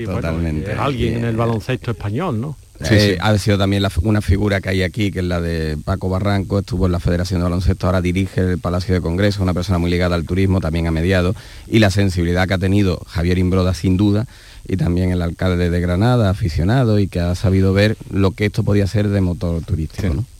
Y, 0.00 0.04
totalmente. 0.06 0.66
Bueno, 0.66 0.82
alguien 0.82 1.18
en 1.18 1.24
el 1.24 1.36
baloncesto 1.36 1.90
español, 1.90 2.40
¿no? 2.40 2.56
Sí, 2.82 2.98
sí. 2.98 3.16
ha 3.20 3.38
sido 3.38 3.56
también 3.56 3.82
la, 3.82 3.92
una 4.02 4.20
figura 4.20 4.60
que 4.60 4.68
hay 4.68 4.82
aquí, 4.82 5.12
que 5.12 5.20
es 5.20 5.24
la 5.24 5.40
de 5.40 5.76
Paco 5.76 6.08
Barranco, 6.08 6.58
estuvo 6.58 6.86
en 6.86 6.92
la 6.92 6.98
Federación 6.98 7.40
de 7.40 7.44
Baloncesto, 7.44 7.86
ahora 7.86 8.00
dirige 8.00 8.40
el 8.40 8.58
Palacio 8.58 8.94
de 8.94 9.00
Congreso, 9.00 9.42
una 9.42 9.54
persona 9.54 9.78
muy 9.78 9.90
ligada 9.90 10.16
al 10.16 10.24
turismo, 10.24 10.60
también 10.60 10.86
a 10.88 10.90
mediado, 10.90 11.36
y 11.68 11.78
la 11.78 11.90
sensibilidad 11.90 12.48
que 12.48 12.54
ha 12.54 12.58
tenido 12.58 13.00
Javier 13.06 13.38
Imbroda 13.38 13.74
sin 13.74 13.96
duda, 13.96 14.26
y 14.66 14.76
también 14.76 15.12
el 15.12 15.22
alcalde 15.22 15.70
de 15.70 15.80
Granada, 15.80 16.30
aficionado, 16.30 16.98
y 16.98 17.06
que 17.06 17.20
ha 17.20 17.34
sabido 17.36 17.72
ver 17.72 17.96
lo 18.10 18.32
que 18.32 18.46
esto 18.46 18.64
podía 18.64 18.86
ser 18.86 19.08
de 19.08 19.20
motor 19.20 19.62
turístico. 19.62 20.08
Sí. 20.08 20.14
¿no? 20.14 20.33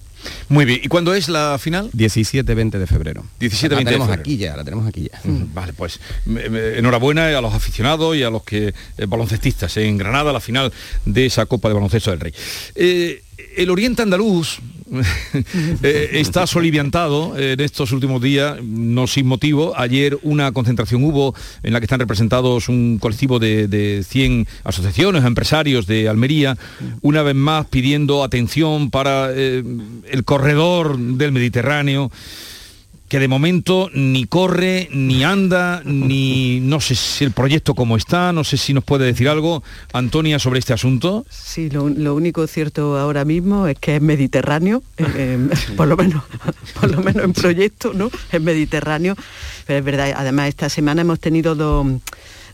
Muy 0.48 0.64
bien, 0.64 0.80
¿y 0.82 0.88
cuándo 0.88 1.14
es 1.14 1.28
la 1.28 1.58
final? 1.58 1.90
17-20 1.92 2.78
de 2.78 2.86
febrero. 2.86 3.24
17-20 3.40 3.68
la 3.70 3.84
tenemos 3.84 4.08
de 4.08 4.14
aquí 4.14 4.36
ya, 4.36 4.56
la 4.56 4.64
tenemos 4.64 4.86
aquí 4.86 5.08
ya. 5.10 5.20
Mm, 5.28 5.54
vale, 5.54 5.72
pues 5.72 6.00
me, 6.24 6.48
me, 6.48 6.78
enhorabuena 6.78 7.26
a 7.36 7.40
los 7.40 7.54
aficionados 7.54 8.16
y 8.16 8.22
a 8.22 8.30
los 8.30 8.42
que 8.44 8.74
eh, 8.98 9.06
baloncestistas 9.06 9.76
en 9.76 9.98
Granada, 9.98 10.32
la 10.32 10.40
final 10.40 10.72
de 11.04 11.26
esa 11.26 11.46
Copa 11.46 11.68
de 11.68 11.74
Baloncesto 11.74 12.10
del 12.10 12.20
Rey. 12.20 12.34
Eh, 12.74 13.22
el 13.56 13.70
Oriente 13.70 14.02
Andaluz 14.02 14.60
eh, 15.82 16.10
está 16.12 16.46
soliviantado 16.46 17.38
en 17.38 17.60
estos 17.60 17.92
últimos 17.92 18.20
días, 18.20 18.62
no 18.62 19.06
sin 19.06 19.26
motivo. 19.26 19.72
Ayer 19.76 20.18
una 20.22 20.52
concentración 20.52 21.04
hubo 21.04 21.34
en 21.62 21.72
la 21.72 21.80
que 21.80 21.84
están 21.84 22.00
representados 22.00 22.68
un 22.68 22.98
colectivo 22.98 23.38
de, 23.38 23.68
de 23.68 24.04
100 24.06 24.46
asociaciones, 24.64 25.24
empresarios 25.24 25.86
de 25.86 26.08
Almería, 26.08 26.56
una 27.00 27.22
vez 27.22 27.34
más 27.34 27.66
pidiendo 27.66 28.22
atención 28.22 28.90
para 28.90 29.30
eh, 29.32 29.62
el 30.10 30.24
corredor 30.24 30.98
del 30.98 31.32
Mediterráneo 31.32 32.10
que 33.14 33.20
de 33.20 33.28
momento 33.28 33.90
ni 33.94 34.26
corre, 34.26 34.88
ni 34.90 35.22
anda, 35.22 35.82
ni 35.84 36.58
no 36.58 36.80
sé 36.80 36.96
si 36.96 37.22
el 37.22 37.30
proyecto 37.30 37.76
como 37.76 37.96
está, 37.96 38.32
no 38.32 38.42
sé 38.42 38.56
si 38.56 38.74
nos 38.74 38.82
puede 38.82 39.06
decir 39.06 39.28
algo, 39.28 39.62
Antonia, 39.92 40.40
sobre 40.40 40.58
este 40.58 40.72
asunto. 40.72 41.24
Sí, 41.30 41.70
lo, 41.70 41.88
lo 41.88 42.16
único 42.16 42.44
cierto 42.48 42.98
ahora 42.98 43.24
mismo 43.24 43.68
es 43.68 43.78
que 43.78 43.94
es 43.94 44.02
mediterráneo, 44.02 44.82
eh, 44.96 45.06
eh, 45.14 45.48
por, 45.76 45.86
lo 45.86 45.96
menos, 45.96 46.24
por 46.80 46.90
lo 46.90 47.04
menos 47.04 47.22
en 47.22 47.34
proyecto, 47.34 47.92
¿no? 47.94 48.10
Es 48.32 48.40
mediterráneo, 48.40 49.14
pero 49.64 49.78
es 49.78 49.84
verdad, 49.84 50.12
además 50.16 50.48
esta 50.48 50.68
semana 50.68 51.02
hemos 51.02 51.20
tenido 51.20 51.54
dos 51.54 51.86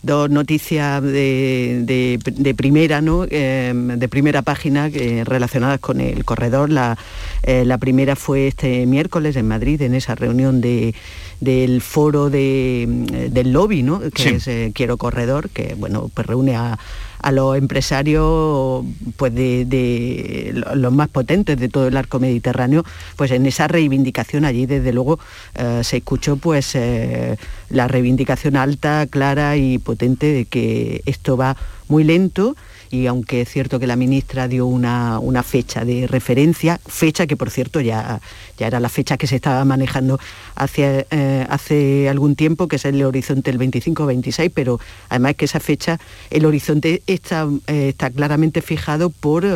dos 0.02 0.30
noticias 0.30 1.02
de, 1.02 1.82
de, 1.84 2.18
de 2.24 2.54
primera, 2.54 3.00
¿no? 3.00 3.26
Eh, 3.28 3.72
de 3.74 4.08
primera 4.08 4.42
página 4.42 4.88
eh, 4.88 5.24
relacionadas 5.24 5.80
con 5.80 6.00
el 6.00 6.24
corredor. 6.24 6.70
La, 6.70 6.96
eh, 7.42 7.64
la, 7.64 7.78
primera 7.78 8.16
fue 8.16 8.48
este 8.48 8.86
miércoles 8.86 9.36
en 9.36 9.48
Madrid, 9.48 9.80
en 9.82 9.94
esa 9.94 10.14
reunión 10.14 10.60
de, 10.60 10.94
del 11.40 11.80
foro 11.80 12.30
de, 12.30 13.28
del 13.30 13.52
lobby, 13.52 13.82
¿no? 13.82 14.00
que 14.00 14.40
sí. 14.40 14.50
es 14.50 14.72
Quiero 14.74 14.96
Corredor, 14.96 15.50
que 15.50 15.74
bueno, 15.76 16.10
pues 16.12 16.26
reúne 16.26 16.56
a 16.56 16.78
a 17.22 17.32
los 17.32 17.56
empresarios 17.56 18.84
pues 19.16 19.34
de, 19.34 20.62
los 20.74 20.92
más 20.92 21.08
potentes 21.08 21.58
de 21.58 21.68
todo 21.68 21.88
el 21.88 21.96
arco 21.96 22.18
mediterráneo, 22.18 22.84
pues 23.16 23.30
en 23.30 23.46
esa 23.46 23.68
reivindicación 23.68 24.44
allí 24.44 24.66
desde 24.66 24.92
luego 24.92 25.18
eh, 25.54 25.82
se 25.84 25.98
escuchó 25.98 26.36
pues 26.36 26.74
eh, 26.74 27.36
la 27.68 27.88
reivindicación 27.88 28.56
alta, 28.56 29.06
clara 29.06 29.56
y 29.56 29.78
potente 29.78 30.32
de 30.32 30.44
que 30.44 31.02
esto 31.06 31.36
va 31.36 31.56
muy 31.88 32.04
lento 32.04 32.56
y 32.90 33.06
aunque 33.06 33.42
es 33.42 33.48
cierto 33.48 33.78
que 33.78 33.86
la 33.86 33.96
ministra 33.96 34.48
dio 34.48 34.66
una, 34.66 35.20
fecha 35.44 35.84
de 35.84 36.06
referencia, 36.06 36.80
fecha 36.86 37.26
que 37.26 37.36
por 37.36 37.50
cierto 37.50 37.80
ya, 37.80 38.20
ya 38.58 38.66
era 38.66 38.80
la 38.80 38.88
fecha 38.88 39.16
que 39.16 39.26
se 39.26 39.36
estaba 39.36 39.64
manejando 39.64 40.18
hace, 40.56 41.06
eh, 41.10 41.46
hace 41.48 42.08
algún 42.08 42.34
tiempo, 42.34 42.68
que 42.68 42.76
es 42.76 42.84
el 42.84 43.02
horizonte 43.02 43.50
el 43.50 43.58
25-26, 43.58 44.50
pero 44.52 44.80
además 45.08 45.36
que 45.36 45.44
esa 45.44 45.60
fecha, 45.60 45.98
el 46.30 46.44
horizonte 46.44 47.02
está, 47.06 47.48
eh, 47.68 47.90
está 47.90 48.10
claramente 48.10 48.60
fijado 48.60 49.10
por 49.10 49.46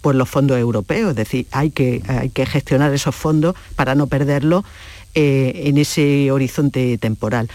por 0.00 0.14
los 0.14 0.28
fondos 0.28 0.58
europeos, 0.58 1.12
es 1.12 1.16
decir, 1.16 1.46
hay 1.50 1.70
que, 1.70 2.02
hay 2.06 2.28
que 2.28 2.44
gestionar 2.44 2.92
esos 2.92 3.14
fondos 3.14 3.54
para 3.74 3.94
no 3.94 4.06
perderlos 4.06 4.62
eh, 5.14 5.62
en 5.66 5.78
ese 5.78 6.30
horizonte 6.30 6.98
temporal. 6.98 7.48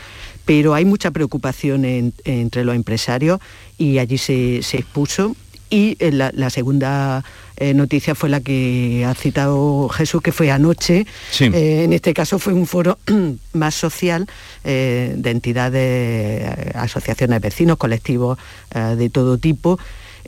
Pero 0.50 0.74
hay 0.74 0.84
mucha 0.84 1.12
preocupación 1.12 1.86
entre 1.86 2.64
los 2.64 2.74
empresarios 2.74 3.40
y 3.78 4.00
allí 4.00 4.18
se, 4.18 4.58
expuso. 4.58 5.36
Y 5.70 5.96
eh, 6.00 6.12
la, 6.12 6.50
segunda 6.50 7.24
eh, 7.58 7.76
noticia 7.76 8.16
fue 8.16 8.30
la 8.30 8.42
que 8.42 9.06
ha 9.06 9.14
citado 9.14 9.88
Jesús, 9.90 10.24
que 10.24 10.32
fue 10.32 10.50
anoche. 10.50 11.06
en 11.40 11.94
este 11.94 12.16
caso 12.16 12.40
fue 12.40 12.54
un 12.54 12.66
foro 12.66 12.98
más 13.54 13.76
social 13.76 14.26
de 14.64 15.30
entidades, 15.30 16.76
asociaciones 16.76 17.40
vecinos, 17.42 17.78
colectivos 17.78 18.40
de 18.74 19.10
todo 19.12 19.38
tipo, 19.38 19.78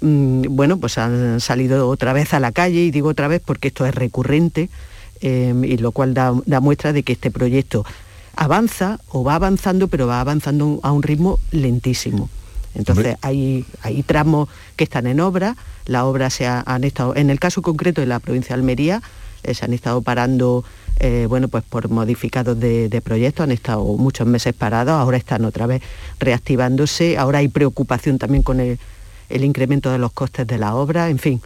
Mm, 0.01 0.43
bueno, 0.49 0.77
pues 0.77 0.97
han 0.97 1.39
salido 1.39 1.87
otra 1.87 2.11
vez 2.11 2.33
a 2.33 2.39
la 2.39 2.51
calle, 2.51 2.81
y 2.81 2.91
digo 2.91 3.09
otra 3.09 3.27
vez 3.27 3.41
porque 3.45 3.69
esto 3.69 3.85
es 3.85 3.95
recurrente, 3.95 4.69
y 5.23 5.77
lo 5.77 5.91
cual 5.91 6.15
da, 6.15 6.33
muestra 6.61 6.93
de 6.93 7.03
que 7.03 7.13
este 7.13 7.29
proyecto 7.29 7.85
avanza 8.41 8.99
o 9.09 9.23
va 9.23 9.35
avanzando, 9.35 9.87
pero 9.87 10.07
va 10.07 10.19
avanzando 10.19 10.79
a 10.81 10.91
un 10.91 11.03
ritmo 11.03 11.37
lentísimo. 11.51 12.27
Entonces 12.73 13.15
hay, 13.21 13.65
hay 13.83 14.01
tramos 14.01 14.49
que 14.75 14.83
están 14.83 15.05
en 15.05 15.19
obra, 15.19 15.55
la 15.85 16.05
obra 16.05 16.31
se 16.31 16.47
han 16.47 16.83
estado, 16.83 17.15
en 17.15 17.29
el 17.29 17.39
caso 17.39 17.61
concreto 17.61 18.01
de 18.01 18.07
la 18.07 18.19
provincia 18.19 18.55
de 18.55 18.61
Almería, 18.61 19.03
eh, 19.43 19.53
se 19.53 19.63
han 19.65 19.73
estado 19.73 20.01
parando, 20.01 20.63
eh, 20.99 21.27
bueno, 21.29 21.49
pues 21.49 21.63
por 21.63 21.89
modificados 21.89 22.59
de, 22.59 22.89
de 22.89 23.01
proyectos, 23.01 23.43
han 23.43 23.51
estado 23.51 23.83
muchos 23.83 24.25
meses 24.25 24.55
parados, 24.55 24.93
ahora 24.93 25.17
están 25.17 25.45
otra 25.45 25.67
vez 25.67 25.83
reactivándose, 26.19 27.19
ahora 27.19 27.39
hay 27.39 27.47
preocupación 27.47 28.17
también 28.17 28.41
con 28.41 28.59
el, 28.59 28.79
el 29.29 29.43
incremento 29.43 29.91
de 29.91 29.99
los 29.99 30.13
costes 30.13 30.47
de 30.47 30.57
la 30.57 30.73
obra, 30.73 31.09
en 31.09 31.19
fin, 31.19 31.41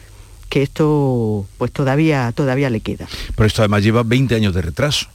que 0.48 0.62
esto 0.62 1.46
pues 1.58 1.74
todavía, 1.74 2.32
todavía 2.34 2.70
le 2.70 2.80
queda. 2.80 3.06
Pero 3.36 3.48
esto 3.48 3.64
además 3.64 3.84
lleva 3.84 4.04
20 4.04 4.34
años 4.36 4.54
de 4.54 4.62
retraso. 4.62 5.08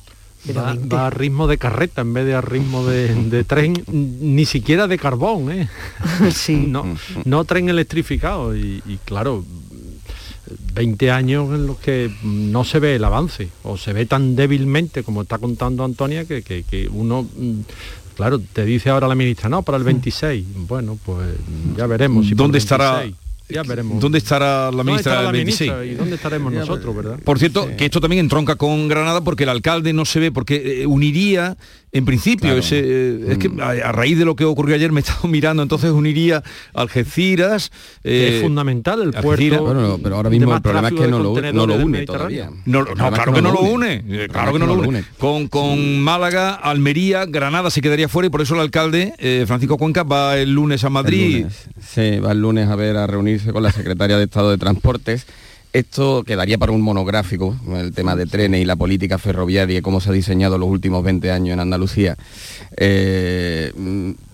Va, 0.56 1.06
a 1.06 1.10
ritmo 1.10 1.46
de 1.46 1.58
carreta 1.58 2.00
en 2.00 2.14
vez 2.14 2.24
de 2.24 2.34
a 2.34 2.40
ritmo 2.40 2.86
de, 2.86 3.44
tren, 3.44 3.74
ni 3.90 4.46
siquiera 4.46 4.86
de 4.86 4.98
carbón, 4.98 5.52
¿eh? 5.52 5.68
Sí. 6.32 6.56
no, 6.66 6.96
no 7.24 7.44
tren 7.44 7.68
electrificado. 7.68 8.56
Y, 8.56 8.98
claro, 9.04 9.44
20 10.74 11.10
años 11.10 11.54
en 11.54 11.66
los 11.66 11.78
que 11.78 12.10
no 12.22 12.64
se 12.64 12.78
ve 12.80 12.96
el 12.96 13.04
avance, 13.04 13.48
o 13.62 13.76
se 13.76 13.92
ve 13.92 14.06
tan 14.06 14.34
débilmente, 14.34 15.02
como 15.02 15.22
está 15.22 15.38
contando 15.38 15.84
Antonia, 15.84 16.24
que, 16.24 16.42
que 16.42 16.88
uno 16.90 17.22
mm, 17.22 17.60
Claro, 18.20 18.38
te 18.38 18.66
dice 18.66 18.90
ahora 18.90 19.08
la 19.08 19.14
ministra, 19.14 19.48
no, 19.48 19.62
para 19.62 19.78
el 19.78 19.84
26. 19.84 20.44
Bueno, 20.68 20.98
pues 21.06 21.30
ya 21.74 21.86
veremos. 21.86 22.26
Si 22.26 22.34
¿Dónde 22.34 22.58
estará? 22.58 23.02
Ya 23.50 23.62
veremos. 23.62 24.00
¿Dónde 24.00 24.18
estará 24.18 24.70
la 24.70 24.84
ministra 24.84 25.22
del 25.22 25.32
26? 25.32 25.72
¿Y 25.84 25.94
dónde 25.94 26.16
estaremos 26.16 26.52
nosotros, 26.52 26.94
verdad? 26.94 27.18
Por 27.24 27.38
cierto, 27.38 27.68
que 27.76 27.86
esto 27.86 28.00
también 28.00 28.20
entronca 28.20 28.56
con 28.56 28.88
Granada 28.88 29.22
porque 29.22 29.44
el 29.44 29.48
alcalde 29.48 29.92
no 29.92 30.04
se 30.04 30.20
ve, 30.20 30.32
porque 30.32 30.82
eh, 30.82 30.86
uniría 30.86 31.56
en 31.92 32.04
principio, 32.04 32.56
ese, 32.56 32.78
eh, 32.78 33.32
es 33.32 33.38
que 33.38 33.48
mm. 33.48 33.60
a, 33.60 33.92
raíz 33.92 34.16
de 34.16 34.24
lo 34.24 34.36
que 34.36 34.44
ocurrió 34.44 34.76
ayer 34.76 34.92
me 34.92 35.00
he 35.00 35.02
estado 35.02 35.28
mirando, 35.28 35.62
entonces 35.62 35.90
uniría 35.90 36.42
Algeciras. 36.72 37.72
es 38.04 38.34
eh, 38.34 38.38
fundamental 38.42 39.02
el 39.02 39.10
puerto. 39.12 39.64
Bueno, 39.64 39.98
pero 40.02 40.16
ahora 40.16 40.30
mismo 40.30 40.54
el 40.54 40.62
problema 40.62 40.88
es 40.88 40.94
que 40.94 41.08
no 41.08 41.18
lo, 41.18 41.74
une 41.74 42.06
todavía. 42.06 42.50
No, 42.64 42.84
claro 42.84 43.32
que 43.32 43.42
no 43.42 43.52
lo 43.52 43.60
une. 43.60 44.04
Eh, 44.08 44.28
claro 44.30 44.52
que 44.52 44.58
no 44.58 44.66
lo 44.66 44.74
une. 44.74 45.04
Con, 45.18 45.48
con 45.48 46.00
Málaga, 46.00 46.54
Almería, 46.54 47.26
Granada 47.26 47.70
se 47.70 47.80
quedaría 47.80 48.08
fuera 48.08 48.28
y 48.28 48.30
por 48.30 48.40
eso 48.40 48.54
el 48.54 48.60
alcalde, 48.60 49.14
Francisco 49.46 49.76
Cuenca, 49.76 50.04
va 50.04 50.38
el 50.38 50.52
lunes 50.52 50.84
a 50.84 50.90
Madrid. 50.90 51.46
Sí, 51.80 52.18
va 52.18 52.32
el 52.32 52.40
lunes 52.40 52.68
a 52.68 52.76
ver 52.76 52.96
a 52.96 53.06
reunirse 53.06 53.52
con 53.52 53.62
la 53.62 53.72
secretaria 53.72 54.16
de 54.16 54.24
Estado 54.24 54.50
de 54.50 54.58
Transportes 54.58 55.26
esto 55.72 56.24
quedaría 56.24 56.58
para 56.58 56.72
un 56.72 56.80
monográfico, 56.80 57.56
el 57.76 57.92
tema 57.92 58.16
de 58.16 58.26
trenes 58.26 58.60
y 58.60 58.64
la 58.64 58.76
política 58.76 59.18
ferroviaria 59.18 59.78
y 59.78 59.82
cómo 59.82 60.00
se 60.00 60.10
ha 60.10 60.12
diseñado 60.12 60.58
los 60.58 60.68
últimos 60.68 61.04
20 61.04 61.30
años 61.30 61.54
en 61.54 61.60
Andalucía. 61.60 62.16
Eh, 62.76 63.72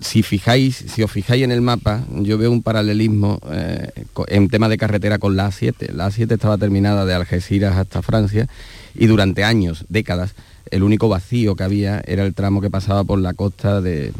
si, 0.00 0.22
fijáis, 0.22 0.76
si 0.88 1.02
os 1.02 1.10
fijáis 1.10 1.44
en 1.44 1.52
el 1.52 1.60
mapa, 1.60 2.04
yo 2.10 2.38
veo 2.38 2.50
un 2.50 2.62
paralelismo 2.62 3.38
eh, 3.50 3.90
en 4.28 4.48
tema 4.48 4.68
de 4.68 4.78
carretera 4.78 5.18
con 5.18 5.36
la 5.36 5.48
A7. 5.48 5.92
La 5.92 6.08
A7 6.08 6.32
estaba 6.32 6.56
terminada 6.56 7.04
de 7.04 7.14
Algeciras 7.14 7.76
hasta 7.76 8.00
Francia 8.00 8.48
y 8.94 9.06
durante 9.06 9.44
años, 9.44 9.84
décadas, 9.90 10.34
el 10.70 10.82
único 10.82 11.08
vacío 11.08 11.54
que 11.54 11.64
había 11.64 12.02
era 12.06 12.24
el 12.24 12.34
tramo 12.34 12.60
que 12.60 12.70
pasaba 12.70 13.04
por 13.04 13.20
la 13.20 13.34
costa 13.34 13.80
de 13.80 14.12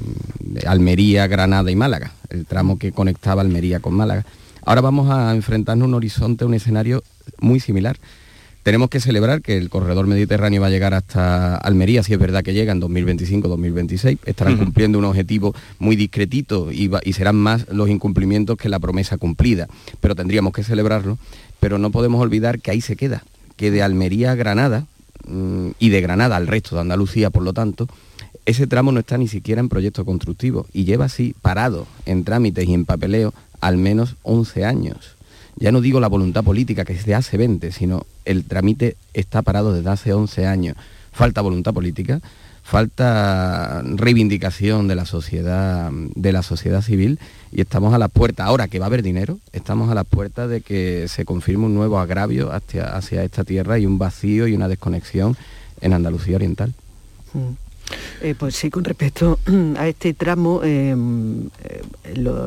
Almería, 0.67 1.27
Granada 1.27 1.71
y 1.71 1.77
Málaga, 1.77 2.13
el 2.29 2.47
tramo 2.47 2.79
que 2.79 2.93
conectaba 2.93 3.41
Almería 3.41 3.81
con 3.81 3.95
Málaga 3.95 4.25
Ahora 4.67 4.81
vamos 4.81 5.09
a 5.11 5.33
enfrentarnos 5.33 5.87
a 5.87 5.89
un 5.89 5.95
horizonte, 5.95 6.45
un 6.45 6.53
escenario 6.53 7.05
muy 7.39 7.61
similar. 7.61 7.99
Tenemos 8.65 8.91
que 8.91 8.99
celebrar 8.99 9.41
que 9.41 9.57
el 9.57 9.71
corredor 9.71 10.09
mediterráneo 10.09 10.61
va 10.61 10.67
a 10.67 10.71
llegar 10.71 10.93
hasta 10.93 11.55
Almería, 11.55 12.03
si 12.03 12.15
es 12.15 12.19
verdad 12.19 12.43
que 12.43 12.53
llega 12.53 12.73
en 12.73 12.83
2025-2026. 12.83 14.19
Estarán 14.25 14.57
cumpliendo 14.59 14.99
un 14.99 15.05
objetivo 15.05 15.55
muy 15.79 15.95
discretito 15.95 16.73
y, 16.73 16.91
y 17.05 17.13
serán 17.13 17.37
más 17.37 17.69
los 17.69 17.89
incumplimientos 17.89 18.57
que 18.57 18.69
la 18.69 18.81
promesa 18.81 19.19
cumplida. 19.19 19.69
Pero 20.01 20.17
tendríamos 20.17 20.53
que 20.53 20.65
celebrarlo. 20.65 21.17
Pero 21.61 21.79
no 21.79 21.93
podemos 21.93 22.21
olvidar 22.21 22.59
que 22.59 22.73
ahí 22.73 22.81
se 22.81 22.97
queda, 22.97 23.23
que 23.55 23.71
de 23.71 23.85
Almería 23.85 24.33
a 24.33 24.35
Granada, 24.35 24.87
mm, 25.29 25.69
y 25.79 25.91
de 25.91 26.01
Granada 26.01 26.37
al 26.37 26.49
resto 26.49 26.75
de 26.75 26.81
Andalucía, 26.81 27.31
por 27.31 27.45
lo 27.45 27.53
tanto, 27.53 27.87
ese 28.47 28.67
tramo 28.69 28.93
no 28.93 29.01
está 29.01 29.19
ni 29.19 29.29
siquiera 29.29 29.61
en 29.61 29.69
proyecto 29.69 30.05
constructivo 30.05 30.67
y 30.73 30.85
lleva 30.85 31.07
así 31.07 31.35
parado 31.43 31.87
en 32.07 32.25
trámites 32.25 32.67
y 32.69 32.75
en 32.75 32.85
papeleo 32.85 33.35
al 33.61 33.77
menos 33.77 34.17
11 34.23 34.65
años. 34.65 35.17
Ya 35.57 35.73
no 35.73 35.81
digo 35.81 36.01
la 36.01 36.09
voluntad 36.09 36.45
política 36.45 36.85
que 36.85 36.93
es 36.93 37.05
de 37.07 37.15
hace 37.15 37.37
20, 37.37 37.73
sino 37.73 38.07
el 38.25 38.45
trámite 38.45 38.97
está 39.15 39.43
parado 39.43 39.73
desde 39.73 39.91
hace 39.91 40.13
11 40.13 40.47
años. 40.47 40.77
Falta 41.13 41.41
voluntad 41.41 41.75
política, 41.75 42.21
falta 42.63 43.83
reivindicación 43.83 44.87
de 44.87 44.95
la 44.95 45.07
sociedad, 45.07 45.91
de 45.93 46.33
la 46.33 46.43
sociedad 46.43 46.83
civil 46.83 47.19
y 47.51 47.63
estamos 47.63 47.95
a 47.95 47.99
la 47.99 48.09
puerta, 48.09 48.45
ahora 48.45 48.69
que 48.69 48.79
va 48.79 48.85
a 48.85 48.89
haber 48.89 49.03
dinero, 49.03 49.39
estamos 49.53 49.91
a 49.91 49.95
la 49.95 50.05
puerta 50.05 50.47
de 50.47 50.61
que 50.61 51.09
se 51.09 51.25
confirme 51.25 51.67
un 51.67 51.75
nuevo 51.75 51.99
agravio 51.99 52.53
hacia, 52.53 52.95
hacia 52.95 53.25
esta 53.25 53.43
tierra 53.43 53.79
y 53.79 53.87
un 53.87 53.99
vacío 53.99 54.47
y 54.47 54.55
una 54.55 54.69
desconexión 54.69 55.37
en 55.81 55.95
Andalucía 55.95 56.37
Oriental. 56.37 56.75
Mm. 57.33 57.66
Eh, 58.21 58.35
pues 58.39 58.57
sí, 58.57 58.71
con 58.71 58.85
respecto 58.85 59.39
a 59.79 59.89
este 59.89 60.15
tramo, 60.15 60.63
em, 60.65 61.49
eh, 61.65 61.83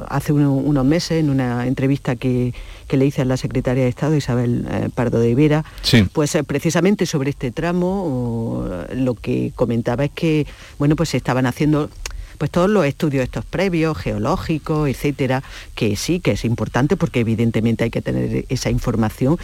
hace 0.08 0.34
unos 0.34 0.86
meses 0.86 1.20
en 1.20 1.30
una 1.30 1.68
entrevista 1.68 2.16
que, 2.16 2.54
le 2.90 3.06
hice 3.06 3.22
a 3.22 3.26
la 3.26 3.38
secretaria 3.38 3.84
de 3.84 3.90
Estado, 3.90 4.16
Isabel 4.16 4.66
eh, 4.70 4.90
Pardo 4.94 5.20
de 5.20 5.36
Vera, 5.36 5.64
pues 6.12 6.36
precisamente 6.48 7.06
sobre 7.06 7.30
este 7.30 7.52
tramo 7.52 8.68
lo 8.96 9.14
que 9.14 9.52
comentaba 9.56 10.06
es 10.06 10.12
que, 10.12 10.48
bueno, 10.80 10.96
pues 10.96 11.10
se 11.10 11.18
estaban 11.18 11.46
haciendo 11.46 11.90
pues 12.40 12.50
todos 12.50 12.70
los 12.70 12.86
estudios 12.86 13.24
estos 13.24 13.46
previos, 13.46 13.98
geológicos, 13.98 14.90
etcétera, 14.90 15.44
que 15.76 15.96
sí, 15.98 16.22
que 16.22 16.32
es 16.32 16.46
importante 16.46 16.96
porque 16.96 17.20
evidentemente 17.20 17.84
hay 17.84 17.90
que 17.92 18.02
tener 18.02 18.46
esa 18.48 18.72
información, 18.72 19.38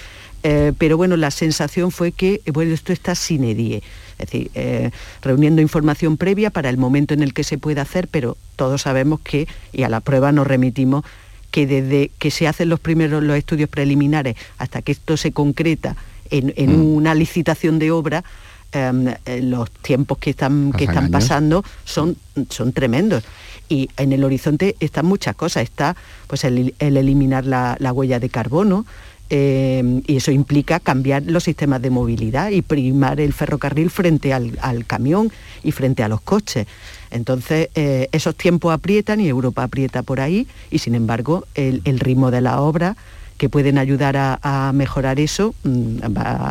pero 0.77 0.95
bueno, 0.95 1.17
la 1.17 1.31
sensación 1.31 1.89
fue 1.89 2.11
que, 2.11 2.41
bueno, 2.53 2.73
esto 2.73 2.93
está 2.93 3.15
sin 3.15 3.43
edie 3.43 3.81
es 4.17 4.31
decir, 4.31 4.51
eh, 4.55 4.91
reuniendo 5.21 5.61
información 5.61 6.17
previa 6.17 6.49
para 6.49 6.69
el 6.69 6.77
momento 6.77 7.13
en 7.13 7.21
el 7.21 7.33
que 7.33 7.43
se 7.43 7.57
puede 7.57 7.81
hacer, 7.81 8.07
pero 8.07 8.37
todos 8.55 8.83
sabemos 8.83 9.19
que, 9.19 9.47
y 9.73 9.83
a 9.83 9.89
la 9.89 9.99
prueba 9.99 10.31
nos 10.31 10.47
remitimos, 10.47 11.03
que 11.51 11.67
desde 11.67 12.11
que 12.17 12.31
se 12.31 12.47
hacen 12.47 12.69
los 12.69 12.79
primeros 12.79 13.23
los 13.23 13.37
estudios 13.37 13.69
preliminares 13.69 14.35
hasta 14.57 14.81
que 14.81 14.91
esto 14.91 15.15
se 15.17 15.31
concreta 15.31 15.95
en, 16.29 16.53
mm. 16.57 16.95
una 16.95 17.13
licitación 17.13 17.79
de 17.79 17.91
obra, 17.91 18.23
em, 18.71 19.07
eh, 19.25 19.41
los 19.41 19.69
tiempos 19.71 20.17
que 20.17 20.31
están, 20.31 20.71
que 20.71 20.85
están 20.85 21.11
pasando 21.11 21.63
son, 21.83 22.17
son 22.49 22.73
tremendos. 22.73 23.23
Y 23.67 23.89
en 23.97 24.11
el 24.11 24.23
horizonte 24.23 24.75
están 24.79 25.05
muchas 25.05 25.35
cosas. 25.35 25.63
Está 25.63 25.95
pues, 26.27 26.43
el, 26.43 26.73
eliminar 26.79 27.45
la, 27.45 27.77
huella 27.93 28.19
de 28.19 28.29
carbono, 28.29 28.85
eh, 29.29 30.01
y 30.05 30.17
eso 30.17 30.31
implica 30.31 30.79
cambiar 30.79 31.23
los 31.23 31.43
sistemas 31.43 31.81
de 31.81 31.89
movilidad 31.89 32.51
y 32.51 32.61
primar 32.61 33.19
el 33.19 33.33
ferrocarril 33.33 33.89
frente 33.89 34.33
al, 34.33 34.85
camión 34.85 35.31
y 35.63 35.71
frente 35.71 36.03
a 36.03 36.07
los 36.07 36.21
coches. 36.21 36.67
Entonces, 37.11 37.69
eh, 37.75 38.09
esos 38.11 38.35
tiempos 38.35 38.73
aprietan 38.73 39.19
y 39.19 39.27
Europa 39.27 39.63
aprieta 39.63 40.03
por 40.03 40.19
ahí 40.19 40.47
y 40.69 40.79
sin 40.79 40.95
embargo 40.95 41.45
el, 41.55 41.81
ritmo 41.99 42.29
de 42.29 42.41
la 42.41 42.61
obra 42.61 42.95
que 43.37 43.49
pueden 43.49 43.77
ayudar 43.77 44.15
a, 44.17 44.71
mejorar 44.73 45.19
eso, 45.19 45.53
mm, 45.63 45.97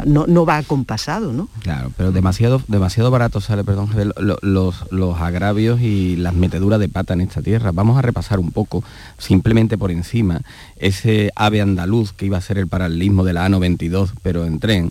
no, 0.06 0.46
va 0.46 0.58
acompasado, 0.58 1.32
¿no? 1.32 1.48
Claro, 1.62 1.90
pero 1.96 2.12
demasiado, 2.12 2.60
demasiado 2.68 3.10
barato 3.10 3.40
sale, 3.40 3.64
perdón, 3.64 3.90
los, 4.42 4.92
los 4.92 5.20
agravios 5.20 5.80
y 5.80 6.16
las 6.16 6.34
meteduras 6.34 6.78
de 6.80 6.88
pata 6.88 7.14
en 7.14 7.22
esta 7.22 7.42
tierra. 7.42 7.72
Vamos 7.72 7.98
a 7.98 8.02
repasar 8.02 8.38
un 8.38 8.50
poco, 8.50 8.84
simplemente 9.18 9.78
por 9.78 9.90
encima, 9.90 10.42
ese 10.76 11.30
ave 11.36 11.62
andaluz 11.62 12.12
que 12.12 12.26
iba 12.26 12.38
a 12.38 12.42
ser 12.42 12.58
el 12.58 12.68
paralelismo 12.68 13.24
de 13.24 13.32
la 13.32 13.48
A92, 13.48 14.10
pero 14.22 14.44
en 14.44 14.58
tren 14.58 14.90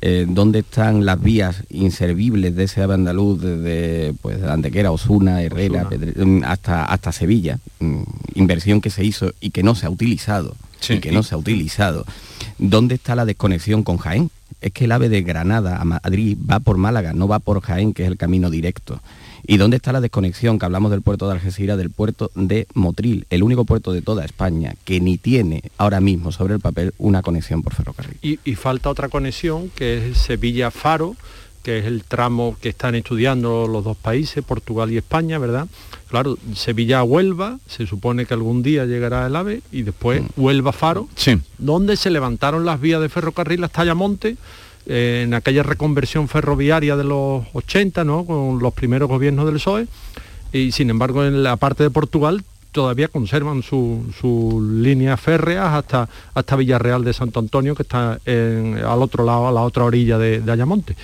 eh, 0.00 0.26
dónde 0.28 0.60
están 0.60 1.04
las 1.04 1.20
vías 1.20 1.64
inservibles 1.70 2.54
de 2.54 2.64
ese 2.64 2.82
andaluz 2.82 3.40
desde 3.40 4.14
pues, 4.22 4.42
Antequera, 4.44 4.92
Osuna, 4.92 5.42
Herrera, 5.42 5.88
mm, 5.90 6.44
hasta, 6.44 6.84
hasta 6.84 7.10
Sevilla, 7.10 7.58
mm, 7.80 8.02
inversión 8.34 8.80
que 8.80 8.90
se 8.90 9.04
hizo 9.04 9.32
y 9.40 9.50
que 9.50 9.64
no 9.64 9.74
se 9.74 9.86
ha 9.86 9.90
utilizado, 9.90 10.54
y 10.88 10.98
que 11.00 11.10
no 11.10 11.24
se 11.24 11.34
ha 11.34 11.38
utilizado. 11.38 12.04
¿Dónde 12.58 12.94
está 12.94 13.16
la 13.16 13.24
desconexión 13.24 13.82
con 13.82 13.98
Jaén? 13.98 14.30
Es 14.60 14.72
que 14.72 14.84
el 14.84 14.92
ave 14.92 15.08
de 15.08 15.22
Granada 15.22 15.80
a 15.80 15.84
Madrid 15.84 16.38
va 16.48 16.60
por 16.60 16.78
Málaga, 16.78 17.12
no 17.12 17.26
va 17.26 17.40
por 17.40 17.60
Jaén, 17.60 17.92
que 17.92 18.04
es 18.04 18.08
el 18.08 18.16
camino 18.16 18.50
directo. 18.50 19.00
¿Y 19.50 19.56
dónde 19.56 19.78
está 19.78 19.92
la 19.92 20.02
desconexión? 20.02 20.58
Que 20.58 20.66
hablamos 20.66 20.90
del 20.90 21.00
puerto 21.00 21.26
de 21.26 21.32
Algeciras, 21.32 21.78
del 21.78 21.88
puerto 21.88 22.30
de 22.34 22.66
Motril, 22.74 23.26
el 23.30 23.42
único 23.42 23.64
puerto 23.64 23.94
de 23.94 24.02
toda 24.02 24.22
España 24.22 24.74
que 24.84 25.00
ni 25.00 25.16
tiene 25.16 25.62
ahora 25.78 26.02
mismo 26.02 26.32
sobre 26.32 26.52
el 26.52 26.60
papel 26.60 26.92
una 26.98 27.22
conexión 27.22 27.62
por 27.62 27.74
ferrocarril. 27.74 28.18
Y, 28.20 28.54
falta 28.56 28.90
otra 28.90 29.08
conexión 29.08 29.70
que 29.70 30.10
es 30.10 30.18
Sevilla-Faro, 30.18 31.16
que 31.62 31.78
es 31.78 31.86
el 31.86 32.04
tramo 32.04 32.58
que 32.60 32.68
están 32.68 32.94
estudiando 32.94 33.66
los 33.66 33.84
dos 33.84 33.96
países, 33.96 34.44
Portugal 34.44 34.92
y 34.92 34.98
España, 34.98 35.38
¿verdad? 35.38 35.66
Claro, 36.08 36.36
Sevilla-Huelva, 36.54 37.58
se 37.66 37.86
supone 37.86 38.26
que 38.26 38.34
algún 38.34 38.62
día 38.62 38.84
llegará 38.84 39.26
el 39.26 39.34
AVE, 39.34 39.62
y 39.72 39.80
después 39.80 40.24
mm. 40.24 40.26
Huelva-Faro, 40.36 41.08
donde 41.56 41.96
se 41.96 42.10
levantaron 42.10 42.66
las 42.66 42.82
vías 42.82 43.00
de 43.00 43.08
ferrocarril 43.08 43.64
hasta 43.64 43.80
Ayamonte, 43.80 44.36
en 44.88 45.34
aquella 45.34 45.62
reconversión 45.62 46.28
ferroviaria 46.28 46.96
de 46.96 47.04
los 47.04 47.44
80, 47.52 48.04
¿no? 48.04 48.24
con 48.24 48.58
los 48.58 48.72
primeros 48.72 49.08
gobiernos 49.08 49.44
del 49.46 49.56
PSOE, 49.56 49.86
y 50.52 50.72
sin 50.72 50.90
embargo 50.90 51.24
en 51.24 51.42
la 51.42 51.56
parte 51.56 51.82
de 51.82 51.90
Portugal 51.90 52.42
todavía 52.72 53.08
conservan 53.08 53.62
sus 53.62 54.62
líneas 54.62 55.20
férreas 55.20 55.74
hasta, 55.74 56.08
hasta 56.34 56.56
Villarreal 56.56 57.04
de 57.04 57.12
Santo 57.12 57.40
Antonio, 57.40 57.74
que 57.74 57.82
está 57.82 58.12
al 58.12 59.02
otro 59.02 59.24
lado, 59.24 59.48
a 59.48 59.52
la 59.52 59.62
otra 59.62 59.84
orilla 59.84 60.18
de, 60.18 60.42
Ayamonte. 60.50 60.96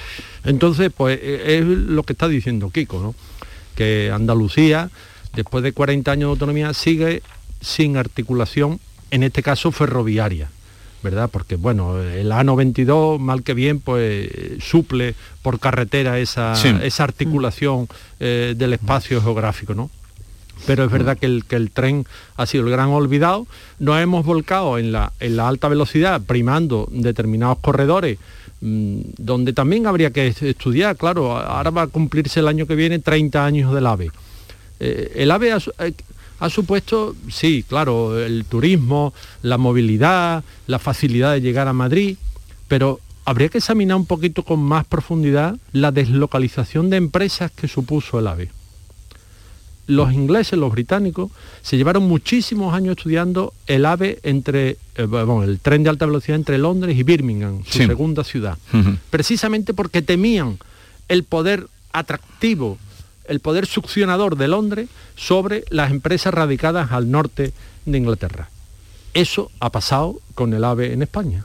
Entonces, 0.45 0.91
pues 0.97 1.19
e, 1.23 1.59
es 1.59 1.65
lo 1.65 2.03
que 2.03 2.13
está 2.13 2.29
diciendo 2.29 2.71
Kiko, 2.71 3.01
¿no? 3.01 3.15
que 3.75 4.11
Andalucía, 4.13 4.91
después 5.35 5.65
de 5.65 5.73
40 5.73 6.11
años 6.11 6.29
de 6.29 6.31
autonomía, 6.31 6.73
sigue 6.75 7.23
sin 7.61 7.97
articulación, 7.97 8.79
en 9.11 9.23
este 9.23 9.43
caso 9.43 9.73
ferroviaria. 9.73 10.49
¿Verdad? 11.05 11.29
Porque 11.31 11.55
bueno, 11.55 12.03
el 12.03 12.33
A92, 12.33 13.21
mal 13.21 13.45
que 13.45 13.55
bien, 13.55 13.79
pues 13.79 14.29
suple 14.61 15.15
por 15.43 15.61
carretera 15.61 16.19
esa, 16.19 16.55
esa 16.83 17.05
articulación 17.05 17.87
eh, 18.19 18.55
del 18.57 18.73
espacio 18.73 19.23
geográfico, 19.23 19.75
¿no? 19.75 19.91
Pero 20.67 20.85
es 20.85 20.91
verdad 20.91 21.19
que 21.19 21.27
el, 21.27 21.45
que 21.45 21.57
el 21.57 21.71
tren 21.71 22.07
ha 22.37 22.47
sido 22.47 22.65
el 22.65 22.71
gran 22.71 22.89
olvidado. 22.89 23.47
Nos 23.79 24.01
hemos 24.01 24.25
volcado 24.25 24.79
en 24.79 24.93
la, 24.93 25.13
en 25.21 25.37
la 25.37 25.47
alta 25.47 25.69
velocidad, 25.69 26.23
primando 26.23 26.89
determinados 26.91 27.59
corredores, 27.59 28.19
mm, 28.63 29.01
donde 29.19 29.53
también 29.53 29.87
habría 29.87 30.11
que 30.11 30.29
estudiar, 30.29 30.97
claro, 30.97 31.37
ahora 31.37 31.71
va 31.71 31.83
a 31.83 31.87
cumplirse 31.89 32.41
el 32.41 32.49
año 32.49 32.67
que 32.67 32.77
viene 32.77 32.99
30 32.99 33.45
años 33.45 33.75
del 33.75 33.87
AVE. 33.87 34.11
Eh, 34.81 35.13
el 35.17 35.31
AVE 35.31 35.53
ha 36.41 36.51
supuesto, 36.51 37.15
sí, 37.31 37.65
claro, 37.67 38.19
el 38.19 38.45
turismo, 38.45 39.15
la 39.43 39.59
movilidad, 39.59 40.45
la 40.67 40.79
facilidad 40.79 41.33
de 41.33 41.41
llegar 41.41 41.69
a 41.69 41.73
Madrid, 41.73 42.17
pero 42.69 43.01
habría 43.25 43.49
que 43.49 43.59
examinar 43.59 43.97
un 43.97 44.07
poquito 44.07 44.43
con 44.43 44.61
más 44.61 44.85
profundidad 44.85 45.57
la 45.73 45.93
deslocalización 45.93 46.91
de 46.91 46.97
empresas 46.97 47.51
que 47.51 47.69
supuso 47.69 48.19
el 48.19 48.27
AVE. 48.27 48.51
Los 49.87 50.15
ingleses, 50.15 50.59
los 50.59 50.73
británicos, 50.73 51.31
se 51.63 51.77
llevaron 51.77 52.05
muchísimos 52.05 52.75
años 52.75 52.97
estudiando 52.97 53.53
el 53.67 53.85
AVE 53.85 54.19
entre, 54.23 54.79
eh, 54.97 55.05
bueno, 55.05 55.43
el 55.43 55.61
tren 55.61 55.83
de 55.83 55.91
alta 55.91 56.07
velocidad 56.07 56.37
entre 56.37 56.57
Londres 56.57 56.97
y 56.97 57.03
Birmingham, 57.03 57.63
su 57.67 57.79
segunda 57.79 58.25
ciudad, 58.25 58.57
precisamente 59.11 59.75
porque 59.75 60.01
temían 60.01 60.59
el 61.09 61.25
poder 61.25 61.69
atractivo 61.93 62.79
el 63.27 63.41
poder 63.41 63.67
succionador 63.67 64.37
de 64.37 64.49
Londres 64.49 64.89
sobre 65.17 65.65
las 65.71 65.91
empresas 65.91 66.35
radicadas 66.35 66.93
al 66.93 67.11
norte 67.11 67.53
de 67.87 67.99
Inglaterra. 67.99 68.49
Eso 69.13 69.51
ha 69.61 69.71
pasado 69.71 70.21
con 70.35 70.53
el 70.55 70.65
AVE 70.65 70.93
en 70.93 71.03
España, 71.03 71.45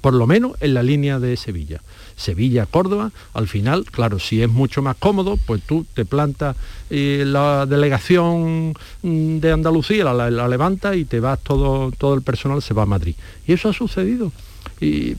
por 0.00 0.14
lo 0.14 0.26
menos 0.26 0.52
en 0.60 0.74
la 0.74 0.82
línea 0.82 1.18
de 1.18 1.36
Sevilla. 1.36 1.80
Sevilla-Córdoba, 2.16 3.12
al 3.34 3.48
final, 3.48 3.84
claro, 3.84 4.18
si 4.18 4.42
es 4.42 4.48
mucho 4.48 4.82
más 4.82 4.96
cómodo, 4.96 5.36
pues 5.46 5.62
tú 5.62 5.86
te 5.94 6.04
plantas 6.04 6.56
eh, 6.90 7.24
la 7.26 7.66
delegación 7.66 8.74
mm, 9.02 9.38
de 9.38 9.52
Andalucía, 9.52 10.04
la, 10.04 10.30
la 10.30 10.48
levantas 10.48 10.96
y 10.96 11.04
te 11.04 11.20
vas 11.20 11.38
todo, 11.40 11.92
todo 11.92 12.14
el 12.14 12.22
personal 12.22 12.62
se 12.62 12.74
va 12.74 12.82
a 12.82 12.86
Madrid. 12.86 13.14
Y 13.46 13.52
eso 13.52 13.68
ha 13.68 13.72
sucedido 13.72 14.32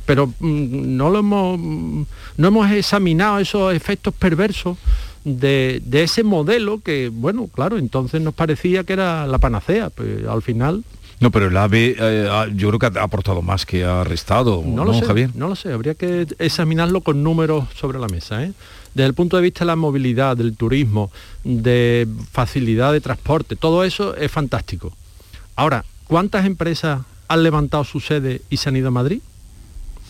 pero 0.05 0.27
mm, 0.27 0.97
no 0.97 1.09
lo 1.09 1.19
hemos 1.19 1.59
mm, 1.59 2.03
no 2.37 2.47
hemos 2.47 2.71
examinado 2.71 3.39
esos 3.39 3.73
efectos 3.73 4.13
perversos 4.13 4.77
de, 5.23 5.81
ese 5.91 6.23
modelo 6.23 6.81
que, 6.81 7.09
bueno, 7.09 7.47
claro, 7.47 7.77
entonces 7.77 8.21
nos 8.21 8.33
parecía 8.33 8.83
que 8.83 8.93
era 8.93 9.27
la 9.27 9.37
panacea, 9.37 9.89
pues 9.89 10.25
al 10.27 10.41
final 10.41 10.83
no, 11.19 11.31
pero 11.31 11.47
el 11.47 11.57
AVE 11.57 11.97
eh, 11.99 12.29
yo 12.55 12.69
creo 12.69 12.79
que 12.79 12.97
ha 12.97 13.03
aportado 13.03 13.41
más 13.41 13.65
que 13.65 13.83
ha 13.83 14.05
restado, 14.05 14.63
¿no, 14.65 14.85
lo 14.85 14.93
sé, 14.93 15.05
Javier? 15.05 15.31
No 15.35 15.49
lo 15.49 15.55
sé, 15.57 15.73
habría 15.73 15.93
que 15.93 16.25
examinarlo 16.39 17.01
con 17.01 17.23
números 17.23 17.65
sobre 17.75 17.99
la 17.99 18.07
mesa. 18.07 18.41
¿eh? 18.41 18.53
Desde 18.93 19.07
el 19.07 19.13
punto 19.13 19.35
de 19.35 19.43
vista 19.43 19.59
de 19.59 19.65
la 19.65 19.75
movilidad, 19.75 20.37
del 20.37 20.55
turismo, 20.55 21.11
de 21.43 22.07
facilidad 22.31 22.93
de 22.93 23.01
transporte, 23.01 23.57
todo 23.57 23.83
eso 23.83 24.15
es 24.15 24.31
fantástico. 24.31 24.93
Ahora, 25.57 25.83
¿cuántas 26.07 26.45
empresas 26.45 27.01
han 27.27 27.43
levantado 27.43 27.83
su 27.83 27.99
sede 27.99 28.41
y 28.49 28.55
se 28.55 28.69
han 28.69 28.77
ido 28.77 28.87
a 28.87 28.91
Madrid? 28.91 29.19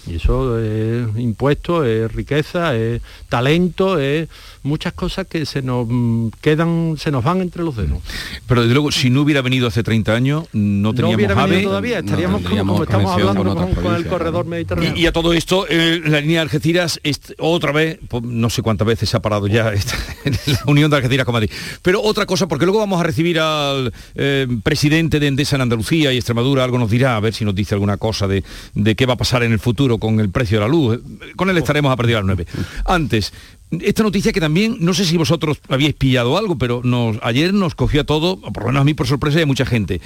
Y 0.10 0.16
eso 0.16 0.60
es 0.60 1.08
impuesto, 1.18 1.84
es 1.86 2.12
riqueza, 2.12 2.76
es 2.76 3.02
talento, 3.30 4.00
es 4.00 4.28
muchas 4.64 4.94
cosas 4.94 5.28
que 5.28 5.46
se 5.46 5.62
nos 5.62 5.88
mm, 5.88 6.30
quedan, 6.42 6.96
se 6.98 7.12
nos 7.12 7.24
van 7.24 7.42
entre 7.42 7.64
los 7.64 7.76
dedos. 7.76 8.00
Pero 8.48 8.62
desde 8.62 8.74
luego, 8.74 8.92
si 8.92 9.10
no 9.10 9.22
hubiera 9.22 9.42
venido 9.42 9.68
hace 9.68 9.84
30 9.84 10.14
años, 10.14 10.44
no 10.54 10.94
teníamos 10.94 11.12
no 11.12 11.16
hubiera 11.16 11.46
venido 11.46 11.70
todavía, 11.70 12.00
estaríamos 12.00 12.42
como, 12.42 12.84
estamos 12.84 13.12
hablando 13.12 13.56
con, 13.56 13.96
el 13.96 14.08
corredor 14.08 14.46
mediterráneo. 14.46 14.96
Y, 14.96 15.06
a 15.06 15.12
todo 15.12 15.34
esto, 15.34 15.66
eh, 15.70 16.02
la 16.06 16.22
línea 16.22 16.40
de 16.40 16.42
Algeciras, 16.42 17.00
otra 17.38 17.72
vez, 17.72 18.00
pues, 18.08 18.24
no 18.24 18.50
sé 18.50 18.62
cuántas 18.62 18.88
veces 18.88 19.10
se 19.10 19.18
ha 19.18 19.22
parado 19.22 19.48
ya 19.48 19.72
esta, 19.74 19.96
la 20.48 20.60
unión 20.68 20.90
de 20.90 20.98
Algeciras 20.98 21.26
con 21.26 21.34
Madrid. 21.34 21.52
Pero 21.82 22.02
otra 22.02 22.26
cosa, 22.26 22.48
porque 22.48 22.66
luego 22.66 22.80
vamos 22.80 23.00
a 23.00 23.04
recibir 23.04 23.40
al 23.40 23.94
eh, 24.16 24.48
presidente 24.64 25.20
de 25.20 25.28
Endesa 25.28 25.56
en 25.56 25.62
Andalucía 25.62 26.12
y 26.12 26.18
Extremadura, 26.18 26.64
algo 26.64 26.78
nos 26.78 26.90
dirá, 26.90 27.16
a 27.16 27.20
ver 27.20 27.34
si 27.34 27.46
nos 27.46 27.56
dice 27.56 27.76
alguna 27.76 27.98
cosa 27.98 28.28
de, 28.28 28.44
de 28.74 28.96
qué 28.96 29.06
va 29.06 29.14
a 29.14 29.18
pasar 29.18 29.44
en 29.44 29.52
el 29.52 29.60
futuro 29.60 29.99
con 30.00 30.20
el 30.20 30.30
precio 30.30 30.58
de 30.58 30.66
la 30.66 30.72
luz. 30.72 31.00
Con 31.36 31.50
él 31.50 31.58
estaremos 31.58 31.92
a 31.92 31.96
partir 31.96 32.16
de 32.16 32.22
las 32.22 32.26
9. 32.26 32.46
Antes, 32.86 33.34
esta 33.72 34.04
noticia 34.04 34.32
que 34.32 34.40
también, 34.40 34.78
no 34.80 34.94
sé 34.94 35.06
si 35.06 35.18
vosotros 35.18 35.60
habíais 35.70 35.94
pillado 35.94 36.38
algo, 36.38 36.58
pero 36.58 36.82
nos, 36.84 37.18
ayer 37.22 37.54
nos 37.54 37.76
cogió 37.76 38.02
a 38.02 38.04
todo, 38.04 38.40
por 38.40 38.64
lo 38.64 38.70
menos 38.70 38.82
a 38.82 38.86
mí 38.86 38.94
por 38.94 39.08
sorpresa 39.08 39.40
y 39.40 39.44
a 39.44 39.46
mucha 39.46 39.66
gente, 39.66 40.02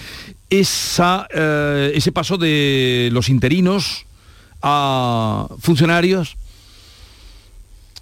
esa, 0.50 1.28
eh, 1.34 1.94
ese 1.96 2.12
paso 2.12 2.38
de 2.38 3.10
los 3.14 3.30
interinos 3.30 4.06
a 4.62 5.48
funcionarios 5.60 6.38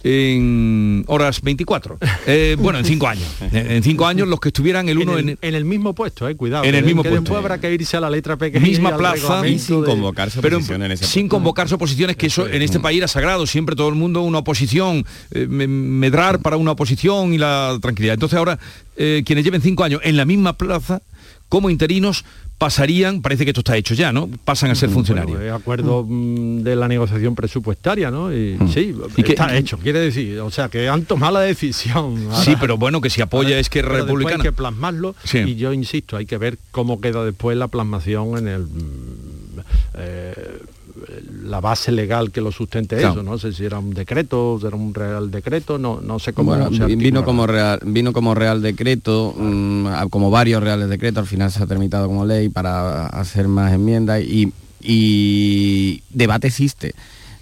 en 0.04 1.04
horas 1.08 1.41
24. 1.41 1.97
Eh, 2.28 2.56
bueno, 2.60 2.80
en 2.80 2.86
cinco 2.86 3.08
años. 3.08 3.28
En 3.52 3.84
cinco 3.84 4.06
años 4.06 4.28
los 4.28 4.39
que 4.39 4.49
estuvieran 4.49 4.89
el 4.89 4.97
uno 4.97 5.18
en 5.18 5.38
el, 5.41 5.66
mismo 5.66 5.93
puesto, 5.93 6.28
eh, 6.28 6.36
cuidado. 6.36 6.64
En 6.64 6.76
el 6.76 6.86
mismo 6.86 7.04
puesto. 7.04 7.22
Después 7.22 7.38
habrá 7.38 7.60
que 7.60 7.74
irse 7.74 7.97
a 7.97 7.99
la 7.99 8.10
letra 8.10 8.38
pequeña. 8.38 8.66
Misma 8.66 8.95
plaza. 8.95 9.41
sin 9.43 9.84
convocarse 9.84 10.39
oposiciones. 10.39 10.99
sin 10.99 11.28
convocarse 11.28 11.76
oposiciones, 11.76 12.16
que 12.16 12.28
eso 12.28 12.47
en 12.47 12.62
este 12.62 12.80
país 12.80 12.99
era 12.99 13.08
sagrado. 13.08 13.45
Siempre 13.45 13.76
todo 13.76 13.89
el 13.89 13.95
mundo 13.95 14.22
una 14.22 14.39
oposición, 14.39 15.06
eh, 15.32 15.47
medrar 15.47 16.39
para 16.39 16.58
una 16.58 16.72
oposición 16.72 17.34
y 17.34 17.38
la 17.38 17.78
tranquilidad. 17.82 18.14
Entonces 18.14 18.38
ahora, 18.38 18.60
quienes 18.95 19.43
lleven 19.43 19.62
cinco 19.62 19.84
años 19.84 20.02
en 20.04 20.16
la 20.16 20.26
misma 20.26 20.54
plaza, 20.54 21.02
como 21.52 21.70
interinos, 21.70 22.24
pasarían, 22.58 23.22
parece 23.22 23.43
que 23.43 23.49
esto 23.49 23.60
está 23.60 23.76
hecho 23.76 23.93
ya, 23.93 24.14
¿no? 24.14 24.30
Pasan 24.45 24.72
a 24.72 24.76
ser 24.76 24.89
funcionarios. 24.89 25.38
Bueno, 25.38 25.54
acuerdo 25.54 26.06
mm, 26.08 26.62
de 26.62 26.78
la 26.78 26.88
negociación 26.88 27.36
presupuestaria, 27.36 28.10
¿no? 28.10 28.32
Y, 28.34 28.58
Sí, 28.74 28.95
¿Y 29.18 29.30
está 29.30 29.58
hecho, 29.58 29.78
quiere 29.78 29.99
decir, 29.99 30.39
o 30.39 30.49
sea, 30.49 30.70
que 30.70 30.88
han 30.88 31.04
tomado 31.04 31.34
la 31.34 31.41
decisión. 31.41 32.30
sí, 32.36 32.56
pero 32.58 32.78
bueno, 32.78 33.02
que 33.02 33.10
si 33.10 33.22
apoya 33.22 33.60
es 33.60 33.70
que 33.70 33.82
republicana. 33.82 34.38
Hay 34.38 34.41
que 34.43 34.54
plasmarlo 34.54 35.14
y 35.34 35.56
yo 35.56 35.74
insisto, 35.74 36.16
hay 36.16 36.26
que 36.26 36.38
ver 36.38 36.58
cómo 36.72 37.02
queda 37.02 37.26
después 37.26 37.58
la 37.58 37.68
plasmación 37.68 38.38
en 38.38 38.47
el... 38.47 38.62
Mm, 38.62 39.60
eh, 39.95 40.34
la 41.43 41.59
base 41.59 41.91
legal 41.91 42.32
que 42.32 42.41
lo 42.41 42.51
sustente 42.51 42.97
eso, 42.97 43.24
no 43.24 43.38
sé 43.38 43.53
si 43.53 43.65
era 43.65 43.80
un 43.80 43.93
decreto, 43.93 44.59
era 44.65 44.76
un 44.76 44.93
real 44.93 45.32
decreto, 45.32 45.78
no, 45.78 45.99
no 46.01 46.19
sé 46.19 46.34
cómo 46.34 46.55
bueno, 46.55 46.69
vino 46.69 47.24
como 47.24 47.47
real, 47.47 47.80
vino 47.86 48.13
como 48.13 48.36
real 48.36 48.61
decreto, 48.61 49.34
mm, 49.38 50.07
como 50.09 50.30
varios 50.32 50.61
reales 50.61 50.89
decretos, 50.89 51.22
al 51.22 51.28
final 51.28 51.51
se 51.51 51.63
ha 51.63 51.67
terminado 51.67 52.07
como 52.07 52.26
ley 52.26 52.49
para 52.49 53.07
hacer 53.07 53.47
más 53.47 53.74
enmiendas 53.74 54.22
y, 54.22 54.51
y 54.82 56.01
debate 56.09 56.47
existe 56.47 56.93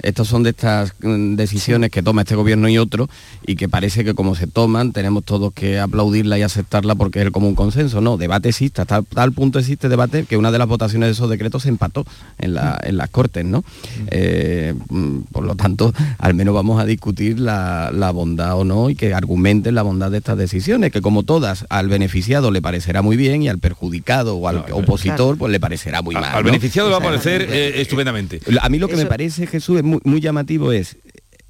estos 0.01 0.27
son 0.27 0.43
de 0.43 0.51
estas 0.51 0.93
mm, 1.01 1.35
decisiones 1.35 1.91
que 1.91 2.01
toma 2.01 2.21
este 2.21 2.35
gobierno 2.35 2.69
y 2.69 2.77
otro 2.77 3.09
y 3.45 3.55
que 3.55 3.69
parece 3.69 4.03
que 4.03 4.13
como 4.13 4.35
se 4.35 4.47
toman 4.47 4.91
tenemos 4.91 5.23
todos 5.23 5.53
que 5.53 5.79
aplaudirla 5.79 6.37
y 6.37 6.41
aceptarla 6.41 6.95
porque 6.95 7.19
es 7.19 7.25
el 7.25 7.31
común 7.31 7.55
consenso. 7.55 8.01
No, 8.01 8.17
debate 8.17 8.49
existe, 8.49 8.81
hasta 8.81 9.01
tal 9.01 9.31
punto 9.31 9.59
existe 9.59 9.89
debate 9.89 10.25
que 10.25 10.37
una 10.37 10.51
de 10.51 10.57
las 10.57 10.67
votaciones 10.67 11.07
de 11.07 11.11
esos 11.11 11.29
decretos 11.29 11.63
se 11.63 11.69
empató 11.69 12.05
en, 12.37 12.53
las 12.53 13.09
Cortes, 13.09 13.45
¿no? 13.45 13.63
Eh, 14.07 14.73
mm, 14.89 15.19
por 15.31 15.43
lo 15.43 15.55
tanto, 15.55 15.93
al 16.17 16.33
menos 16.33 16.53
vamos 16.53 16.81
a 16.81 16.85
discutir 16.85 17.39
la, 17.39 18.11
bondad 18.13 18.57
o 18.57 18.63
no 18.63 18.89
y 18.89 18.95
que 18.95 19.13
argumenten 19.13 19.75
la 19.75 19.83
bondad 19.83 20.09
de 20.09 20.17
estas 20.17 20.37
decisiones, 20.37 20.91
que 20.91 21.01
como 21.01 21.23
todas 21.23 21.65
al 21.69 21.89
beneficiado 21.89 22.51
le 22.51 22.61
parecerá 22.61 23.01
muy 23.01 23.17
bien 23.17 23.43
y 23.43 23.49
al 23.49 23.59
perjudicado 23.59 24.35
o 24.35 24.47
al 24.47 24.65
opositor 24.71 25.37
pues 25.37 25.51
le 25.51 25.59
parecerá 25.59 26.01
muy 26.01 26.15
mal. 26.15 26.25
Al 26.25 26.43
beneficiado 26.43 26.89
le 26.89 26.93
va 26.93 26.99
a 26.99 27.03
parecer 27.03 27.47
eh, 27.49 27.81
estupendamente. 27.81 28.39
A 28.61 28.69
mí 28.69 28.79
lo 28.79 28.87
que 28.87 28.95
me 28.95 29.05
parece, 29.05 29.47
Jesús, 29.47 29.77
es 29.77 29.83
muy, 30.03 30.21
llamativo 30.21 30.71
es 30.71 30.97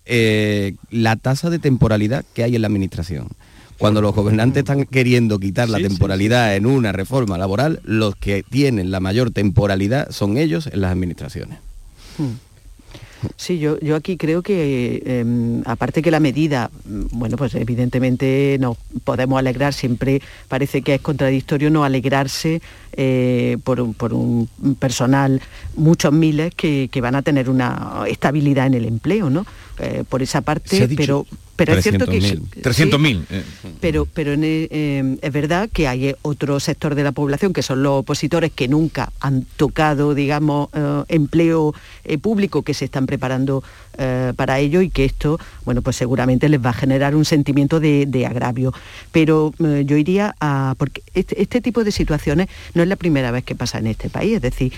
eh, 0.05 0.75
la 0.89 1.15
tasa 1.15 1.49
de 1.49 1.59
temporalidad 1.59 2.25
que 2.33 2.43
hay 2.43 2.55
en 2.55 2.61
la 2.61 2.67
administración. 2.67 3.27
Cuando 3.77 4.01
los 4.01 4.13
gobernantes 4.13 4.61
están 4.61 4.85
queriendo 4.85 5.39
quitar 5.39 5.69
la 5.69 5.77
temporalidad 5.77 6.55
en 6.55 6.65
una 6.65 6.91
reforma 6.91 7.37
laboral, 7.37 7.79
los 7.83 8.15
que 8.15 8.43
tienen 8.43 8.91
la 8.91 8.99
mayor 8.99 9.31
temporalidad 9.31 10.11
son 10.11 10.37
ellos 10.37 10.67
en 10.67 10.81
las 10.81 10.91
administraciones. 10.91 11.59
Hmm. 12.17 12.33
Sí, 13.35 13.59
yo, 13.59 13.79
yo 13.79 13.95
aquí 13.95 14.17
creo 14.17 14.41
que, 14.41 15.01
em, 15.05 15.61
aparte 15.65 16.01
que 16.01 16.11
la 16.11 16.19
medida, 16.19 16.69
bueno, 16.85 17.37
pues 17.37 17.55
evidentemente 17.55 18.57
nos 18.59 18.77
podemos 19.03 19.39
alegrar, 19.39 19.73
siempre 19.73 20.21
parece 20.47 20.81
que 20.81 20.95
es 20.95 21.01
contradictorio 21.01 21.69
no 21.69 21.83
alegrarse 21.83 22.61
eh, 22.93 23.57
por, 23.63 23.81
un 23.81 24.49
personal, 24.79 25.41
muchos 25.75 26.11
miles 26.13 26.53
que, 26.55 26.89
van 27.01 27.15
a 27.15 27.21
tener 27.21 27.49
una 27.49 28.03
estabilidad 28.07 28.67
en 28.67 28.73
el 28.73 28.85
empleo, 28.85 29.29
¿no? 29.29 29.45
Eh, 29.79 30.03
por 30.07 30.21
esa 30.21 30.41
parte, 30.41 30.89
pero 30.97 31.25
pero 31.59 31.73
es 31.73 31.83
cierto 31.83 32.05
que... 32.05 32.19
300.000. 32.19 33.25
Eh. 33.29 33.43
Pero, 33.81 34.05
pero 34.05 34.31
eh, 34.33 35.17
es 35.21 35.33
verdad 35.33 35.69
que 35.71 35.89
hay 35.89 36.15
otro 36.21 36.59
sector 36.61 36.95
de 36.95 37.03
la 37.03 37.11
población, 37.11 37.51
que 37.51 37.61
son 37.61 37.83
los 37.83 37.99
opositores, 37.99 38.51
que 38.53 38.69
nunca 38.69 39.11
han 39.19 39.45
tocado, 39.57 40.15
digamos, 40.15 40.69
eh, 40.73 41.03
empleo 41.09 41.75
público, 42.21 42.63
que 42.63 42.73
se 42.73 42.85
están 42.85 43.05
preparando 43.05 43.63
para 44.37 44.59
ello 44.59 44.79
y 44.79 44.89
que 44.89 45.03
esto, 45.03 45.41
bueno, 45.65 45.81
pues 45.81 45.97
seguramente 45.97 46.47
les 46.47 46.63
va 46.65 46.69
a 46.69 46.73
generar 46.73 47.17
un 47.17 47.25
sentimiento 47.25 47.81
de, 47.81 48.25
agravio. 48.25 48.73
Pero 49.11 49.51
yo 49.59 49.97
iría 49.97 50.35
a... 50.39 50.73
porque 50.77 51.03
este, 51.13 51.41
este, 51.41 51.59
tipo 51.59 51.83
de 51.83 51.91
situaciones 51.91 52.47
no 52.73 52.81
es 52.81 52.87
la 52.87 52.95
primera 52.95 53.29
vez 53.31 53.43
que 53.43 53.55
pasa 53.55 53.79
en 53.79 53.87
este 53.87 54.09
país, 54.09 54.35
es 54.35 54.41
decir, 54.41 54.71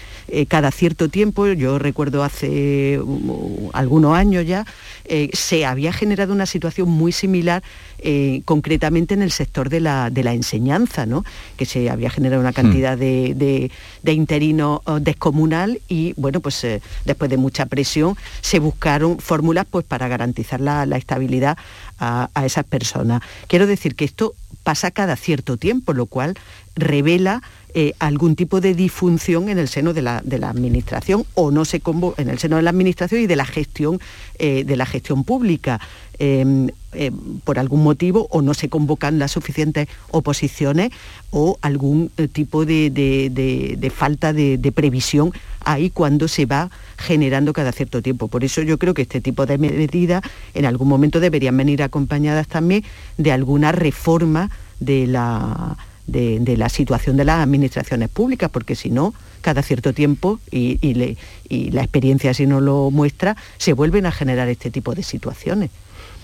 cada 0.48 0.72
cierto 0.72 1.08
tiempo, 1.08 1.46
yo 1.48 1.78
recuerdo 1.78 2.24
hace 2.24 3.00
uh, 3.00 3.70
algunos 3.74 4.18
años 4.18 4.48
ya, 4.48 4.66
se 5.34 5.66
había 5.68 5.94
generado 5.94 6.34
una 6.34 6.48
situación 6.48 6.71
muy 6.80 7.12
similar 7.12 7.64
eh, 8.00 8.42
concretamente 8.46 9.14
en 9.14 9.22
el 9.22 9.32
sector 9.32 9.70
de 9.70 9.80
la, 9.80 10.10
enseñanza, 10.34 11.06
que 11.58 11.66
se 11.66 11.90
había 11.90 12.10
generado 12.10 12.42
una 12.42 12.54
cantidad 12.54 12.98
hmm. 12.98 13.00
de, 13.00 13.72
de, 14.04 14.14
interinos 14.14 14.82
oh, 14.86 15.00
descomunal 15.00 15.82
y 15.88 16.14
bueno, 16.18 16.40
pues 16.40 16.64
eh, 16.64 16.82
después 17.06 17.30
de 17.30 17.38
mucha 17.38 17.66
presión 17.66 18.16
se 18.42 18.60
buscaron 18.60 19.20
fórmulas 19.20 19.66
pues, 19.70 19.86
para 19.86 20.08
garantizar 20.08 20.60
la, 20.62 20.84
estabilidad 20.98 21.58
a, 22.00 22.30
a 22.34 22.46
esas 22.46 22.66
personas. 22.66 23.22
Quiero 23.48 23.68
decir 23.68 23.96
que 23.96 24.06
esto 24.06 24.34
pasa 24.64 24.92
cada 24.92 25.16
cierto 25.16 25.58
tiempo, 25.58 25.94
lo 25.94 26.06
cual 26.06 26.36
revela 26.76 27.42
eh, 27.74 27.94
algún 28.00 28.36
tipo 28.36 28.60
de 28.60 28.76
disfunción 28.76 29.48
en 29.48 29.58
el 29.58 29.70
seno 29.70 29.94
de 29.94 30.02
la, 30.02 30.18
administración 30.18 31.26
o 31.36 31.52
no 31.52 31.64
se 31.64 31.82
en 32.18 32.30
el 32.30 32.38
seno 32.38 32.58
de 32.58 32.64
la 32.64 32.70
administración 32.70 33.22
y 33.22 33.28
de 33.28 33.38
la 33.38 33.46
gestión 33.46 34.00
eh, 34.40 34.66
de 34.66 34.76
la 34.76 34.86
gestión 34.86 35.24
pública 35.24 35.80
em, 36.20 36.68
eh, 36.92 37.12
por 37.46 37.60
algún 37.60 37.82
motivo 37.82 38.28
o 38.30 38.42
no 38.42 38.54
se 38.54 38.68
convocan 38.68 39.20
las 39.20 39.32
suficientes 39.32 39.88
oposiciones 40.10 40.92
o 41.30 41.58
algún 41.62 42.12
tipo 42.34 42.66
de, 42.66 43.94
falta 43.96 44.34
de, 44.34 44.72
previsión 44.76 45.32
ahí 45.64 45.90
cuando 45.90 46.28
se 46.28 46.46
va 46.46 46.70
generando 46.98 47.54
cada 47.54 47.72
cierto 47.72 48.02
tiempo. 48.02 48.28
Por 48.28 48.44
eso 48.44 48.62
yo 48.64 48.78
creo 48.80 48.94
que 48.94 49.04
este 49.04 49.22
tipo 49.22 49.46
de 49.46 49.58
medidas 49.58 50.24
en 50.54 50.66
algún 50.66 50.90
momento 50.90 51.22
deberían 51.22 51.56
venir 51.56 51.84
acompañadas 51.84 52.48
también 52.48 52.84
de 53.18 53.32
alguna 53.32 53.72
reforma 53.72 54.52
de 54.82 55.08
la 55.08 55.78
de, 56.08 56.56
la 56.58 56.70
situación 56.70 57.18
de 57.18 57.26
las 57.26 57.44
administraciones 57.44 58.10
públicas, 58.10 58.50
porque 58.52 58.76
si 58.76 58.90
no, 58.90 59.14
cada 59.42 59.64
cierto 59.64 59.94
tiempo, 59.94 60.40
y, 60.52 61.18
la 61.72 61.82
experiencia 61.82 62.34
si 62.34 62.48
no 62.48 62.62
lo 62.62 62.92
muestra, 62.92 63.38
se 63.58 63.74
vuelven 63.74 64.06
a 64.06 64.12
generar 64.12 64.48
este 64.50 64.72
tipo 64.72 64.94
de 64.96 65.04
situaciones. 65.04 65.70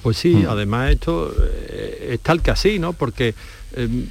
Pues 0.03 0.17
sí, 0.17 0.36
mm. 0.36 0.49
además 0.49 0.91
esto 0.91 1.34
eh, 1.69 2.11
es 2.13 2.19
tal 2.21 2.41
que 2.41 2.51
así, 2.51 2.80
¿no? 2.80 2.93
Porque 2.93 3.36
em, 3.75 4.07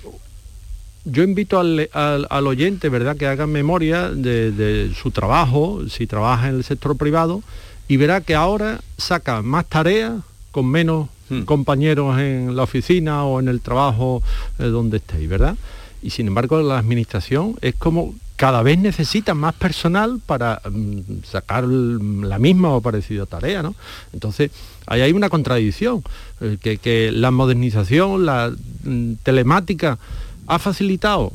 yo 1.06 1.22
invito 1.22 1.60
al, 1.60 2.46
oyente, 2.46 2.88
¿verdad?, 2.88 3.16
que 3.16 3.26
haga 3.26 3.46
memoria 3.46 4.10
de, 4.10 4.92
su 5.00 5.12
trabajo, 5.12 5.88
si 5.88 6.06
trabaja 6.06 6.48
en 6.48 6.56
el 6.56 6.64
sector 6.64 6.96
privado, 6.96 7.42
y 7.88 7.96
verá 7.96 8.20
que 8.20 8.34
ahora 8.34 8.80
saca 8.98 9.42
más 9.42 9.66
tareas 9.66 10.14
con 10.50 10.66
menos 10.66 11.08
Hmm. 11.28 11.42
compañeros 11.42 12.18
en 12.20 12.54
la 12.54 12.62
oficina 12.62 13.24
o 13.24 13.40
en 13.40 13.48
el 13.48 13.60
trabajo 13.60 14.22
eh, 14.58 14.64
donde 14.64 14.98
estéis, 14.98 15.28
¿verdad? 15.28 15.56
Y 16.02 16.10
sin 16.10 16.28
embargo 16.28 16.60
la 16.62 16.78
administración 16.78 17.56
es 17.62 17.74
como 17.74 18.14
cada 18.36 18.62
vez 18.62 18.78
necesitan 18.78 19.38
más 19.38 19.54
personal 19.54 20.20
para 20.24 20.60
mm, 20.70 21.24
sacar 21.24 21.64
la 21.64 22.38
misma 22.38 22.70
o 22.74 22.80
parecida 22.80 23.26
tarea, 23.26 23.62
¿no? 23.62 23.74
Entonces, 24.12 24.50
ahí 24.86 25.00
hay 25.00 25.12
una 25.12 25.30
contradicción, 25.30 26.04
eh, 26.40 26.58
que, 26.60 26.76
que, 26.76 27.10
la 27.12 27.30
modernización, 27.30 28.26
la 28.26 28.52
mm, 28.84 29.14
telemática 29.22 29.98
ha 30.46 30.58
facilitado 30.58 31.32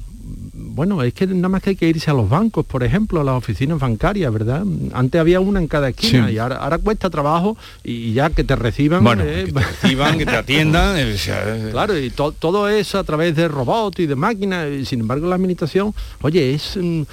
bueno, 0.53 1.03
es 1.03 1.13
que 1.13 1.27
nada 1.27 1.49
más 1.49 1.61
que 1.61 1.71
hay 1.71 1.75
que 1.75 1.87
irse 1.87 2.09
a 2.09 2.13
los 2.13 2.29
bancos, 2.29 2.65
por 2.65 2.83
ejemplo, 2.83 3.21
a 3.21 3.23
las 3.23 3.35
oficinas 3.35 3.79
bancarias, 3.79 4.31
¿verdad? 4.31 4.63
Antes 4.93 5.19
había 5.19 5.39
una 5.39 5.59
en 5.59 5.67
cada 5.67 5.89
esquina 5.89 6.31
y 6.31 6.37
ahora, 6.37 6.77
cuesta 6.77 7.09
trabajo 7.09 7.57
y 7.83 8.13
ya 8.13 8.29
que 8.29 8.43
te 8.43 8.55
reciban... 8.55 9.03
Bueno, 9.03 9.23
eh, 9.25 9.45
que 9.45 9.51
te 9.53 9.59
reciban, 9.59 10.17
que 10.17 10.25
te 10.25 10.35
atiendan... 10.37 10.97
Eh, 10.97 11.15
eh. 11.27 11.69
claro, 11.71 11.97
y 11.97 12.09
todo 12.09 12.69
eso 12.69 12.99
a 12.99 13.03
través 13.03 13.35
de 13.35 13.47
robots 13.47 13.99
y 13.99 14.05
de 14.05 14.15
máquinas, 14.15 14.69
y 14.69 14.85
sin 14.85 15.01
embargo 15.01 15.27
la 15.27 15.35
administración, 15.35 15.93
oye, 16.21 16.53
es 16.53 16.77
mm, 16.77 17.03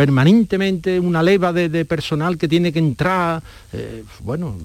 permanentemente 0.00 0.98
una 0.98 1.22
leva 1.22 1.52
de, 1.52 1.84
personal 1.84 2.38
que 2.38 2.48
tiene 2.48 2.72
que 2.72 2.78
entrar. 2.78 3.42
bueno, 4.20 4.56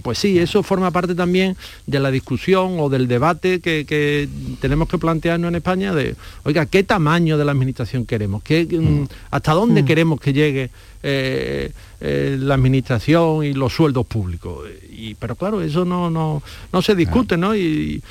pues 0.00 0.16
sí, 0.16 0.38
eso 0.38 0.62
forma 0.62 0.90
parte 0.90 1.14
también 1.14 1.54
de 1.86 2.00
la 2.00 2.10
discusión 2.10 2.80
o 2.80 2.88
del 2.88 3.06
debate 3.06 3.60
que, 3.60 3.84
que 3.84 4.26
tenemos 4.58 4.88
que 4.88 4.96
plantearnos 4.96 5.50
en 5.50 5.56
España 5.56 5.94
de, 5.94 6.16
oiga, 6.44 6.64
¿qué 6.64 6.82
tamaño 6.82 7.36
de 7.36 7.44
la 7.44 7.52
administración 7.52 8.06
queremos? 8.06 8.42
¿Qué, 8.42 8.64
mm, 8.64 9.02
mm. 9.02 9.08
¿Hasta 9.32 9.52
dónde 9.52 9.82
mm. 9.82 9.84
queremos 9.84 10.18
que 10.18 10.32
llegue 10.32 10.70
eh, 11.02 11.72
eh, 12.00 12.36
la 12.40 12.54
administración 12.54 13.44
y 13.44 13.52
los 13.52 13.74
sueldos 13.74 14.06
públicos? 14.06 14.66
Y, 14.90 15.14
pero 15.16 15.36
claro, 15.36 15.60
eso 15.60 15.84
no, 15.84 16.08
no, 16.08 16.42
no 16.72 16.80
se 16.80 16.94
discute, 16.94 17.36
¿no? 17.36 17.54
Y, 17.54 18.02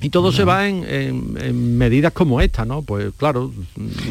y 0.00 0.10
todo 0.10 0.30
se 0.30 0.44
va 0.44 0.68
en, 0.68 1.78
medidas 1.78 2.12
como 2.12 2.40
esta, 2.40 2.64
¿no? 2.64 2.82
Pues 2.82 3.12
claro. 3.16 3.52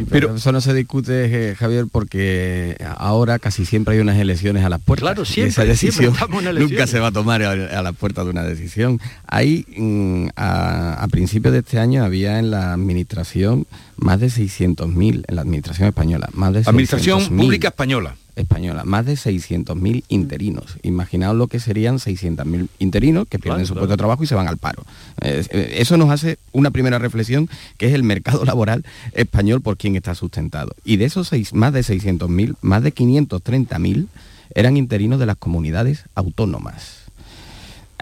Pero 0.09 0.35
eso 0.35 0.51
no 0.51 0.61
se 0.61 0.73
discute, 0.73 1.49
eh, 1.51 1.55
Javier, 1.55 1.85
porque 1.91 2.75
ahora 2.97 3.37
casi 3.39 3.65
siempre 3.65 3.95
hay 3.95 3.99
unas 3.99 4.17
elecciones 4.17 4.63
a 4.63 4.69
las 4.69 4.81
puertas. 4.81 5.03
Claro, 5.03 5.25
siempre. 5.25 5.51
esa 5.51 5.65
decisión 5.65 6.13
nunca 6.57 6.87
se 6.87 6.99
va 6.99 7.07
a 7.07 7.11
tomar 7.11 7.43
a, 7.43 7.81
la 7.81 7.91
puerta 7.93 8.23
de 8.23 8.31
una 8.31 8.43
decisión. 8.43 8.99
Hay, 9.27 9.65
mm, 9.77 10.29
a, 10.35 11.07
principios 11.11 11.53
de 11.53 11.59
este 11.59 11.79
año 11.79 12.03
había 12.03 12.39
en 12.39 12.51
la 12.51 12.73
administración 12.73 13.67
más 13.95 14.19
de 14.19 14.27
600.000, 14.27 15.23
en 15.27 15.35
la 15.35 15.41
administración 15.41 15.87
española, 15.87 16.29
más 16.33 16.53
de 16.53 16.63
Administración 16.65 17.25
Pública 17.37 17.69
Española 17.69 18.15
española, 18.35 18.83
más 18.85 19.05
de 19.05 19.13
600.000 19.13 20.03
interinos. 20.07 20.77
Imaginaos 20.83 21.35
lo 21.35 21.47
que 21.47 21.59
serían 21.59 21.97
600.000 21.97 22.67
interinos 22.79 23.27
que 23.27 23.39
pierden 23.39 23.65
su 23.65 23.73
puesto 23.73 23.91
de 23.91 23.97
trabajo 23.97 24.23
y 24.23 24.27
se 24.27 24.35
van 24.35 24.47
al 24.47 24.57
paro. 24.57 24.83
Eh, 25.21 25.75
eso 25.77 25.97
nos 25.97 26.09
hace 26.09 26.37
una 26.51 26.71
primera 26.71 26.99
reflexión, 26.99 27.49
que 27.77 27.87
es 27.87 27.93
el 27.93 28.03
mercado 28.03 28.45
laboral 28.45 28.85
español 29.13 29.61
por 29.61 29.77
quien 29.77 29.95
está 29.95 30.15
sustentado. 30.15 30.73
Y 30.83 30.97
de 30.97 31.05
esos 31.05 31.27
seis, 31.27 31.53
más 31.53 31.73
de 31.73 31.81
600.000, 31.81 32.55
más 32.61 32.83
de 32.83 32.93
530.000 32.93 34.07
eran 34.53 34.77
interinos 34.77 35.19
de 35.19 35.25
las 35.25 35.37
comunidades 35.37 36.05
autónomas. 36.15 37.05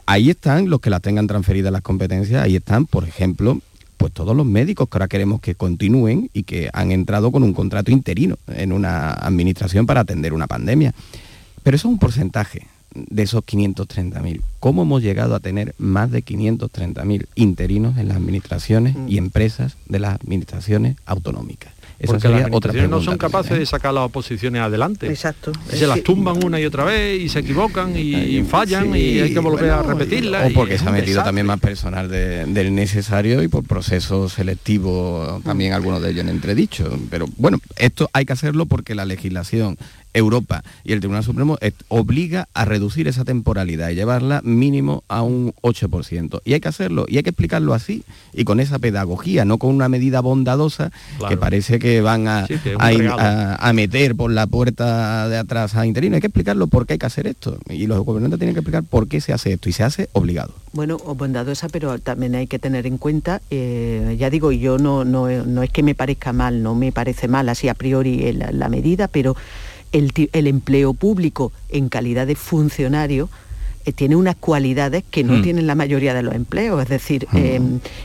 Ahí 0.06 0.30
están 0.30 0.70
los 0.70 0.82
que 0.82 0.90
las 0.90 1.02
tengan 1.02 1.28
transferidas 1.28 1.72
las 1.72 1.82
competencias, 1.82 2.44
ahí 2.44 2.58
están, 2.58 2.86
por 2.86 3.06
ejemplo, 3.06 3.62
pues 4.04 4.12
todos 4.12 4.36
los 4.36 4.46
médicos 4.46 4.90
que 4.90 4.98
ahora 4.98 5.08
queremos 5.08 5.40
que 5.40 5.56
continúen 5.56 6.30
y 6.34 6.44
que 6.44 6.70
han 6.74 6.92
entrado 6.92 7.32
con 7.32 7.42
un 7.42 7.54
contrato 7.54 7.90
interino 7.90 8.36
en 8.48 8.74
una 8.74 9.14
administración 9.14 9.86
para 9.86 10.02
atender 10.02 10.34
una 10.34 10.46
pandemia. 10.46 10.94
Pero 11.64 11.78
eso 11.78 11.88
es 11.88 11.94
un 11.94 12.00
porcentaje 12.00 12.68
de 12.94 13.24
esos 13.24 13.46
530.000. 13.46 14.42
¿Cómo 14.60 14.82
hemos 14.82 15.02
llegado 15.02 15.36
a 15.36 15.40
tener 15.40 15.74
más 15.78 16.12
de 16.12 16.22
530.000 16.22 17.28
interinos 17.36 17.98
en 17.98 18.10
las 18.10 18.18
administraciones 18.18 18.98
y 19.08 19.18
empresas 19.18 19.78
de 19.88 20.00
las 20.00 20.16
administraciones 20.16 20.98
autonómicas? 21.06 21.72
Esa 22.04 22.12
Porque 22.14 22.28
las 22.28 22.42
administraciones 22.44 22.90
no 22.90 22.98
son 22.98 23.06
también, 23.06 23.18
capaces 23.20 23.52
¿eh? 23.54 23.60
de 23.60 23.66
sacar 23.66 23.94
las 23.94 24.04
oposiciones 24.04 24.62
adelante. 24.62 25.08
Exacto. 25.08 25.52
Y 25.74 25.78
se 25.78 25.88
las 25.88 26.04
tumban 26.04 26.44
una 26.44 26.60
y 26.60 26.66
otra 26.66 26.84
vez 26.84 27.22
y 27.22 27.30
se 27.30 27.40
equivocan 27.40 27.94
y, 27.98 28.44
fallan 28.44 28.96
y 28.96 29.20
hay 29.20 29.34
que 29.34 29.40
volver 29.40 29.70
a 29.72 29.82
repetirlas. 29.84 30.52
O 30.52 30.54
porque 30.54 30.78
se 30.78 30.84
ha 30.88 30.92
metido 30.92 31.08
desastre. 31.08 31.28
también 31.30 31.48
más 31.48 31.60
personal 31.60 32.10
de- 32.10 32.46
del 32.46 32.76
necesario 32.76 33.42
y 33.42 33.48
por 33.48 33.64
procesos 33.64 34.34
selectivos, 34.34 35.42
también 35.44 35.74
algunos 35.74 36.02
de 36.02 36.10
ellos 36.12 36.22
en 36.24 36.30
entredicho. 36.30 36.98
Pero 37.10 37.26
bueno, 37.38 37.60
esto 37.78 38.10
hay 38.14 38.26
que 38.26 38.34
hacerlo 38.34 38.66
porque 38.66 38.96
la 38.96 39.06
legislación 39.06 39.78
Europa 40.14 40.64
y 40.84 40.94
el 40.94 41.00
Tribunal 41.00 41.24
Supremo 41.24 41.58
eh, 41.62 41.72
obliga 41.88 42.48
a 42.54 42.66
reducir 42.66 43.08
esa 43.08 43.26
temporalidad 43.26 43.90
y 43.90 43.96
llevarla 43.96 44.42
mínimo 44.44 45.04
a 45.08 45.22
un 45.22 45.54
8%. 45.62 46.42
Y 46.46 46.54
hay 46.54 46.60
que 46.60 46.68
hacerlo, 46.68 47.06
y 47.08 47.18
hay 47.18 47.24
que 47.24 47.32
explicarlo 47.32 47.74
así, 47.74 48.04
y 48.34 48.44
con 48.44 48.60
esa 48.60 48.80
pedagogía, 48.80 49.46
no 49.46 49.58
con 49.58 49.74
una 49.74 49.90
medida 49.90 50.22
bondadosa 50.22 50.92
que 51.28 51.38
parece 51.38 51.80
que 51.80 52.02
van 52.02 52.28
a, 52.28 52.46
Sí, 52.48 52.56
que 52.64 52.76
a 52.78 52.94
in- 52.94 53.00
regalo. 53.00 53.22
a- 53.22 53.56
a 53.56 53.74
meter 53.74 54.16
por 54.16 54.32
la 54.32 54.48
puerta 54.48 55.28
de 55.30 55.38
atrás 55.38 55.76
a 55.76 55.86
interinos. 55.86 56.16
Hay 56.16 56.22
que 56.22 56.28
explicarlo 56.28 56.68
por 56.68 56.86
qué 56.86 56.94
hay 56.94 57.00
que 57.00 57.06
hacer 57.06 57.28
esto. 57.28 57.58
Y 57.70 57.88
los 57.88 58.04
gobernantes 58.06 58.40
tienen 58.40 58.54
que 58.56 58.60
explicar 58.60 58.84
por 58.84 59.08
qué 59.08 59.22
se 59.22 59.34
hace 59.34 59.54
esto. 59.54 59.70
Y 59.70 59.72
se 59.74 59.84
hace 59.84 60.10
obligado. 60.14 60.54
Bueno, 60.74 60.98
bondadosa, 60.98 61.70
pero 61.70 62.00
también 62.00 62.36
hay 62.36 62.48
que 62.48 62.60
tener 62.60 62.88
en 62.88 62.98
cuenta, 62.98 63.42
eh, 63.52 64.16
ya 64.20 64.30
digo, 64.30 64.52
yo 64.52 64.78
no, 64.78 65.06
no, 65.06 65.28
no 65.30 65.64
es 65.64 65.70
que 65.70 65.84
me 65.84 65.94
parezca 65.96 66.34
mal, 66.34 66.64
no 66.64 66.74
me 66.76 66.92
parece 66.92 67.28
mal 67.28 67.48
así 67.50 67.68
a 67.68 67.74
priori 67.76 68.24
el- 68.26 68.44
la 68.52 68.70
medida, 68.70 69.08
pero 69.08 69.36
el, 69.94 70.48
empleo 70.48 70.94
público 70.94 71.52
en 71.70 71.88
calidad 71.88 72.28
de 72.28 72.36
funcionario 72.36 73.30
eh, 73.86 73.92
tiene 73.94 74.16
unas 74.16 74.36
cualidades 74.36 75.04
que 75.10 75.24
no 75.24 75.34
Mm. 75.38 75.42
tienen 75.44 75.68
la 75.68 75.76
mayoría 75.76 76.14
de 76.14 76.24
los 76.24 76.34
empleos, 76.36 76.82
es 76.84 76.90
decir, 76.90 77.28
eh, 77.34 77.60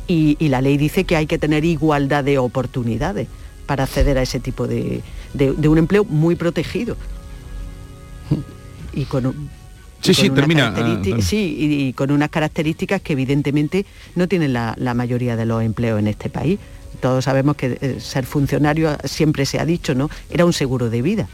y, 0.07 0.37
y 0.39 0.49
la 0.49 0.61
ley 0.61 0.77
dice 0.77 1.05
que 1.05 1.17
hay 1.17 1.27
que 1.27 1.39
tener 1.39 1.65
igualdad 1.65 2.23
de 2.25 2.39
oportunidades 2.39 3.27
para 3.67 3.85
acceder 3.85 4.17
a 4.19 4.23
ese 4.23 4.39
tipo 4.41 4.67
de, 4.69 5.03
de- 5.35 5.53
de 5.53 5.69
un 5.69 5.79
empleo 5.79 6.05
muy 6.05 6.37
protegido. 6.37 6.97
Y 8.93 9.05
con 9.05 9.27
un- 9.27 9.51
Sí, 10.01 10.13
y 10.13 10.15
sí, 10.15 10.21
con 10.29 10.31
unas 10.31 10.41
termina, 10.47 10.63
características- 10.75 10.87
ah, 10.87 10.97
Antonio. 10.97 11.23
sí, 11.25 11.57
y, 11.59 11.89
y 11.89 11.93
con 11.93 12.11
unas 12.13 12.31
características 12.31 13.03
que 13.03 13.13
evidentemente 13.15 13.85
no 14.15 14.29
tienen 14.29 14.53
la, 14.53 14.75
la 14.79 14.95
mayoría 14.95 15.35
de 15.37 15.45
los 15.45 15.63
empleos 15.63 15.99
en 15.99 16.07
este 16.07 16.31
país. 16.31 16.59
Todos 17.01 17.25
sabemos 17.25 17.57
que 17.57 17.79
eh, 17.81 17.97
ser 18.01 18.25
funcionario 18.25 18.97
siempre 19.05 19.45
se 19.45 19.59
ha 19.59 19.65
dicho, 19.67 19.95
¿no? 19.95 20.09
Era 20.31 20.45
un 20.45 20.53
seguro 20.53 20.89
de 20.89 21.03
vida. 21.03 21.29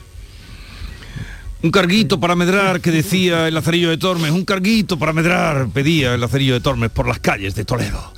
Un 1.65 1.71
carguito 1.71 2.21
para 2.21 2.37
medrar, 2.37 2.83
que 2.83 2.91
decía 2.91 3.49
el 3.49 3.55
Lazarillo 3.55 3.89
de 3.89 3.97
Tormes, 3.97 4.33
un 4.33 4.45
carguito 4.45 4.99
para 4.99 5.15
medrar, 5.15 5.69
pedía 5.73 6.12
el 6.12 6.21
Lazarillo 6.21 6.53
de 6.53 6.61
Tormes 6.61 6.91
por 6.91 7.09
las 7.09 7.21
calles 7.21 7.55
de 7.55 7.65
Toledo. 7.65 8.12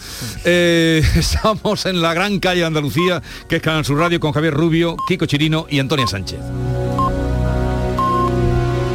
Eh, 0.45 1.01
estamos 1.15 1.87
en 1.87 2.03
la 2.03 2.13
gran 2.13 2.41
calle 2.41 2.63
de 2.63 2.67
Andalucía, 2.67 3.23
que 3.49 3.57
es 3.57 3.63
Canal 3.63 3.85
Sur 3.85 4.01
Radio, 4.01 4.19
con 4.19 4.33
Javier 4.33 4.53
Rubio, 4.53 4.97
Kiko 5.07 5.27
Chirino 5.27 5.69
y 5.71 5.79
Antonia 5.79 6.09
Sánchez. 6.09 6.41